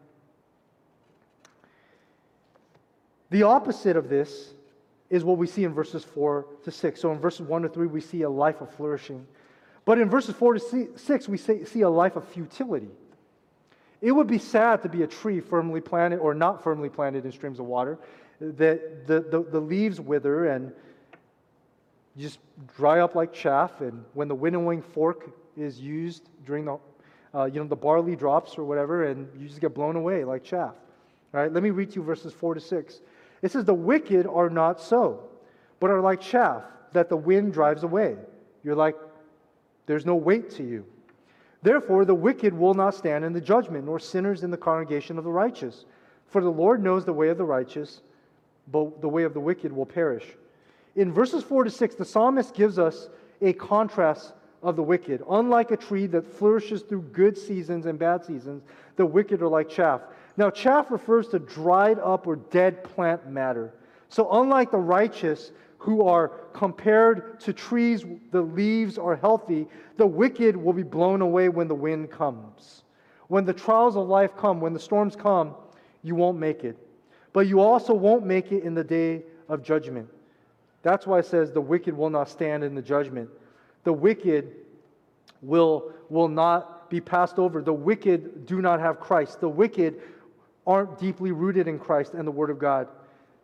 The 3.31 3.41
opposite 3.41 3.97
of 3.97 4.07
this 4.07 4.53
is 5.09 5.23
what 5.23 5.39
we 5.39 5.47
see 5.47 5.63
in 5.63 5.73
verses 5.73 6.03
4 6.03 6.45
to 6.63 6.69
6. 6.69 7.01
So 7.01 7.11
in 7.11 7.17
verses 7.17 7.41
1 7.47 7.63
to 7.63 7.69
3, 7.69 7.87
we 7.87 8.01
see 8.01 8.21
a 8.21 8.29
life 8.29 8.61
of 8.61 8.71
flourishing. 8.75 9.25
But 9.83 9.97
in 9.97 10.11
verses 10.11 10.35
4 10.35 10.53
to 10.53 10.89
6, 10.95 11.27
we 11.27 11.37
see 11.37 11.81
a 11.81 11.89
life 11.89 12.15
of 12.15 12.27
futility. 12.27 12.91
It 14.01 14.11
would 14.11 14.27
be 14.27 14.39
sad 14.39 14.81
to 14.83 14.89
be 14.89 15.03
a 15.03 15.07
tree 15.07 15.39
firmly 15.39 15.79
planted 15.79 16.17
or 16.17 16.33
not 16.33 16.63
firmly 16.63 16.89
planted 16.89 17.25
in 17.25 17.31
streams 17.31 17.59
of 17.59 17.65
water, 17.65 17.99
that 18.39 19.05
the, 19.05 19.21
the, 19.21 19.45
the 19.49 19.59
leaves 19.59 20.01
wither 20.01 20.47
and 20.47 20.73
just 22.17 22.39
dry 22.75 22.99
up 22.99 23.13
like 23.13 23.31
chaff. 23.31 23.81
And 23.81 24.03
when 24.13 24.27
the 24.27 24.35
winnowing 24.35 24.81
fork 24.81 25.29
is 25.55 25.79
used 25.79 26.29
during 26.45 26.65
the, 26.65 26.79
uh, 27.33 27.45
you 27.45 27.61
know, 27.61 27.67
the 27.67 27.75
barley 27.75 28.15
drops 28.15 28.57
or 28.57 28.63
whatever, 28.63 29.05
and 29.05 29.29
you 29.39 29.47
just 29.47 29.61
get 29.61 29.75
blown 29.75 29.95
away 29.95 30.23
like 30.23 30.43
chaff. 30.43 30.73
All 31.33 31.39
right, 31.39 31.53
let 31.53 31.61
me 31.61 31.69
read 31.69 31.91
to 31.91 31.97
you 31.97 32.03
verses 32.03 32.33
4 32.33 32.55
to 32.55 32.59
6. 32.59 33.01
It 33.41 33.51
says, 33.51 33.65
The 33.65 33.73
wicked 33.73 34.25
are 34.27 34.49
not 34.49 34.81
so, 34.81 35.29
but 35.79 35.91
are 35.91 36.01
like 36.01 36.21
chaff 36.21 36.63
that 36.93 37.07
the 37.07 37.17
wind 37.17 37.53
drives 37.53 37.83
away. 37.83 38.17
You're 38.63 38.75
like, 38.75 38.95
there's 39.85 40.05
no 40.05 40.15
weight 40.15 40.49
to 40.51 40.63
you. 40.63 40.85
Therefore, 41.63 42.05
the 42.05 42.15
wicked 42.15 42.53
will 42.53 42.73
not 42.73 42.95
stand 42.95 43.23
in 43.23 43.33
the 43.33 43.41
judgment, 43.41 43.85
nor 43.85 43.99
sinners 43.99 44.43
in 44.43 44.51
the 44.51 44.57
congregation 44.57 45.17
of 45.17 45.23
the 45.23 45.31
righteous. 45.31 45.85
For 46.27 46.41
the 46.41 46.49
Lord 46.49 46.83
knows 46.83 47.05
the 47.05 47.13
way 47.13 47.29
of 47.29 47.37
the 47.37 47.45
righteous, 47.45 48.01
but 48.71 49.01
the 49.01 49.09
way 49.09 49.23
of 49.23 49.33
the 49.33 49.39
wicked 49.39 49.71
will 49.71 49.85
perish. 49.85 50.25
In 50.95 51.13
verses 51.13 51.43
4 51.43 51.65
to 51.65 51.69
6, 51.69 51.95
the 51.95 52.05
psalmist 52.05 52.53
gives 52.53 52.79
us 52.79 53.09
a 53.41 53.53
contrast 53.53 54.33
of 54.63 54.75
the 54.75 54.83
wicked. 54.83 55.23
Unlike 55.29 55.71
a 55.71 55.77
tree 55.77 56.07
that 56.07 56.25
flourishes 56.25 56.81
through 56.81 57.01
good 57.13 57.37
seasons 57.37 57.85
and 57.85 57.97
bad 57.97 58.23
seasons, 58.23 58.63
the 58.95 59.05
wicked 59.05 59.41
are 59.41 59.47
like 59.47 59.69
chaff. 59.69 60.01
Now, 60.37 60.49
chaff 60.49 60.91
refers 60.91 61.27
to 61.29 61.39
dried 61.39 61.99
up 61.99 62.27
or 62.27 62.35
dead 62.35 62.83
plant 62.83 63.27
matter. 63.27 63.73
So, 64.09 64.29
unlike 64.31 64.71
the 64.71 64.77
righteous 64.77 65.51
who 65.81 66.07
are 66.07 66.27
compared 66.53 67.39
to 67.39 67.51
trees, 67.51 68.05
the 68.29 68.41
leaves 68.41 68.99
are 68.99 69.15
healthy, 69.15 69.67
the 69.97 70.05
wicked 70.05 70.55
will 70.55 70.73
be 70.73 70.83
blown 70.83 71.21
away 71.21 71.49
when 71.49 71.67
the 71.67 71.73
wind 71.73 72.11
comes. 72.11 72.83
When 73.29 73.45
the 73.45 73.53
trials 73.53 73.97
of 73.97 74.07
life 74.07 74.37
come, 74.37 74.61
when 74.61 74.73
the 74.73 74.79
storms 74.79 75.15
come, 75.15 75.55
you 76.03 76.13
won't 76.13 76.37
make 76.37 76.63
it. 76.63 76.77
But 77.33 77.47
you 77.47 77.61
also 77.61 77.95
won't 77.95 78.27
make 78.27 78.51
it 78.51 78.63
in 78.63 78.75
the 78.75 78.83
day 78.83 79.23
of 79.49 79.63
judgment. 79.63 80.07
That's 80.83 81.07
why 81.07 81.17
it 81.17 81.25
says 81.25 81.51
the 81.51 81.61
wicked 81.61 81.97
will 81.97 82.11
not 82.11 82.29
stand 82.29 82.63
in 82.63 82.75
the 82.75 82.81
judgment. 82.83 83.31
The 83.83 83.93
wicked 83.93 84.51
will, 85.41 85.93
will 86.09 86.27
not 86.27 86.91
be 86.91 87.01
passed 87.01 87.39
over. 87.39 87.63
The 87.63 87.73
wicked 87.73 88.45
do 88.45 88.61
not 88.61 88.79
have 88.79 88.99
Christ. 88.99 89.41
The 89.41 89.49
wicked 89.49 89.99
aren't 90.67 90.99
deeply 90.99 91.31
rooted 91.31 91.67
in 91.67 91.79
Christ 91.79 92.13
and 92.13 92.27
the 92.27 92.31
Word 92.31 92.51
of 92.51 92.59
God. 92.59 92.87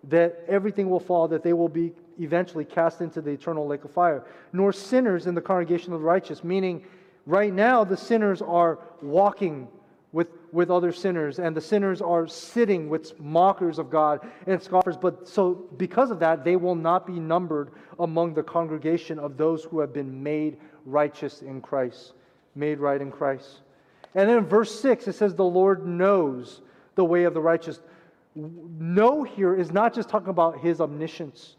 That 0.04 0.44
everything 0.48 0.88
will 0.88 1.00
fall, 1.00 1.28
that 1.30 1.42
they 1.42 1.54
will 1.54 1.68
be 1.68 1.94
eventually 2.20 2.66
cast 2.66 3.02
into 3.02 3.22
the 3.22 3.32
eternal 3.32 3.68
lake 3.68 3.84
of 3.84 3.92
fire. 3.92 4.26
Nor 4.54 4.74
sinners 4.74 5.28
in 5.28 5.36
the 5.36 5.42
congregation 5.42 5.94
of 5.94 6.00
the 6.02 6.06
righteous, 6.06 6.44
meaning 6.44 6.86
right 7.26 7.54
now 7.54 7.84
the 7.84 7.98
sinners 7.98 8.42
are 8.42 8.80
walking 9.02 9.68
with, 10.12 10.30
with 10.52 10.72
other 10.72 10.92
sinners, 10.92 11.38
and 11.38 11.56
the 11.56 11.62
sinners 11.62 12.02
are 12.02 12.28
sitting 12.28 12.90
with 12.90 13.20
mockers 13.20 13.78
of 13.78 13.90
God 13.90 14.28
and 14.48 14.62
scoffers. 14.62 14.98
But 14.98 15.28
so, 15.28 15.68
because 15.78 16.12
of 16.12 16.20
that, 16.20 16.44
they 16.44 16.56
will 16.56 16.76
not 16.76 17.06
be 17.06 17.20
numbered 17.20 17.72
among 18.00 18.34
the 18.34 18.44
congregation 18.44 19.20
of 19.20 19.38
those 19.38 19.64
who 19.64 19.80
have 19.80 19.94
been 19.94 20.24
made 20.24 20.58
righteous 20.86 21.42
in 21.42 21.62
Christ, 21.62 22.14
made 22.56 22.80
right 22.80 23.02
in 23.02 23.12
Christ. 23.12 23.60
And 24.16 24.30
then 24.30 24.38
in 24.40 24.46
verse 24.46 24.80
6, 24.80 25.08
it 25.08 25.14
says, 25.14 25.36
The 25.36 25.44
Lord 25.44 25.86
knows 25.86 26.62
the 26.96 27.06
way 27.06 27.26
of 27.26 27.34
the 27.34 27.42
righteous. 27.42 27.82
Know 28.34 29.24
here 29.24 29.56
is 29.56 29.72
not 29.72 29.94
just 29.94 30.10
talking 30.10 30.30
about 30.30 30.60
his 30.60 30.80
omniscience. 30.80 31.57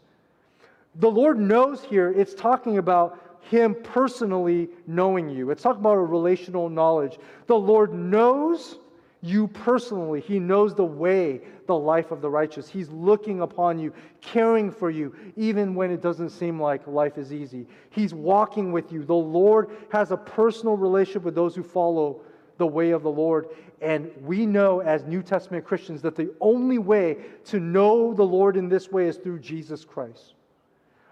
The 0.95 1.09
Lord 1.09 1.39
knows 1.39 1.83
here, 1.83 2.11
it's 2.11 2.33
talking 2.33 2.77
about 2.77 3.19
him 3.41 3.75
personally 3.83 4.69
knowing 4.85 5.29
you. 5.29 5.49
It's 5.49 5.63
talking 5.63 5.81
about 5.81 5.95
a 5.95 6.01
relational 6.01 6.69
knowledge. 6.69 7.17
The 7.47 7.57
Lord 7.57 7.93
knows 7.93 8.77
you 9.21 9.47
personally. 9.47 10.21
He 10.21 10.39
knows 10.39 10.75
the 10.75 10.85
way, 10.85 11.41
the 11.67 11.75
life 11.75 12.11
of 12.11 12.21
the 12.21 12.29
righteous. 12.29 12.69
He's 12.69 12.89
looking 12.89 13.41
upon 13.41 13.79
you, 13.79 13.93
caring 14.21 14.71
for 14.71 14.89
you, 14.89 15.15
even 15.35 15.75
when 15.75 15.91
it 15.91 16.01
doesn't 16.01 16.29
seem 16.29 16.61
like 16.61 16.87
life 16.87 17.17
is 17.17 17.33
easy. 17.33 17.67
He's 17.89 18.13
walking 18.13 18.71
with 18.71 18.91
you. 18.91 19.03
The 19.03 19.13
Lord 19.13 19.69
has 19.91 20.11
a 20.11 20.17
personal 20.17 20.77
relationship 20.77 21.23
with 21.23 21.35
those 21.35 21.55
who 21.55 21.63
follow 21.63 22.21
the 22.57 22.67
way 22.67 22.91
of 22.91 23.03
the 23.03 23.11
Lord. 23.11 23.49
And 23.81 24.11
we 24.21 24.45
know 24.45 24.81
as 24.81 25.05
New 25.05 25.21
Testament 25.21 25.65
Christians 25.65 26.01
that 26.01 26.15
the 26.15 26.33
only 26.41 26.77
way 26.77 27.17
to 27.45 27.59
know 27.59 28.13
the 28.13 28.23
Lord 28.23 28.57
in 28.57 28.69
this 28.69 28.91
way 28.91 29.07
is 29.07 29.17
through 29.17 29.39
Jesus 29.39 29.85
Christ. 29.85 30.33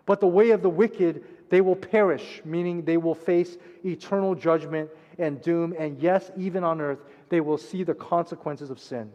But 0.08 0.22
the 0.22 0.28
way 0.28 0.50
of 0.50 0.64
the 0.64 0.70
wicked 0.70 1.24
they 1.50 1.62
will 1.62 1.76
perish, 1.76 2.42
meaning 2.44 2.84
they 2.84 2.98
will 2.98 3.14
face 3.14 3.58
eternal 3.86 4.34
judgment 4.34 4.90
and 5.20 5.42
doom. 5.42 5.76
And 5.78 6.00
yes, 6.00 6.32
even 6.36 6.64
on 6.64 6.82
earth, 6.82 7.00
they 7.30 7.42
will 7.42 7.58
see 7.58 7.84
the 7.84 7.94
consequences 7.94 8.70
of 8.70 8.80
sin. 8.80 9.12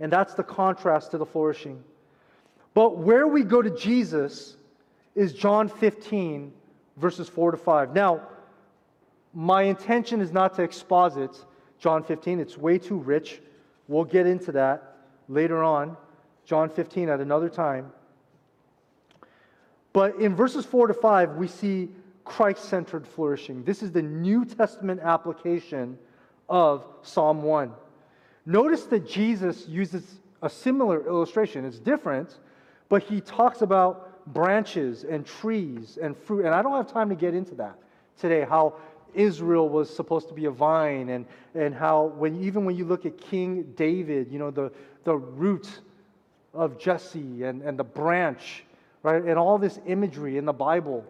And 0.00 0.12
that's 0.12 0.34
the 0.34 0.42
contrast 0.42 1.12
to 1.12 1.18
the 1.18 1.26
flourishing. 1.26 1.82
But 2.74 2.98
where 2.98 3.26
we 3.26 3.42
go 3.42 3.62
to 3.62 3.70
Jesus 3.70 4.56
is 5.14 5.32
John 5.32 5.68
15, 5.68 6.52
verses 6.96 7.28
4 7.28 7.52
to 7.52 7.56
5. 7.56 7.94
Now, 7.94 8.22
my 9.34 9.62
intention 9.62 10.20
is 10.20 10.32
not 10.32 10.54
to 10.54 10.62
exposit 10.62 11.44
John 11.78 12.02
15, 12.02 12.40
it's 12.40 12.56
way 12.56 12.78
too 12.78 12.96
rich. 12.96 13.40
We'll 13.88 14.04
get 14.04 14.26
into 14.26 14.52
that 14.52 14.96
later 15.28 15.62
on. 15.62 15.96
John 16.44 16.70
15 16.70 17.08
at 17.08 17.20
another 17.20 17.48
time. 17.48 17.92
But 19.92 20.16
in 20.16 20.34
verses 20.34 20.64
4 20.64 20.88
to 20.88 20.94
5, 20.94 21.36
we 21.36 21.48
see 21.48 21.88
Christ 22.24 22.64
centered 22.66 23.06
flourishing. 23.06 23.64
This 23.64 23.82
is 23.82 23.90
the 23.90 24.02
New 24.02 24.44
Testament 24.44 25.00
application 25.02 25.98
of 26.48 26.86
Psalm 27.02 27.42
1. 27.42 27.72
Notice 28.46 28.84
that 28.84 29.06
Jesus 29.06 29.66
uses 29.66 30.20
a 30.42 30.48
similar 30.48 31.06
illustration. 31.06 31.64
It's 31.64 31.78
different, 31.78 32.38
but 32.88 33.02
he 33.02 33.20
talks 33.20 33.62
about 33.62 34.32
branches 34.32 35.04
and 35.04 35.26
trees 35.26 35.98
and 36.00 36.16
fruit. 36.16 36.44
And 36.44 36.54
I 36.54 36.62
don't 36.62 36.72
have 36.72 36.90
time 36.90 37.08
to 37.08 37.14
get 37.14 37.34
into 37.34 37.54
that 37.56 37.78
today, 38.18 38.46
how 38.48 38.74
Israel 39.14 39.68
was 39.68 39.94
supposed 39.94 40.28
to 40.28 40.34
be 40.34 40.44
a 40.44 40.50
vine, 40.50 41.08
and, 41.08 41.26
and 41.54 41.74
how 41.74 42.04
when 42.16 42.42
even 42.42 42.64
when 42.64 42.76
you 42.76 42.84
look 42.84 43.06
at 43.06 43.18
King 43.18 43.72
David, 43.74 44.30
you 44.30 44.38
know, 44.38 44.50
the, 44.50 44.70
the 45.04 45.16
root 45.16 45.80
of 46.52 46.78
Jesse 46.78 47.44
and, 47.44 47.62
and 47.62 47.78
the 47.78 47.84
branch 47.84 48.64
right? 49.02 49.22
And 49.22 49.38
all 49.38 49.58
this 49.58 49.78
imagery 49.86 50.38
in 50.38 50.44
the 50.44 50.52
Bible 50.52 51.04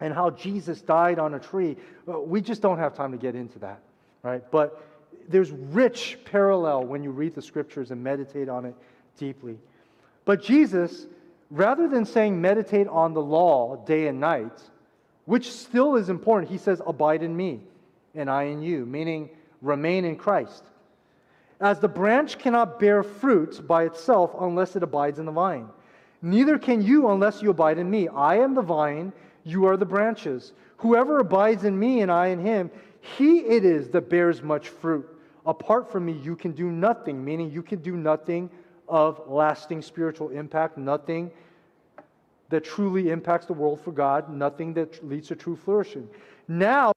and 0.00 0.12
how 0.12 0.30
Jesus 0.30 0.80
died 0.80 1.18
on 1.18 1.34
a 1.34 1.38
tree. 1.38 1.76
Uh, 2.08 2.20
we 2.20 2.40
just 2.40 2.60
don't 2.60 2.78
have 2.78 2.94
time 2.94 3.12
to 3.12 3.18
get 3.18 3.34
into 3.34 3.58
that, 3.60 3.80
right? 4.22 4.42
But 4.50 4.84
there's 5.28 5.50
rich 5.50 6.18
parallel 6.24 6.84
when 6.84 7.02
you 7.02 7.10
read 7.10 7.34
the 7.34 7.42
scriptures 7.42 7.90
and 7.90 8.02
meditate 8.02 8.48
on 8.48 8.64
it 8.64 8.74
deeply. 9.16 9.58
But 10.24 10.42
Jesus, 10.42 11.06
rather 11.50 11.88
than 11.88 12.04
saying 12.04 12.40
meditate 12.40 12.88
on 12.88 13.14
the 13.14 13.22
law 13.22 13.76
day 13.86 14.08
and 14.08 14.18
night, 14.18 14.60
which 15.24 15.52
still 15.52 15.96
is 15.96 16.08
important, 16.08 16.50
he 16.50 16.58
says, 16.58 16.82
abide 16.84 17.22
in 17.22 17.36
me 17.36 17.60
and 18.14 18.28
I 18.28 18.44
in 18.44 18.62
you, 18.62 18.84
meaning 18.84 19.30
remain 19.60 20.04
in 20.04 20.16
Christ. 20.16 20.64
As 21.60 21.78
the 21.78 21.88
branch 21.88 22.38
cannot 22.38 22.80
bear 22.80 23.04
fruit 23.04 23.64
by 23.68 23.84
itself 23.84 24.34
unless 24.40 24.74
it 24.74 24.82
abides 24.82 25.20
in 25.20 25.26
the 25.26 25.32
vine. 25.32 25.68
Neither 26.22 26.56
can 26.58 26.80
you 26.80 27.08
unless 27.08 27.42
you 27.42 27.50
abide 27.50 27.78
in 27.78 27.90
me. 27.90 28.08
I 28.08 28.36
am 28.36 28.54
the 28.54 28.62
vine, 28.62 29.12
you 29.44 29.66
are 29.66 29.76
the 29.76 29.84
branches. 29.84 30.52
Whoever 30.78 31.18
abides 31.18 31.64
in 31.64 31.78
me 31.78 32.00
and 32.00 32.10
I 32.10 32.28
in 32.28 32.38
him, 32.38 32.70
he 33.00 33.40
it 33.40 33.64
is 33.64 33.88
that 33.90 34.08
bears 34.08 34.42
much 34.42 34.68
fruit. 34.68 35.08
Apart 35.44 35.90
from 35.90 36.06
me, 36.06 36.12
you 36.12 36.36
can 36.36 36.52
do 36.52 36.70
nothing, 36.70 37.24
meaning 37.24 37.50
you 37.50 37.62
can 37.62 37.80
do 37.80 37.96
nothing 37.96 38.48
of 38.88 39.20
lasting 39.26 39.82
spiritual 39.82 40.30
impact, 40.30 40.78
nothing 40.78 41.30
that 42.48 42.62
truly 42.62 43.10
impacts 43.10 43.46
the 43.46 43.52
world 43.52 43.80
for 43.80 43.90
God, 43.90 44.28
nothing 44.28 44.74
that 44.74 45.04
leads 45.08 45.28
to 45.28 45.36
true 45.36 45.56
flourishing. 45.56 46.08
Now, 46.46 46.91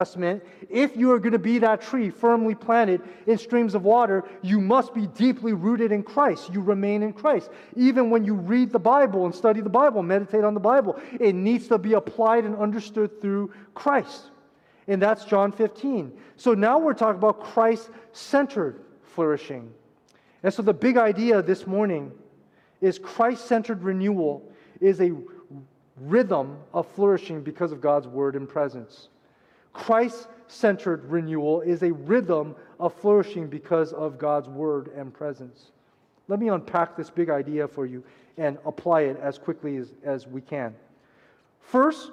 Testament, 0.00 0.42
if 0.70 0.96
you 0.96 1.12
are 1.12 1.18
going 1.18 1.34
to 1.34 1.38
be 1.38 1.58
that 1.58 1.82
tree 1.82 2.08
firmly 2.08 2.54
planted 2.54 3.02
in 3.26 3.36
streams 3.36 3.74
of 3.74 3.84
water, 3.84 4.24
you 4.40 4.58
must 4.58 4.94
be 4.94 5.06
deeply 5.06 5.52
rooted 5.52 5.92
in 5.92 6.02
Christ. 6.02 6.54
You 6.54 6.62
remain 6.62 7.02
in 7.02 7.12
Christ. 7.12 7.50
Even 7.76 8.08
when 8.08 8.24
you 8.24 8.32
read 8.32 8.72
the 8.72 8.78
Bible 8.78 9.26
and 9.26 9.34
study 9.34 9.60
the 9.60 9.68
Bible, 9.68 10.02
meditate 10.02 10.42
on 10.42 10.54
the 10.54 10.60
Bible, 10.60 10.98
it 11.20 11.34
needs 11.34 11.68
to 11.68 11.76
be 11.76 11.92
applied 11.92 12.44
and 12.44 12.56
understood 12.56 13.20
through 13.20 13.52
Christ. 13.74 14.30
And 14.88 15.02
that's 15.02 15.26
John 15.26 15.52
15. 15.52 16.10
So 16.38 16.54
now 16.54 16.78
we're 16.78 16.94
talking 16.94 17.18
about 17.18 17.44
Christ 17.44 17.90
centered 18.12 18.80
flourishing. 19.02 19.70
And 20.42 20.54
so 20.54 20.62
the 20.62 20.72
big 20.72 20.96
idea 20.96 21.42
this 21.42 21.66
morning 21.66 22.10
is 22.80 22.98
Christ 22.98 23.44
centered 23.44 23.82
renewal 23.82 24.50
is 24.80 24.98
a 25.02 25.12
rhythm 25.98 26.56
of 26.72 26.86
flourishing 26.94 27.42
because 27.42 27.70
of 27.70 27.82
God's 27.82 28.08
word 28.08 28.34
and 28.34 28.48
presence. 28.48 29.10
Christ 29.72 30.28
centered 30.48 31.04
renewal 31.04 31.60
is 31.60 31.82
a 31.82 31.92
rhythm 31.92 32.54
of 32.78 32.94
flourishing 32.94 33.46
because 33.46 33.92
of 33.92 34.18
God's 34.18 34.48
word 34.48 34.90
and 34.96 35.12
presence. 35.12 35.70
Let 36.28 36.40
me 36.40 36.48
unpack 36.48 36.96
this 36.96 37.10
big 37.10 37.30
idea 37.30 37.68
for 37.68 37.86
you 37.86 38.02
and 38.36 38.58
apply 38.64 39.02
it 39.02 39.18
as 39.20 39.38
quickly 39.38 39.76
as, 39.76 39.92
as 40.04 40.26
we 40.26 40.40
can. 40.40 40.74
First, 41.60 42.10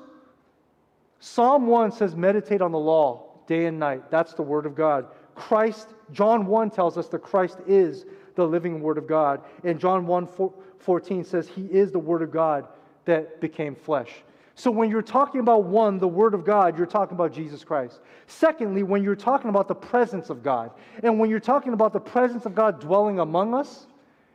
Psalm 1.20 1.68
1 1.68 1.92
says, 1.92 2.16
meditate 2.16 2.62
on 2.62 2.72
the 2.72 2.80
law 2.80 3.24
day 3.48 3.66
and 3.66 3.80
night. 3.80 4.12
That's 4.12 4.34
the 4.34 4.44
word 4.44 4.66
of 4.66 4.76
God. 4.76 5.08
Christ, 5.34 5.90
John 6.12 6.46
1 6.46 6.70
tells 6.72 6.98
us 6.98 7.08
that 7.10 7.20
Christ 7.20 7.60
is 7.66 8.06
the 8.36 8.46
living 8.46 8.82
word 8.82 8.98
of 8.98 9.08
God. 9.08 9.42
And 9.64 9.80
John 9.80 10.06
1 10.06 10.28
14 10.80 11.24
says, 11.24 11.48
He 11.48 11.66
is 11.66 11.92
the 11.92 12.00
word 12.00 12.22
of 12.22 12.32
God 12.32 12.68
that 13.06 13.42
became 13.42 13.76
flesh. 13.76 14.12
So 14.58 14.72
when 14.72 14.90
you're 14.90 15.04
talking 15.04 15.40
about 15.40 15.66
one, 15.66 16.00
the 16.00 16.08
Word 16.08 16.34
of 16.34 16.44
God, 16.44 16.80
you're 16.80 16.88
talking 16.88 17.14
about 17.14 17.32
Jesus 17.32 17.64
Christ. 17.64 18.00
Secondly, 18.26 18.82
when 18.82 19.04
you're 19.04 19.16
talking 19.16 19.52
about 19.52 19.68
the 19.68 19.76
presence 19.76 20.32
of 20.32 20.42
God, 20.42 20.72
and 21.04 21.20
when 21.20 21.30
you're 21.30 21.40
talking 21.40 21.74
about 21.74 21.94
the 21.94 22.00
presence 22.00 22.48
of 22.48 22.56
God 22.56 22.80
dwelling 22.80 23.20
among 23.20 23.54
us, 23.54 23.86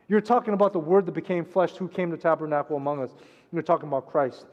you're 0.07 0.21
talking 0.21 0.53
about 0.53 0.71
the 0.71 0.79
Word 0.79 1.05
that 1.07 1.11
became 1.11 1.43
flesh, 1.43 1.71
who 1.71 1.89
came 1.89 2.09
to 2.09 2.15
tabernacle 2.15 2.77
among 2.77 3.03
us. 3.03 3.09
You're 3.51 3.63
talking 3.63 3.89
about 3.89 4.07
Christ. 4.07 4.45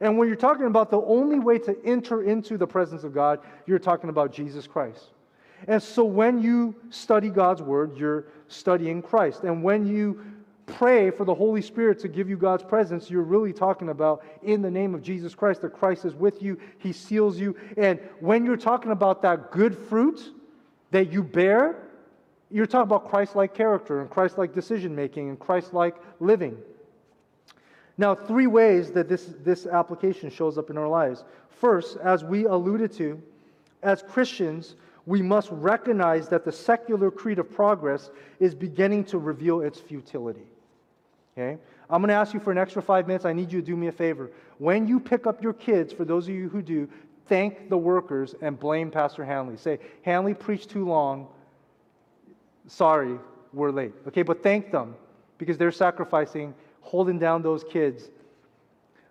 And 0.00 0.16
when 0.16 0.28
you're 0.28 0.36
talking 0.36 0.64
about 0.64 0.90
the 0.90 1.02
only 1.02 1.38
way 1.38 1.58
to 1.58 1.76
enter 1.84 2.22
into 2.22 2.56
the 2.56 2.66
presence 2.66 3.04
of 3.04 3.12
God, 3.12 3.40
you're 3.66 3.78
talking 3.78 4.08
about 4.08 4.32
Jesus 4.32 4.66
Christ. 4.66 5.10
And 5.68 5.82
so 5.82 6.04
when 6.04 6.40
you 6.40 6.74
study 6.88 7.28
God's 7.28 7.60
Word, 7.60 7.98
you're 7.98 8.24
studying 8.48 9.02
Christ. 9.02 9.42
And 9.42 9.62
when 9.62 9.86
you 9.86 10.24
pray 10.72 11.10
for 11.10 11.24
the 11.24 11.34
Holy 11.34 11.62
Spirit 11.62 11.98
to 12.00 12.08
give 12.08 12.28
you 12.28 12.36
God's 12.36 12.64
presence, 12.64 13.10
you're 13.10 13.22
really 13.22 13.52
talking 13.52 13.90
about 13.90 14.24
in 14.42 14.62
the 14.62 14.70
name 14.70 14.94
of 14.94 15.02
Jesus 15.02 15.34
Christ, 15.34 15.62
that 15.62 15.72
Christ 15.72 16.04
is 16.04 16.14
with 16.14 16.42
you, 16.42 16.58
He 16.78 16.92
seals 16.92 17.38
you. 17.38 17.56
And 17.76 18.00
when 18.20 18.44
you're 18.44 18.56
talking 18.56 18.90
about 18.90 19.22
that 19.22 19.50
good 19.50 19.76
fruit 19.76 20.32
that 20.90 21.12
you 21.12 21.22
bear, 21.22 21.76
you're 22.50 22.66
talking 22.66 22.90
about 22.90 23.08
Christ 23.08 23.36
like 23.36 23.54
character 23.54 24.00
and 24.00 24.10
Christ 24.10 24.38
like 24.38 24.54
decision 24.54 24.94
making 24.94 25.28
and 25.28 25.38
Christ 25.38 25.72
like 25.72 25.96
living. 26.20 26.56
Now, 27.98 28.14
three 28.14 28.46
ways 28.46 28.90
that 28.92 29.08
this, 29.08 29.34
this 29.44 29.66
application 29.66 30.30
shows 30.30 30.58
up 30.58 30.70
in 30.70 30.78
our 30.78 30.88
lives. 30.88 31.24
First, 31.50 31.98
as 31.98 32.24
we 32.24 32.46
alluded 32.46 32.92
to, 32.94 33.22
as 33.82 34.02
Christians, 34.02 34.74
we 35.06 35.20
must 35.20 35.50
recognize 35.50 36.28
that 36.28 36.44
the 36.44 36.52
secular 36.52 37.10
creed 37.10 37.38
of 37.38 37.50
progress 37.50 38.10
is 38.40 38.54
beginning 38.54 39.04
to 39.04 39.18
reveal 39.18 39.60
its 39.60 39.78
futility. 39.78 40.46
Okay? 41.36 41.58
I'm 41.88 42.00
going 42.00 42.08
to 42.08 42.14
ask 42.14 42.32
you 42.34 42.40
for 42.40 42.50
an 42.50 42.58
extra 42.58 42.82
five 42.82 43.06
minutes. 43.06 43.24
I 43.24 43.32
need 43.32 43.52
you 43.52 43.60
to 43.60 43.66
do 43.66 43.76
me 43.76 43.88
a 43.88 43.92
favor. 43.92 44.30
When 44.58 44.86
you 44.86 45.00
pick 45.00 45.26
up 45.26 45.42
your 45.42 45.52
kids, 45.52 45.92
for 45.92 46.04
those 46.04 46.28
of 46.28 46.34
you 46.34 46.48
who 46.48 46.62
do, 46.62 46.88
thank 47.26 47.68
the 47.68 47.76
workers 47.76 48.34
and 48.40 48.58
blame 48.58 48.90
Pastor 48.90 49.24
Hanley. 49.24 49.56
Say, 49.56 49.78
Hanley 50.02 50.34
preached 50.34 50.70
too 50.70 50.86
long. 50.86 51.28
Sorry, 52.66 53.18
we're 53.52 53.70
late. 53.70 53.92
Okay, 54.08 54.22
but 54.22 54.42
thank 54.42 54.70
them 54.70 54.94
because 55.38 55.58
they're 55.58 55.72
sacrificing, 55.72 56.54
holding 56.80 57.18
down 57.18 57.42
those 57.42 57.64
kids. 57.64 58.10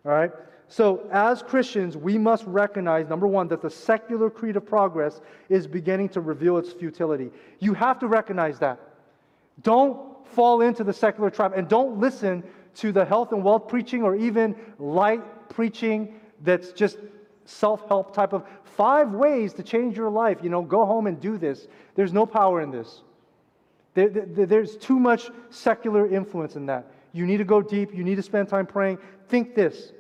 All 0.06 0.12
right? 0.12 0.32
So, 0.68 1.08
as 1.12 1.44
Christians, 1.44 1.98
we 1.98 2.18
must 2.18 2.46
recognize 2.46 3.10
number 3.10 3.28
one, 3.28 3.50
that 3.50 3.62
the 3.62 3.70
secular 3.70 4.30
creed 4.30 4.56
of 4.56 4.66
progress 4.66 5.20
is 5.50 5.68
beginning 5.68 6.08
to 6.10 6.22
reveal 6.22 6.58
its 6.58 6.72
futility. 6.72 7.30
You 7.60 7.74
have 7.74 8.00
to 8.00 8.08
recognize 8.08 8.58
that. 8.60 8.80
Don't 9.64 10.11
fall 10.28 10.62
into 10.62 10.84
the 10.84 10.94
secular 10.94 11.30
trap 11.30 11.54
and 11.56 11.68
don't 11.68 12.00
listen 12.00 12.44
to 12.76 12.92
the 12.92 13.04
health 13.04 13.32
and 13.32 13.44
wealth 13.44 13.68
preaching 13.68 14.04
or 14.04 14.16
even 14.16 14.56
light 14.80 15.50
preaching 15.50 16.20
that's 16.42 16.72
just 16.72 16.98
self 17.46 17.88
help 17.88 18.14
type 18.14 18.34
of 18.34 18.46
five 18.64 19.12
ways 19.12 19.54
to 19.54 19.64
change 19.64 19.98
your 19.98 20.10
life. 20.10 20.40
You 20.42 20.50
know, 20.50 20.62
go 20.62 20.86
home 20.86 21.08
and 21.08 21.20
do 21.20 21.38
this. 21.38 21.68
There's 21.96 22.14
no 22.14 22.26
power 22.26 22.62
in 22.62 22.72
this. 22.72 23.02
There, 23.94 24.10
there, 24.10 24.46
there's 24.46 24.78
too 24.78 25.00
much 25.00 25.30
secular 25.50 26.08
influence 26.08 26.56
in 26.56 26.66
that. 26.68 26.88
You 27.14 27.26
need 27.26 27.38
to 27.38 27.44
go 27.44 27.62
deep. 27.62 27.94
You 27.94 28.04
need 28.04 28.16
to 28.16 28.24
spend 28.24 28.48
time 28.48 28.66
praying. 28.66 29.00
Think 29.28 29.56
this 29.56 29.92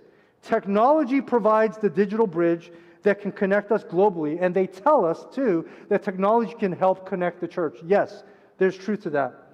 technology 0.41 1.21
provides 1.21 1.77
the 1.77 1.89
digital 1.89 2.25
bridge 2.25 2.71
that 3.03 3.19
can 3.19 3.31
connect 3.31 3.71
us 3.71 3.83
globally, 3.83 4.37
and 4.41 4.55
they 4.55 4.67
tell 4.67 5.05
us, 5.05 5.25
too, 5.31 5.67
that 5.89 6.03
technology 6.03 6.53
can 6.53 6.71
help 6.71 7.05
connect 7.05 7.41
the 7.41 7.47
church. 7.47 7.77
Yes, 7.85 8.23
there's 8.57 8.77
truth 8.77 9.03
to 9.03 9.09
that. 9.11 9.50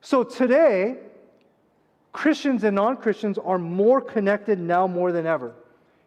So 0.00 0.22
today, 0.22 0.96
Christians 2.12 2.64
and 2.64 2.76
non 2.76 2.96
Christians 2.96 3.38
are 3.38 3.58
more 3.58 4.00
connected 4.00 4.58
now 4.58 4.86
more 4.86 5.12
than 5.12 5.26
ever. 5.26 5.54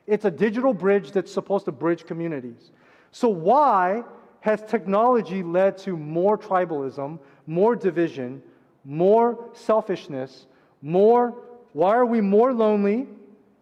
It's 0.08 0.26
a 0.26 0.32
digital 0.32 0.74
bridge 0.74 1.12
that's 1.12 1.32
supposed 1.32 1.66
to 1.66 1.72
bridge 1.72 2.06
communities. 2.06 2.72
So, 3.12 3.30
why 3.30 4.04
has 4.42 4.64
technology 4.64 5.44
led 5.44 5.78
to 5.80 5.96
more 5.96 6.38
tribalism, 6.38 7.20
more 7.46 7.76
division, 7.76 8.42
more 8.84 9.50
selfishness, 9.54 10.48
more, 10.82 11.36
why 11.74 11.96
are 11.96 12.06
we 12.06 12.22
more 12.22 12.54
lonely? 12.54 13.08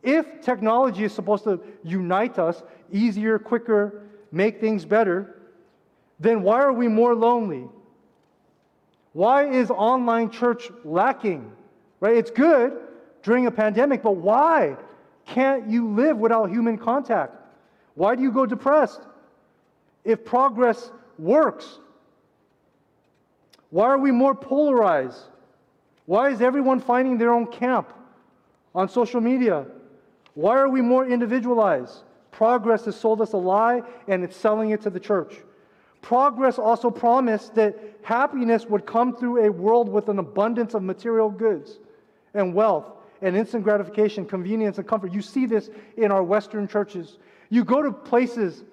If 0.01 0.41
technology 0.41 1.03
is 1.03 1.13
supposed 1.13 1.43
to 1.43 1.59
unite 1.83 2.39
us 2.39 2.63
easier, 2.91 3.37
quicker, 3.37 4.03
make 4.31 4.61
things 4.61 4.85
better, 4.85 5.35
then 6.19 6.41
why 6.41 6.61
are 6.61 6.73
we 6.73 6.87
more 6.87 7.13
lonely? 7.13 7.67
Why 9.13 9.47
is 9.47 9.71
online 9.71 10.29
church 10.29 10.71
lacking? 10.83 11.51
Right? 11.99 12.15
It's 12.15 12.31
good 12.31 12.77
during 13.23 13.47
a 13.47 13.51
pandemic, 13.51 14.03
but 14.03 14.15
why 14.15 14.77
can't 15.25 15.67
you 15.67 15.89
live 15.89 16.17
without 16.17 16.49
human 16.49 16.77
contact? 16.77 17.35
Why 17.95 18.15
do 18.15 18.21
you 18.21 18.31
go 18.31 18.45
depressed? 18.45 19.01
If 20.03 20.23
progress 20.23 20.91
works, 21.17 21.79
why 23.69 23.85
are 23.87 23.97
we 23.97 24.11
more 24.11 24.33
polarized? 24.33 25.21
Why 26.05 26.29
is 26.29 26.41
everyone 26.41 26.79
finding 26.79 27.17
their 27.17 27.33
own 27.33 27.45
camp 27.45 27.93
on 28.73 28.89
social 28.89 29.21
media? 29.21 29.65
Why 30.33 30.57
are 30.57 30.69
we 30.69 30.81
more 30.81 31.05
individualized? 31.05 32.03
Progress 32.31 32.85
has 32.85 32.95
sold 32.95 33.21
us 33.21 33.33
a 33.33 33.37
lie 33.37 33.81
and 34.07 34.23
it's 34.23 34.35
selling 34.35 34.71
it 34.71 34.81
to 34.83 34.89
the 34.89 34.99
church. 34.99 35.35
Progress 36.01 36.57
also 36.57 36.89
promised 36.89 37.55
that 37.55 37.77
happiness 38.03 38.65
would 38.65 38.85
come 38.85 39.15
through 39.15 39.45
a 39.45 39.51
world 39.51 39.89
with 39.89 40.09
an 40.09 40.19
abundance 40.19 40.73
of 40.73 40.83
material 40.83 41.29
goods 41.29 41.79
and 42.33 42.53
wealth 42.53 42.85
and 43.21 43.35
instant 43.35 43.63
gratification, 43.63 44.25
convenience 44.25 44.77
and 44.77 44.87
comfort. 44.87 45.11
You 45.11 45.21
see 45.21 45.45
this 45.45 45.69
in 45.97 46.11
our 46.11 46.23
Western 46.23 46.67
churches. 46.67 47.17
You 47.49 47.65
go 47.65 47.81
to 47.81 47.91
places 47.91 48.63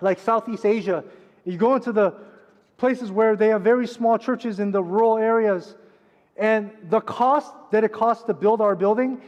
like 0.00 0.18
Southeast 0.18 0.64
Asia, 0.64 1.04
you 1.44 1.58
go 1.58 1.74
into 1.74 1.92
the 1.92 2.14
places 2.76 3.10
where 3.10 3.36
they 3.36 3.48
have 3.48 3.62
very 3.62 3.86
small 3.86 4.16
churches 4.16 4.60
in 4.60 4.70
the 4.70 4.82
rural 4.82 5.18
areas, 5.18 5.74
and 6.36 6.70
the 6.88 7.00
cost 7.00 7.52
that 7.72 7.82
it 7.84 7.92
costs 7.92 8.24
to 8.24 8.34
build 8.34 8.60
our 8.60 8.76
building, 8.76 9.20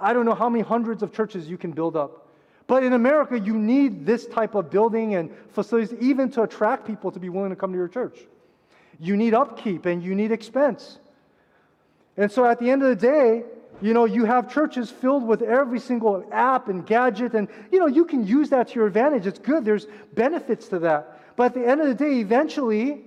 I 0.00 0.12
don't 0.12 0.26
know 0.26 0.34
how 0.34 0.48
many 0.48 0.64
hundreds 0.64 1.02
of 1.02 1.12
churches 1.12 1.48
you 1.48 1.56
can 1.56 1.70
build 1.70 1.96
up. 1.96 2.25
But 2.66 2.82
in 2.82 2.94
America, 2.94 3.38
you 3.38 3.54
need 3.54 4.04
this 4.04 4.26
type 4.26 4.54
of 4.54 4.70
building 4.70 5.14
and 5.14 5.30
facilities 5.50 5.96
even 6.00 6.30
to 6.32 6.42
attract 6.42 6.86
people 6.86 7.12
to 7.12 7.20
be 7.20 7.28
willing 7.28 7.50
to 7.50 7.56
come 7.56 7.70
to 7.72 7.78
your 7.78 7.88
church. 7.88 8.18
You 8.98 9.16
need 9.16 9.34
upkeep 9.34 9.86
and 9.86 10.02
you 10.02 10.14
need 10.14 10.32
expense. 10.32 10.98
And 12.16 12.30
so 12.30 12.44
at 12.44 12.58
the 12.58 12.70
end 12.70 12.82
of 12.82 12.88
the 12.88 12.96
day, 12.96 13.44
you 13.82 13.92
know, 13.92 14.06
you 14.06 14.24
have 14.24 14.52
churches 14.52 14.90
filled 14.90 15.26
with 15.26 15.42
every 15.42 15.78
single 15.78 16.26
app 16.32 16.68
and 16.68 16.86
gadget, 16.86 17.34
and, 17.34 17.46
you 17.70 17.78
know, 17.78 17.86
you 17.86 18.06
can 18.06 18.26
use 18.26 18.48
that 18.48 18.68
to 18.68 18.74
your 18.74 18.86
advantage. 18.86 19.26
It's 19.26 19.38
good, 19.38 19.66
there's 19.66 19.86
benefits 20.14 20.68
to 20.68 20.78
that. 20.78 21.36
But 21.36 21.44
at 21.44 21.54
the 21.54 21.66
end 21.66 21.82
of 21.82 21.86
the 21.86 21.94
day, 21.94 22.20
eventually, 22.20 23.04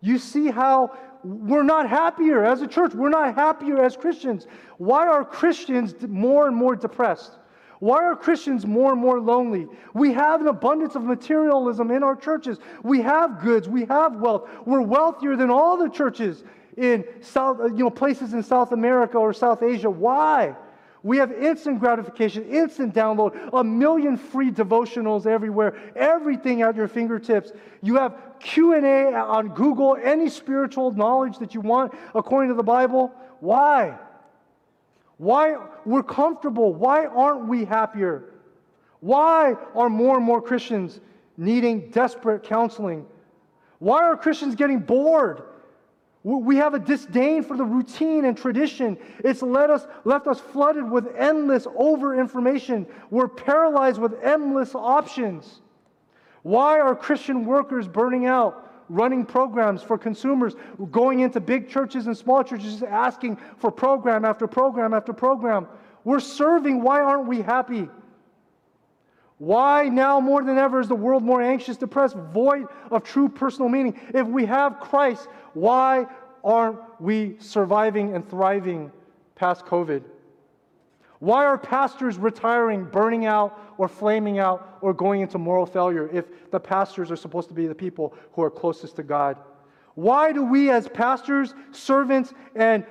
you 0.00 0.18
see 0.18 0.50
how 0.50 0.98
we're 1.22 1.62
not 1.62 1.88
happier 1.88 2.44
as 2.44 2.62
a 2.62 2.66
church. 2.66 2.94
We're 2.94 3.10
not 3.10 3.36
happier 3.36 3.80
as 3.80 3.96
Christians. 3.96 4.48
Why 4.78 5.06
are 5.06 5.24
Christians 5.24 5.94
more 6.08 6.48
and 6.48 6.56
more 6.56 6.74
depressed? 6.74 7.38
Why 7.82 8.04
are 8.04 8.14
Christians 8.14 8.64
more 8.64 8.92
and 8.92 9.00
more 9.00 9.18
lonely? 9.18 9.66
We 9.92 10.12
have 10.12 10.40
an 10.40 10.46
abundance 10.46 10.94
of 10.94 11.02
materialism 11.02 11.90
in 11.90 12.04
our 12.04 12.14
churches. 12.14 12.60
We 12.84 13.00
have 13.02 13.40
goods, 13.42 13.68
we 13.68 13.86
have 13.86 14.14
wealth. 14.20 14.48
We're 14.64 14.82
wealthier 14.82 15.34
than 15.34 15.50
all 15.50 15.76
the 15.76 15.88
churches 15.88 16.44
in 16.76 17.04
South, 17.20 17.58
uh, 17.58 17.64
you 17.64 17.82
know, 17.82 17.90
places 17.90 18.34
in 18.34 18.44
South 18.44 18.70
America 18.70 19.18
or 19.18 19.32
South 19.32 19.64
Asia. 19.64 19.90
Why? 19.90 20.54
We 21.02 21.16
have 21.16 21.32
instant 21.32 21.80
gratification, 21.80 22.44
instant 22.44 22.94
download, 22.94 23.50
a 23.52 23.64
million 23.64 24.16
free 24.16 24.52
devotionals 24.52 25.26
everywhere, 25.26 25.74
everything 25.96 26.62
at 26.62 26.76
your 26.76 26.86
fingertips. 26.86 27.50
You 27.82 27.96
have 27.96 28.16
Q&A 28.38 29.12
on 29.12 29.48
Google, 29.54 29.98
any 30.00 30.28
spiritual 30.30 30.92
knowledge 30.92 31.36
that 31.38 31.52
you 31.52 31.60
want 31.60 31.94
according 32.14 32.50
to 32.50 32.54
the 32.54 32.62
Bible. 32.62 33.12
Why? 33.40 33.98
Why 35.22 35.56
we're 35.84 36.02
comfortable? 36.02 36.74
Why 36.74 37.06
aren't 37.06 37.46
we 37.46 37.64
happier? 37.64 38.24
Why 38.98 39.54
are 39.72 39.88
more 39.88 40.16
and 40.16 40.26
more 40.26 40.42
Christians 40.42 40.98
needing 41.36 41.90
desperate 41.90 42.42
counseling? 42.42 43.06
Why 43.78 44.02
are 44.02 44.16
Christians 44.16 44.56
getting 44.56 44.80
bored? 44.80 45.44
We 46.24 46.56
have 46.56 46.74
a 46.74 46.80
disdain 46.80 47.44
for 47.44 47.56
the 47.56 47.62
routine 47.62 48.24
and 48.24 48.36
tradition. 48.36 48.98
It's 49.20 49.42
let 49.42 49.70
us, 49.70 49.86
left 50.04 50.26
us 50.26 50.40
flooded 50.40 50.90
with 50.90 51.06
endless 51.16 51.68
over 51.76 52.18
information. 52.18 52.84
We're 53.10 53.28
paralyzed 53.28 54.00
with 54.00 54.20
endless 54.24 54.74
options. 54.74 55.60
Why 56.42 56.80
are 56.80 56.96
Christian 56.96 57.46
workers 57.46 57.86
burning 57.86 58.26
out, 58.26 58.71
running 58.92 59.24
programs 59.24 59.82
for 59.82 59.96
consumers, 59.96 60.54
going 60.90 61.20
into 61.20 61.40
big 61.40 61.68
churches 61.68 62.06
and 62.06 62.16
small 62.16 62.44
churches 62.44 62.82
asking 62.82 63.38
for 63.58 63.70
program 63.70 64.24
after 64.24 64.46
program 64.46 64.92
after 64.92 65.12
program? 65.12 65.66
We're 66.04 66.20
serving. 66.20 66.82
Why 66.82 67.00
aren't 67.00 67.26
we 67.26 67.40
happy? 67.40 67.88
Why 69.38 69.88
now 69.88 70.20
more 70.20 70.44
than 70.44 70.58
ever 70.58 70.78
is 70.78 70.88
the 70.88 70.94
world 70.94 71.24
more 71.24 71.42
anxious, 71.42 71.76
depressed, 71.76 72.16
void 72.32 72.66
of 72.90 73.02
true 73.02 73.28
personal 73.28 73.68
meaning? 73.68 73.98
If 74.14 74.26
we 74.26 74.44
have 74.46 74.78
Christ, 74.78 75.26
why 75.54 76.06
aren't 76.44 76.78
we 77.00 77.36
surviving 77.38 78.14
and 78.14 78.28
thriving 78.28 78.92
past 79.34 79.64
COVID? 79.64 80.04
Why 81.22 81.44
are 81.44 81.56
pastors 81.56 82.18
retiring, 82.18 82.82
burning 82.82 83.26
out, 83.26 83.56
or 83.78 83.86
flaming 83.86 84.40
out, 84.40 84.78
or 84.80 84.92
going 84.92 85.20
into 85.20 85.38
moral 85.38 85.66
failure 85.66 86.10
if 86.12 86.50
the 86.50 86.58
pastors 86.58 87.12
are 87.12 87.16
supposed 87.16 87.46
to 87.46 87.54
be 87.54 87.68
the 87.68 87.76
people 87.76 88.12
who 88.32 88.42
are 88.42 88.50
closest 88.50 88.96
to 88.96 89.04
God? 89.04 89.36
Why 89.94 90.32
do 90.32 90.42
we, 90.42 90.68
as 90.70 90.88
pastors, 90.88 91.54
servants, 91.70 92.34
and 92.56 92.84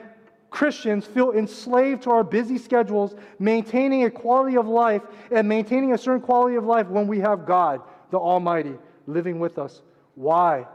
Christians 0.49 1.05
feel 1.05 1.33
enslaved 1.33 2.03
to 2.03 2.11
our 2.11 2.23
busy 2.23 2.57
schedules, 2.57 3.15
maintaining 3.37 4.05
a 4.05 4.09
quality 4.09 4.55
of 4.55 4.65
life 4.65 5.01
and 5.29 5.45
maintaining 5.45 5.91
a 5.91 5.97
certain 5.97 6.21
quality 6.21 6.55
of 6.55 6.63
life 6.63 6.87
when 6.87 7.07
we 7.07 7.19
have 7.19 7.45
God, 7.45 7.81
the 8.11 8.17
Almighty, 8.17 8.75
living 9.07 9.39
with 9.41 9.59
us? 9.59 9.81
Why? 10.15 10.67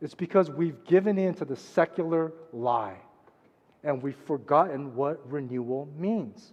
It's 0.00 0.14
because 0.14 0.52
we've 0.52 0.84
given 0.84 1.18
in 1.18 1.34
to 1.34 1.44
the 1.44 1.56
secular 1.56 2.32
lie 2.52 2.98
and 3.84 4.02
we've 4.02 4.16
forgotten 4.16 4.94
what 4.94 5.20
renewal 5.30 5.88
means. 5.96 6.52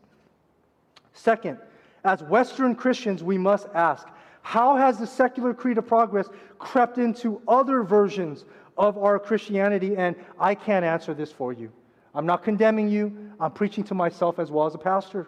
Second, 1.13 1.57
as 2.03 2.21
Western 2.23 2.76
Christians, 2.76 3.23
we 3.23 3.38
must 3.38 3.67
ask 3.73 4.07
how 4.41 4.76
has 4.76 4.99
the 4.99 5.07
secular 5.07 5.53
creed 5.53 5.80
of 5.80 5.88
progress 5.88 6.30
crept 6.59 6.99
into 6.99 7.41
other 7.47 7.82
versions 7.82 8.45
of 8.78 8.97
our 8.97 9.17
Christianity? 9.17 9.95
And 9.97 10.15
I 10.39 10.53
can't 10.53 10.86
answer 10.86 11.15
this 11.15 11.32
for 11.32 11.51
you. 11.51 11.71
I'm 12.13 12.28
not 12.28 12.43
condemning 12.43 12.88
you, 12.88 13.32
I'm 13.39 13.51
preaching 13.51 13.84
to 13.86 13.95
myself 13.95 14.38
as 14.38 14.51
well 14.51 14.67
as 14.67 14.76
a 14.76 14.78
pastor. 14.78 15.28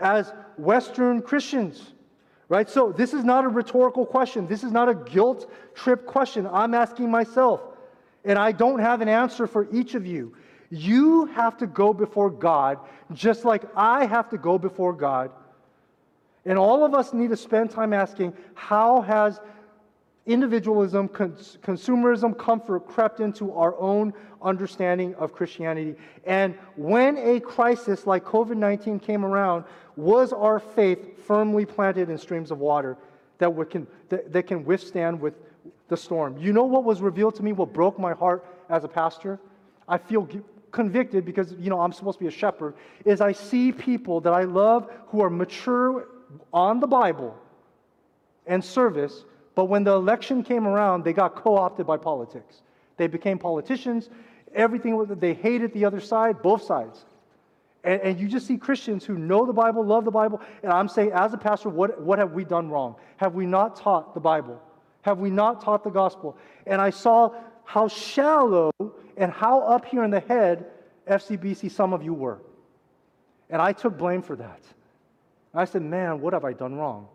As 0.00 0.32
Western 0.56 1.22
Christians, 1.22 1.92
Right? 2.48 2.68
So 2.68 2.92
this 2.92 3.14
is 3.14 3.24
not 3.24 3.44
a 3.44 3.48
rhetorical 3.48 4.04
question. 4.04 4.46
This 4.46 4.64
is 4.64 4.70
not 4.70 4.88
a 4.88 4.94
guilt 4.94 5.50
trip 5.74 6.06
question. 6.06 6.46
I'm 6.46 6.74
asking 6.74 7.10
myself, 7.10 7.62
and 8.24 8.38
I 8.38 8.52
don't 8.52 8.80
have 8.80 9.00
an 9.00 9.08
answer 9.08 9.46
for 9.46 9.66
each 9.72 9.94
of 9.94 10.06
you. 10.06 10.36
You 10.74 11.26
have 11.26 11.56
to 11.58 11.68
go 11.68 11.94
before 11.94 12.30
God 12.30 12.80
just 13.12 13.44
like 13.44 13.62
I 13.76 14.06
have 14.06 14.28
to 14.30 14.38
go 14.38 14.58
before 14.58 14.92
God. 14.92 15.30
And 16.44 16.58
all 16.58 16.84
of 16.84 16.94
us 16.94 17.12
need 17.12 17.30
to 17.30 17.36
spend 17.36 17.70
time 17.70 17.92
asking 17.92 18.34
how 18.54 19.00
has 19.02 19.40
individualism, 20.26 21.06
cons- 21.08 21.58
consumerism, 21.62 22.36
comfort 22.36 22.88
crept 22.88 23.20
into 23.20 23.52
our 23.52 23.78
own 23.78 24.12
understanding 24.42 25.14
of 25.14 25.32
Christianity? 25.32 25.94
And 26.24 26.54
when 26.74 27.18
a 27.18 27.38
crisis 27.38 28.04
like 28.04 28.24
COVID 28.24 28.56
19 28.56 28.98
came 28.98 29.24
around, 29.24 29.64
was 29.94 30.32
our 30.32 30.58
faith 30.58 31.24
firmly 31.24 31.64
planted 31.64 32.10
in 32.10 32.18
streams 32.18 32.50
of 32.50 32.58
water 32.58 32.96
that, 33.38 33.70
can, 33.70 33.86
that, 34.08 34.32
that 34.32 34.48
can 34.48 34.64
withstand 34.64 35.20
with 35.20 35.34
the 35.86 35.96
storm? 35.96 36.36
You 36.36 36.52
know 36.52 36.64
what 36.64 36.82
was 36.82 37.00
revealed 37.00 37.36
to 37.36 37.44
me, 37.44 37.52
what 37.52 37.72
broke 37.72 37.96
my 37.96 38.12
heart 38.12 38.44
as 38.68 38.82
a 38.82 38.88
pastor? 38.88 39.38
I 39.86 39.98
feel 39.98 40.26
convicted 40.74 41.24
because 41.24 41.52
you 41.58 41.70
know 41.70 41.80
I'm 41.80 41.92
supposed 41.92 42.18
to 42.18 42.24
be 42.24 42.28
a 42.28 42.38
shepherd 42.42 42.74
is 43.06 43.20
I 43.20 43.32
see 43.32 43.72
people 43.72 44.20
that 44.20 44.34
I 44.34 44.44
love 44.44 44.90
who 45.08 45.22
are 45.22 45.30
mature 45.30 46.08
on 46.52 46.80
the 46.80 46.86
Bible 46.86 47.34
and 48.46 48.62
service 48.62 49.24
but 49.54 49.66
when 49.66 49.84
the 49.84 49.92
election 49.92 50.42
came 50.42 50.66
around, 50.66 51.04
they 51.04 51.12
got 51.12 51.36
co 51.36 51.56
opted 51.56 51.86
by 51.86 51.96
politics. 51.96 52.62
They 52.96 53.06
became 53.06 53.38
politicians. 53.38 54.10
Everything, 54.54 55.04
they 55.18 55.34
hated 55.34 55.72
the 55.72 55.84
other 55.84 56.00
side, 56.00 56.42
both 56.42 56.62
sides. 56.62 57.04
And, 57.82 58.00
and, 58.00 58.20
you 58.20 58.28
just 58.28 58.46
see 58.46 58.56
Christians 58.56 59.04
who 59.04 59.18
know 59.18 59.44
the 59.44 59.52
Bible, 59.52 59.84
love 59.84 60.04
the 60.04 60.10
Bible. 60.10 60.40
And 60.62 60.72
I'm 60.72 60.88
saying, 60.88 61.12
as 61.12 61.34
a 61.34 61.36
pastor, 61.36 61.68
what, 61.68 62.00
what 62.00 62.18
have 62.18 62.32
we 62.32 62.44
done 62.44 62.70
wrong? 62.70 62.94
Have 63.18 63.34
we 63.34 63.46
not 63.46 63.76
taught 63.76 64.14
the 64.14 64.20
Bible? 64.20 64.60
Have 65.02 65.18
we 65.18 65.28
not 65.28 65.60
taught 65.60 65.84
the 65.84 65.90
gospel? 65.90 66.36
And 66.66 66.80
I 66.80 66.90
saw 66.90 67.34
how 67.64 67.88
shallow 67.88 68.70
and 69.16 69.32
how 69.32 69.60
up 69.60 69.84
here 69.84 70.04
in 70.04 70.10
the 70.10 70.20
head 70.20 70.66
FCBC 71.08 71.70
some 71.70 71.92
of 71.92 72.02
you 72.02 72.14
were. 72.14 72.38
And 73.50 73.60
I 73.60 73.72
took 73.72 73.96
blame 73.96 74.22
for 74.22 74.36
that. 74.36 74.60
I 75.54 75.64
said, 75.64 75.82
man, 75.82 76.20
what 76.20 76.32
have 76.32 76.44
I 76.44 76.52
done 76.52 76.74
wrong? 76.74 77.08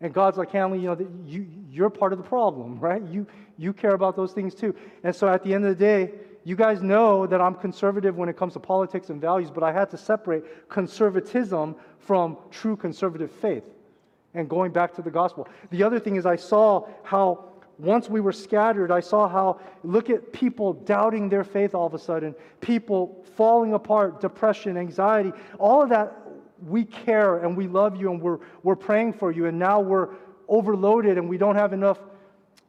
And 0.00 0.12
God's 0.12 0.38
like, 0.38 0.50
Hanley, 0.50 0.80
you 0.80 0.86
know, 0.86 1.08
you, 1.26 1.46
you're 1.70 1.90
part 1.90 2.12
of 2.12 2.18
the 2.18 2.24
problem, 2.24 2.78
right? 2.80 3.02
You, 3.02 3.26
you 3.56 3.72
care 3.72 3.94
about 3.94 4.16
those 4.16 4.32
things 4.32 4.54
too. 4.54 4.74
And 5.04 5.14
so 5.14 5.28
at 5.28 5.42
the 5.42 5.54
end 5.54 5.64
of 5.64 5.76
the 5.76 5.84
day, 5.84 6.12
you 6.44 6.56
guys 6.56 6.82
know 6.82 7.26
that 7.26 7.40
I'm 7.40 7.54
conservative 7.54 8.16
when 8.16 8.28
it 8.28 8.36
comes 8.36 8.54
to 8.54 8.60
politics 8.60 9.10
and 9.10 9.20
values, 9.20 9.50
but 9.50 9.62
I 9.62 9.72
had 9.72 9.90
to 9.90 9.98
separate 9.98 10.68
conservatism 10.68 11.76
from 11.98 12.38
true 12.50 12.76
conservative 12.76 13.30
faith 13.30 13.64
and 14.34 14.48
going 14.48 14.72
back 14.72 14.94
to 14.94 15.02
the 15.02 15.10
gospel. 15.10 15.48
The 15.70 15.82
other 15.82 15.98
thing 16.00 16.16
is, 16.16 16.24
I 16.24 16.36
saw 16.36 16.86
how 17.02 17.44
once 17.78 18.08
we 18.08 18.20
were 18.20 18.32
scattered, 18.32 18.90
I 18.90 19.00
saw 19.00 19.28
how, 19.28 19.60
look 19.84 20.10
at 20.10 20.32
people 20.32 20.72
doubting 20.72 21.28
their 21.28 21.44
faith 21.44 21.74
all 21.74 21.86
of 21.86 21.94
a 21.94 21.98
sudden, 21.98 22.34
people 22.60 23.24
falling 23.36 23.74
apart, 23.74 24.20
depression, 24.20 24.76
anxiety, 24.76 25.32
all 25.58 25.82
of 25.82 25.88
that 25.90 26.12
we 26.66 26.84
care 26.84 27.38
and 27.38 27.56
we 27.56 27.68
love 27.68 27.96
you 27.96 28.10
and 28.10 28.20
we're, 28.20 28.38
we're 28.64 28.76
praying 28.76 29.12
for 29.12 29.30
you, 29.30 29.46
and 29.46 29.58
now 29.58 29.78
we're 29.80 30.08
overloaded 30.48 31.18
and 31.18 31.28
we 31.28 31.38
don't 31.38 31.56
have 31.56 31.72
enough 31.72 32.00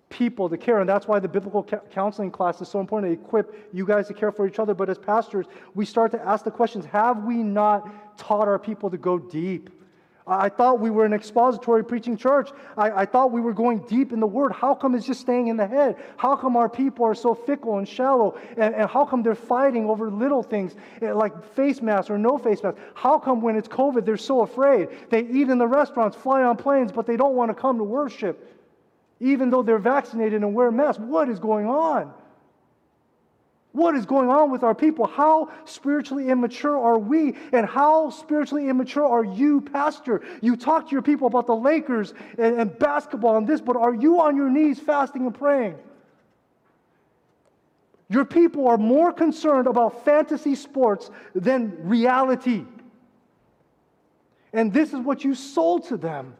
people 0.09 0.49
to 0.49 0.57
care. 0.57 0.79
And 0.79 0.89
that's 0.89 1.07
why 1.07 1.19
the 1.19 1.27
biblical 1.27 1.63
counseling 1.63 2.31
class 2.31 2.61
is 2.61 2.67
so 2.67 2.79
important 2.79 3.11
to 3.11 3.25
equip 3.25 3.69
you 3.73 3.85
guys 3.85 4.07
to 4.07 4.13
care 4.13 4.31
for 4.31 4.47
each 4.47 4.59
other. 4.59 4.73
But 4.73 4.89
as 4.89 4.97
pastors, 4.97 5.45
we 5.75 5.85
start 5.85 6.11
to 6.11 6.21
ask 6.21 6.43
the 6.43 6.51
questions 6.51 6.85
have 6.85 7.23
we 7.23 7.37
not 7.37 8.17
taught 8.17 8.47
our 8.47 8.59
people 8.59 8.89
to 8.89 8.97
go 8.97 9.17
deep? 9.17 9.69
I 10.29 10.49
thought 10.49 10.79
we 10.79 10.91
were 10.91 11.05
an 11.05 11.13
expository 11.13 11.83
preaching 11.83 12.15
church. 12.15 12.51
I, 12.77 12.91
I, 12.91 13.05
thought 13.05 13.31
we 13.31 13.41
were 13.41 13.53
going 13.53 13.79
deep 13.79 14.13
in 14.13 14.19
the 14.19 14.27
word. 14.27 14.51
How 14.51 14.75
come 14.75 14.93
it's 14.93 15.05
just 15.05 15.21
staying 15.21 15.47
in 15.47 15.57
the 15.57 15.65
head? 15.65 15.97
How 16.17 16.35
come 16.35 16.55
our 16.55 16.69
people 16.69 17.05
are 17.05 17.15
so 17.15 17.33
fickle 17.33 17.79
and 17.79 17.87
shallow? 17.87 18.37
And, 18.55 18.75
and 18.75 18.89
how 18.89 19.05
come 19.05 19.23
they're 19.23 19.33
fighting 19.33 19.89
over 19.89 20.11
little 20.11 20.43
things 20.43 20.75
eh, 21.01 21.11
like 21.11 21.43
face 21.55 21.81
masks 21.81 22.11
or 22.11 22.19
no 22.19 22.37
face 22.37 22.61
masks? 22.61 22.79
How 22.93 23.17
come 23.17 23.41
when 23.41 23.55
it's 23.55 23.67
COVID 23.67 24.05
they're 24.05 24.17
so 24.17 24.41
afraid? 24.41 24.89
They 25.09 25.21
eat 25.21 25.49
in 25.49 25.57
the 25.57 25.67
restaurants, 25.67 26.15
fly 26.15 26.43
on 26.43 26.57
planes, 26.57 26.91
but 26.91 27.07
they 27.07 27.17
don't 27.17 27.35
want 27.35 27.49
to 27.49 27.55
come 27.55 27.79
to 27.79 27.83
worship, 27.83 28.55
even 29.19 29.49
though 29.49 29.63
they're 29.63 29.79
vaccinated 29.79 30.43
and 30.43 30.53
wear 30.53 30.71
masks. 30.71 31.01
What 31.01 31.29
is 31.29 31.39
going 31.39 31.65
on? 31.65 32.13
What 33.71 33.95
is 33.95 34.05
going 34.05 34.29
on 34.29 34.49
with 34.49 34.63
our 34.63 34.73
people? 34.73 35.05
How 35.05 35.51
spiritually 35.65 36.29
immature 36.29 36.77
are 36.77 36.97
we? 36.97 37.37
And 37.53 37.67
how 37.67 38.09
spiritually 38.09 38.67
immature 38.67 39.05
are 39.05 39.23
you, 39.23 39.61
Pastor? 39.61 40.21
You 40.41 40.57
talk 40.57 40.87
to 40.87 40.91
your 40.91 41.03
people 41.03 41.27
about 41.27 41.45
the 41.45 41.55
Lakers 41.55 42.15
and, 42.39 42.59
and, 42.59 42.79
basketball 42.79 43.37
and 43.37 43.47
this, 43.47 43.61
but 43.61 43.75
are 43.75 43.93
you 43.93 44.21
on 44.21 44.35
your 44.35 44.49
knees 44.49 44.79
fasting 44.79 45.25
and 45.25 45.35
praying? 45.35 45.75
Your 48.09 48.25
people 48.25 48.67
are 48.67 48.77
more 48.77 49.13
concerned 49.13 49.67
about 49.67 50.03
fantasy 50.03 50.55
sports 50.55 51.11
than 51.35 51.77
reality. 51.87 52.65
And 54.51 54.73
this 54.73 54.93
is 54.93 54.99
what 54.99 55.23
you 55.23 55.35
sold 55.35 55.87
to 55.89 55.97
them. 55.97 56.33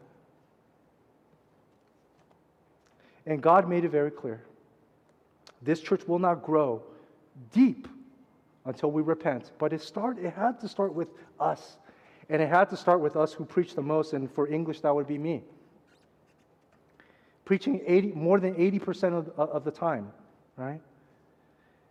And 3.24 3.40
God 3.40 3.68
made 3.68 3.84
it 3.84 3.90
very 3.90 4.10
clear 4.10 4.42
this 5.62 5.80
church 5.80 6.08
will 6.08 6.18
not 6.18 6.42
grow 6.42 6.82
deep 7.52 7.88
until 8.64 8.90
we 8.90 9.02
repent. 9.02 9.52
But 9.58 9.72
it, 9.72 9.82
start, 9.82 10.18
it 10.18 10.32
had 10.32 10.60
to 10.60 10.68
start 10.68 10.94
with 10.94 11.08
us. 11.38 11.76
And 12.28 12.40
it 12.40 12.48
had 12.48 12.70
to 12.70 12.76
start 12.76 13.00
with 13.00 13.16
us 13.16 13.32
who 13.32 13.44
preach 13.44 13.74
the 13.74 13.82
most, 13.82 14.12
and 14.12 14.30
for 14.30 14.46
English, 14.46 14.80
that 14.80 14.94
would 14.94 15.06
be 15.06 15.18
me. 15.18 15.42
Preaching 17.44 17.80
80, 17.86 18.12
more 18.12 18.38
than 18.38 18.54
80% 18.54 19.18
of, 19.18 19.32
uh, 19.36 19.42
of 19.42 19.64
the 19.64 19.72
time, 19.72 20.12
right? 20.56 20.80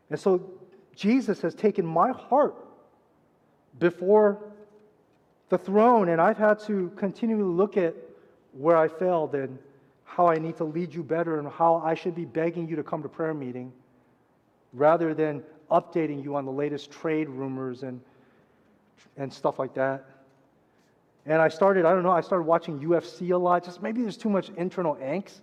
And 0.09 0.19
so 0.19 0.49
Jesus 0.95 1.41
has 1.41 1.53
taken 1.53 1.85
my 1.85 2.11
heart 2.11 2.55
before 3.77 4.39
the 5.49 5.57
throne, 5.57 6.09
and 6.09 6.21
I've 6.21 6.37
had 6.37 6.59
to 6.61 6.91
continually 6.95 7.43
look 7.43 7.75
at 7.75 7.95
where 8.53 8.77
I 8.77 8.87
failed 8.87 9.35
and 9.35 9.57
how 10.05 10.27
I 10.27 10.37
need 10.37 10.57
to 10.57 10.63
lead 10.63 10.93
you 10.93 11.03
better 11.03 11.39
and 11.39 11.47
how 11.47 11.81
I 11.83 11.93
should 11.93 12.15
be 12.15 12.25
begging 12.25 12.67
you 12.67 12.75
to 12.77 12.83
come 12.83 13.03
to 13.03 13.09
prayer 13.09 13.33
meeting 13.33 13.73
rather 14.73 15.13
than 15.13 15.43
updating 15.71 16.23
you 16.23 16.35
on 16.35 16.45
the 16.45 16.51
latest 16.51 16.91
trade 16.91 17.29
rumors 17.29 17.83
and, 17.83 18.01
and 19.17 19.31
stuff 19.31 19.59
like 19.59 19.73
that. 19.75 20.05
And 21.25 21.41
I 21.41 21.47
started, 21.47 21.85
I 21.85 21.93
don't 21.93 22.03
know, 22.03 22.11
I 22.11 22.21
started 22.21 22.43
watching 22.43 22.79
UFC 22.79 23.31
a 23.31 23.37
lot. 23.37 23.63
Just 23.63 23.81
maybe 23.81 24.01
there's 24.01 24.17
too 24.17 24.29
much 24.29 24.49
internal 24.57 24.95
angst. 24.95 25.41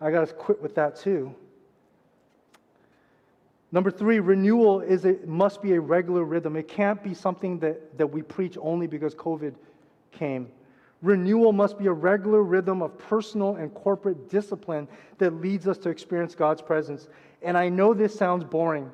I 0.00 0.10
got 0.10 0.26
to 0.26 0.34
quit 0.34 0.60
with 0.60 0.74
that 0.74 0.96
too. 0.96 1.34
Number 3.72 3.90
three, 3.90 4.20
renewal 4.20 4.80
is 4.80 5.06
it 5.06 5.26
must 5.26 5.62
be 5.62 5.72
a 5.72 5.80
regular 5.80 6.24
rhythm. 6.24 6.56
It 6.56 6.68
can't 6.68 7.02
be 7.02 7.14
something 7.14 7.58
that, 7.60 7.96
that 7.96 8.06
we 8.06 8.20
preach 8.20 8.58
only 8.60 8.86
because 8.86 9.14
COVID 9.14 9.54
came. 10.10 10.48
Renewal 11.00 11.52
must 11.52 11.78
be 11.78 11.86
a 11.86 11.92
regular 11.92 12.42
rhythm 12.42 12.82
of 12.82 12.96
personal 12.98 13.56
and 13.56 13.72
corporate 13.74 14.28
discipline 14.28 14.86
that 15.18 15.32
leads 15.40 15.66
us 15.66 15.78
to 15.78 15.88
experience 15.88 16.34
God's 16.34 16.62
presence 16.62 17.08
and 17.44 17.56
I 17.56 17.68
know 17.68 17.94
this 17.94 18.14
sounds 18.14 18.44
boring. 18.44 18.90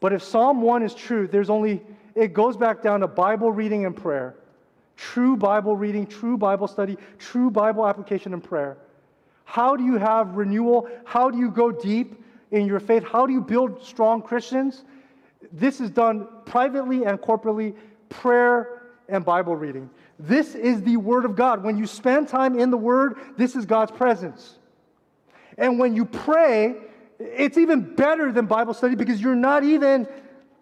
But 0.00 0.12
if 0.12 0.22
Psalm 0.22 0.62
1 0.62 0.82
is 0.82 0.94
true, 0.94 1.28
there's 1.28 1.50
only, 1.50 1.82
it 2.14 2.32
goes 2.32 2.56
back 2.56 2.82
down 2.82 3.00
to 3.00 3.06
Bible 3.06 3.52
reading 3.52 3.84
and 3.84 3.96
prayer. 3.96 4.34
True 4.96 5.36
Bible 5.36 5.76
reading, 5.76 6.06
true 6.06 6.36
Bible 6.36 6.68
study, 6.68 6.96
true 7.18 7.50
Bible 7.50 7.86
application 7.86 8.32
and 8.34 8.42
prayer. 8.42 8.78
How 9.44 9.76
do 9.76 9.84
you 9.84 9.96
have 9.96 10.36
renewal? 10.36 10.88
How 11.04 11.30
do 11.30 11.38
you 11.38 11.50
go 11.50 11.70
deep 11.70 12.22
in 12.50 12.66
your 12.66 12.80
faith? 12.80 13.04
How 13.04 13.26
do 13.26 13.32
you 13.32 13.40
build 13.40 13.84
strong 13.84 14.22
Christians? 14.22 14.84
This 15.52 15.80
is 15.80 15.90
done 15.90 16.28
privately 16.44 17.04
and 17.04 17.18
corporately, 17.18 17.74
prayer 18.08 18.82
and 19.08 19.24
Bible 19.24 19.56
reading. 19.56 19.90
This 20.18 20.54
is 20.54 20.82
the 20.82 20.96
Word 20.98 21.24
of 21.24 21.34
God. 21.34 21.64
When 21.64 21.76
you 21.76 21.86
spend 21.86 22.28
time 22.28 22.58
in 22.58 22.70
the 22.70 22.76
Word, 22.76 23.18
this 23.36 23.56
is 23.56 23.66
God's 23.66 23.90
presence. 23.90 24.58
And 25.58 25.78
when 25.78 25.96
you 25.96 26.04
pray, 26.04 26.76
it's 27.20 27.58
even 27.58 27.94
better 27.94 28.32
than 28.32 28.46
Bible 28.46 28.74
study 28.74 28.94
because 28.94 29.20
you're 29.20 29.34
not 29.34 29.62
even 29.62 30.08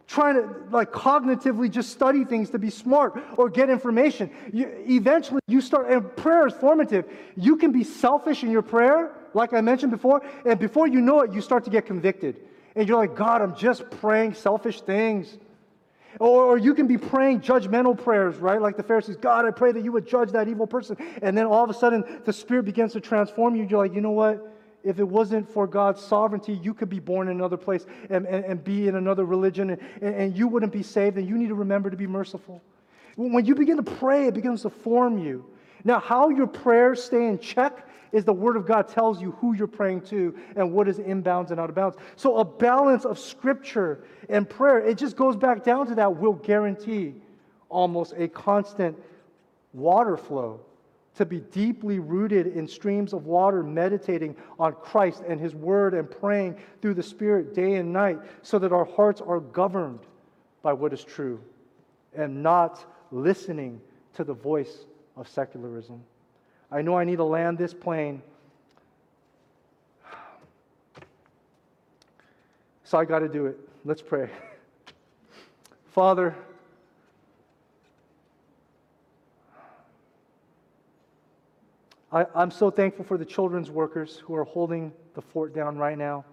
trying 0.08 0.34
to 0.34 0.48
like 0.70 0.90
cognitively 0.90 1.70
just 1.70 1.90
study 1.90 2.24
things 2.24 2.50
to 2.50 2.58
be 2.58 2.70
smart 2.70 3.22
or 3.36 3.48
get 3.48 3.70
information. 3.70 4.30
You, 4.52 4.68
eventually, 4.88 5.40
you 5.46 5.60
start, 5.60 5.90
and 5.90 6.16
prayer 6.16 6.46
is 6.46 6.54
formative. 6.54 7.04
You 7.36 7.56
can 7.56 7.72
be 7.72 7.84
selfish 7.84 8.42
in 8.42 8.50
your 8.50 8.62
prayer, 8.62 9.12
like 9.34 9.52
I 9.52 9.60
mentioned 9.60 9.92
before, 9.92 10.22
and 10.44 10.58
before 10.58 10.88
you 10.88 11.00
know 11.00 11.20
it, 11.20 11.32
you 11.32 11.40
start 11.40 11.64
to 11.64 11.70
get 11.70 11.86
convicted. 11.86 12.40
And 12.74 12.88
you're 12.88 12.98
like, 12.98 13.14
God, 13.14 13.42
I'm 13.42 13.54
just 13.54 13.88
praying 13.90 14.34
selfish 14.34 14.80
things. 14.80 15.36
Or, 16.18 16.44
or 16.44 16.58
you 16.58 16.74
can 16.74 16.86
be 16.86 16.96
praying 16.96 17.42
judgmental 17.42 17.96
prayers, 17.96 18.36
right? 18.36 18.60
Like 18.60 18.76
the 18.76 18.82
Pharisees, 18.82 19.16
God, 19.16 19.44
I 19.44 19.50
pray 19.50 19.72
that 19.72 19.84
you 19.84 19.92
would 19.92 20.06
judge 20.06 20.32
that 20.32 20.48
evil 20.48 20.66
person. 20.66 20.96
And 21.22 21.36
then 21.36 21.46
all 21.46 21.62
of 21.62 21.70
a 21.70 21.74
sudden, 21.74 22.22
the 22.24 22.32
Spirit 22.32 22.64
begins 22.64 22.94
to 22.94 23.00
transform 23.00 23.54
you. 23.54 23.64
You're 23.64 23.78
like, 23.78 23.94
you 23.94 24.00
know 24.00 24.10
what? 24.10 24.57
If 24.84 24.98
it 24.98 25.08
wasn't 25.08 25.48
for 25.48 25.66
God's 25.66 26.00
sovereignty, 26.02 26.54
you 26.62 26.72
could 26.72 26.88
be 26.88 27.00
born 27.00 27.28
in 27.28 27.36
another 27.36 27.56
place 27.56 27.84
and, 28.10 28.26
and, 28.26 28.44
and 28.44 28.64
be 28.64 28.88
in 28.88 28.96
another 28.96 29.24
religion 29.24 29.70
and, 29.70 29.80
and 30.00 30.36
you 30.36 30.48
wouldn't 30.48 30.72
be 30.72 30.82
saved. 30.82 31.16
And 31.16 31.28
you 31.28 31.36
need 31.36 31.48
to 31.48 31.54
remember 31.54 31.90
to 31.90 31.96
be 31.96 32.06
merciful. 32.06 32.62
When 33.16 33.44
you 33.44 33.54
begin 33.54 33.76
to 33.76 33.82
pray, 33.82 34.28
it 34.28 34.34
begins 34.34 34.62
to 34.62 34.70
form 34.70 35.18
you. 35.18 35.44
Now, 35.84 35.98
how 35.98 36.28
your 36.28 36.46
prayers 36.46 37.02
stay 37.02 37.26
in 37.26 37.38
check 37.38 37.86
is 38.12 38.24
the 38.24 38.32
Word 38.32 38.56
of 38.56 38.66
God 38.66 38.88
tells 38.88 39.20
you 39.20 39.32
who 39.32 39.54
you're 39.54 39.66
praying 39.66 40.02
to 40.02 40.36
and 40.56 40.72
what 40.72 40.88
is 40.88 40.98
inbounds 40.98 41.50
and 41.50 41.60
out 41.60 41.68
of 41.68 41.74
bounds. 41.74 41.96
So 42.16 42.38
a 42.38 42.44
balance 42.44 43.04
of 43.04 43.18
Scripture 43.18 44.04
and 44.28 44.48
prayer, 44.48 44.80
it 44.80 44.96
just 44.96 45.16
goes 45.16 45.36
back 45.36 45.64
down 45.64 45.86
to 45.88 45.94
that, 45.96 46.16
will 46.16 46.34
guarantee 46.34 47.14
almost 47.68 48.14
a 48.16 48.28
constant 48.28 48.96
water 49.72 50.16
flow 50.16 50.60
to 51.18 51.26
be 51.26 51.40
deeply 51.40 51.98
rooted 51.98 52.46
in 52.46 52.68
streams 52.68 53.12
of 53.12 53.26
water, 53.26 53.64
meditating 53.64 54.36
on 54.56 54.72
Christ 54.72 55.24
and 55.26 55.40
His 55.40 55.52
Word 55.52 55.92
and 55.92 56.08
praying 56.08 56.56
through 56.80 56.94
the 56.94 57.02
Spirit 57.02 57.54
day 57.54 57.74
and 57.74 57.92
night 57.92 58.20
so 58.42 58.56
that 58.60 58.72
our 58.72 58.84
hearts 58.84 59.20
are 59.20 59.40
governed 59.40 59.98
by 60.62 60.72
what 60.72 60.92
is 60.92 61.02
true 61.02 61.40
and 62.16 62.40
not 62.40 62.84
listening 63.10 63.80
to 64.14 64.22
the 64.22 64.32
voice 64.32 64.84
of 65.16 65.26
secularism. 65.26 66.00
I 66.70 66.82
know 66.82 66.96
I 66.96 67.02
need 67.02 67.16
to 67.16 67.24
land 67.24 67.58
this 67.58 67.74
plane. 67.74 68.22
So 72.84 72.96
I 72.96 73.04
got 73.04 73.18
to 73.18 73.28
do 73.28 73.46
it. 73.46 73.58
Let's 73.84 74.02
pray. 74.02 74.30
Father, 75.90 76.36
I, 82.10 82.26
I'm 82.34 82.50
so 82.50 82.70
thankful 82.70 83.04
for 83.04 83.18
the 83.18 83.24
children's 83.24 83.70
workers 83.70 84.16
who 84.16 84.34
are 84.34 84.44
holding 84.44 84.92
the 85.14 85.22
fort 85.22 85.54
down 85.54 85.76
right 85.76 85.98
now. 85.98 86.24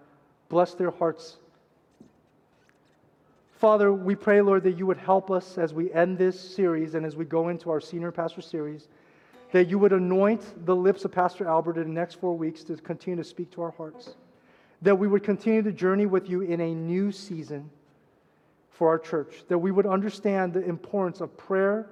Bless 0.48 0.74
their 0.74 0.90
hearts. 0.90 1.36
Father, 3.58 3.92
we 3.92 4.14
pray, 4.14 4.40
Lord, 4.40 4.62
that 4.64 4.76
you 4.76 4.86
would 4.86 4.98
help 4.98 5.30
us 5.30 5.58
as 5.58 5.72
we 5.72 5.92
end 5.92 6.18
this 6.18 6.38
series 6.38 6.94
and 6.94 7.04
as 7.04 7.16
we 7.16 7.24
go 7.24 7.48
into 7.48 7.70
our 7.70 7.80
senior 7.80 8.12
pastor 8.12 8.42
series, 8.42 8.88
that 9.52 9.68
you 9.68 9.78
would 9.78 9.92
anoint 9.92 10.66
the 10.66 10.76
lips 10.76 11.04
of 11.04 11.12
Pastor 11.12 11.46
Albert 11.46 11.78
in 11.78 11.88
the 11.88 12.00
next 12.00 12.14
four 12.14 12.36
weeks 12.36 12.62
to 12.64 12.76
continue 12.76 13.22
to 13.22 13.28
speak 13.28 13.50
to 13.52 13.62
our 13.62 13.70
hearts, 13.70 14.10
that 14.82 14.98
we 14.98 15.08
would 15.08 15.24
continue 15.24 15.62
to 15.62 15.72
journey 15.72 16.06
with 16.06 16.28
you 16.28 16.42
in 16.42 16.60
a 16.60 16.74
new 16.74 17.10
season 17.10 17.70
for 18.70 18.88
our 18.88 18.98
church, 18.98 19.44
that 19.48 19.58
we 19.58 19.70
would 19.70 19.86
understand 19.86 20.52
the 20.52 20.62
importance 20.64 21.22
of 21.22 21.34
prayer 21.36 21.88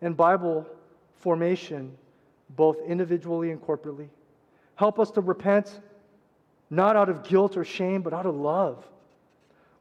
and 0.00 0.16
Bible 0.16 0.66
formation, 1.20 1.96
both 2.50 2.78
individually 2.86 3.50
and 3.50 3.60
corporately. 3.60 4.08
Help 4.76 4.98
us 4.98 5.10
to 5.12 5.20
repent, 5.20 5.80
not 6.70 6.96
out 6.96 7.08
of 7.08 7.22
guilt 7.22 7.56
or 7.56 7.64
shame, 7.64 8.02
but 8.02 8.12
out 8.12 8.26
of 8.26 8.34
love. 8.34 8.86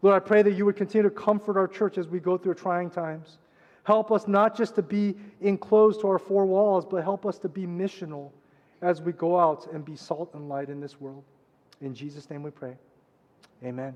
Lord, 0.01 0.15
I 0.15 0.25
pray 0.25 0.41
that 0.41 0.53
you 0.53 0.65
would 0.65 0.75
continue 0.75 1.07
to 1.09 1.15
comfort 1.15 1.57
our 1.57 1.67
church 1.67 1.97
as 1.97 2.07
we 2.07 2.19
go 2.19 2.37
through 2.37 2.55
trying 2.55 2.89
times. 2.89 3.37
Help 3.83 4.11
us 4.11 4.27
not 4.27 4.57
just 4.57 4.75
to 4.75 4.81
be 4.81 5.15
enclosed 5.41 6.01
to 6.01 6.07
our 6.07 6.19
four 6.19 6.45
walls, 6.45 6.85
but 6.85 7.03
help 7.03 7.25
us 7.25 7.37
to 7.39 7.49
be 7.49 7.67
missional 7.67 8.31
as 8.81 9.01
we 9.01 9.11
go 9.11 9.39
out 9.39 9.67
and 9.73 9.85
be 9.85 9.95
salt 9.95 10.31
and 10.33 10.49
light 10.49 10.69
in 10.69 10.79
this 10.79 10.99
world. 10.99 11.23
In 11.81 11.93
Jesus' 11.93 12.29
name 12.29 12.43
we 12.43 12.51
pray. 12.51 12.75
Amen. 13.63 13.95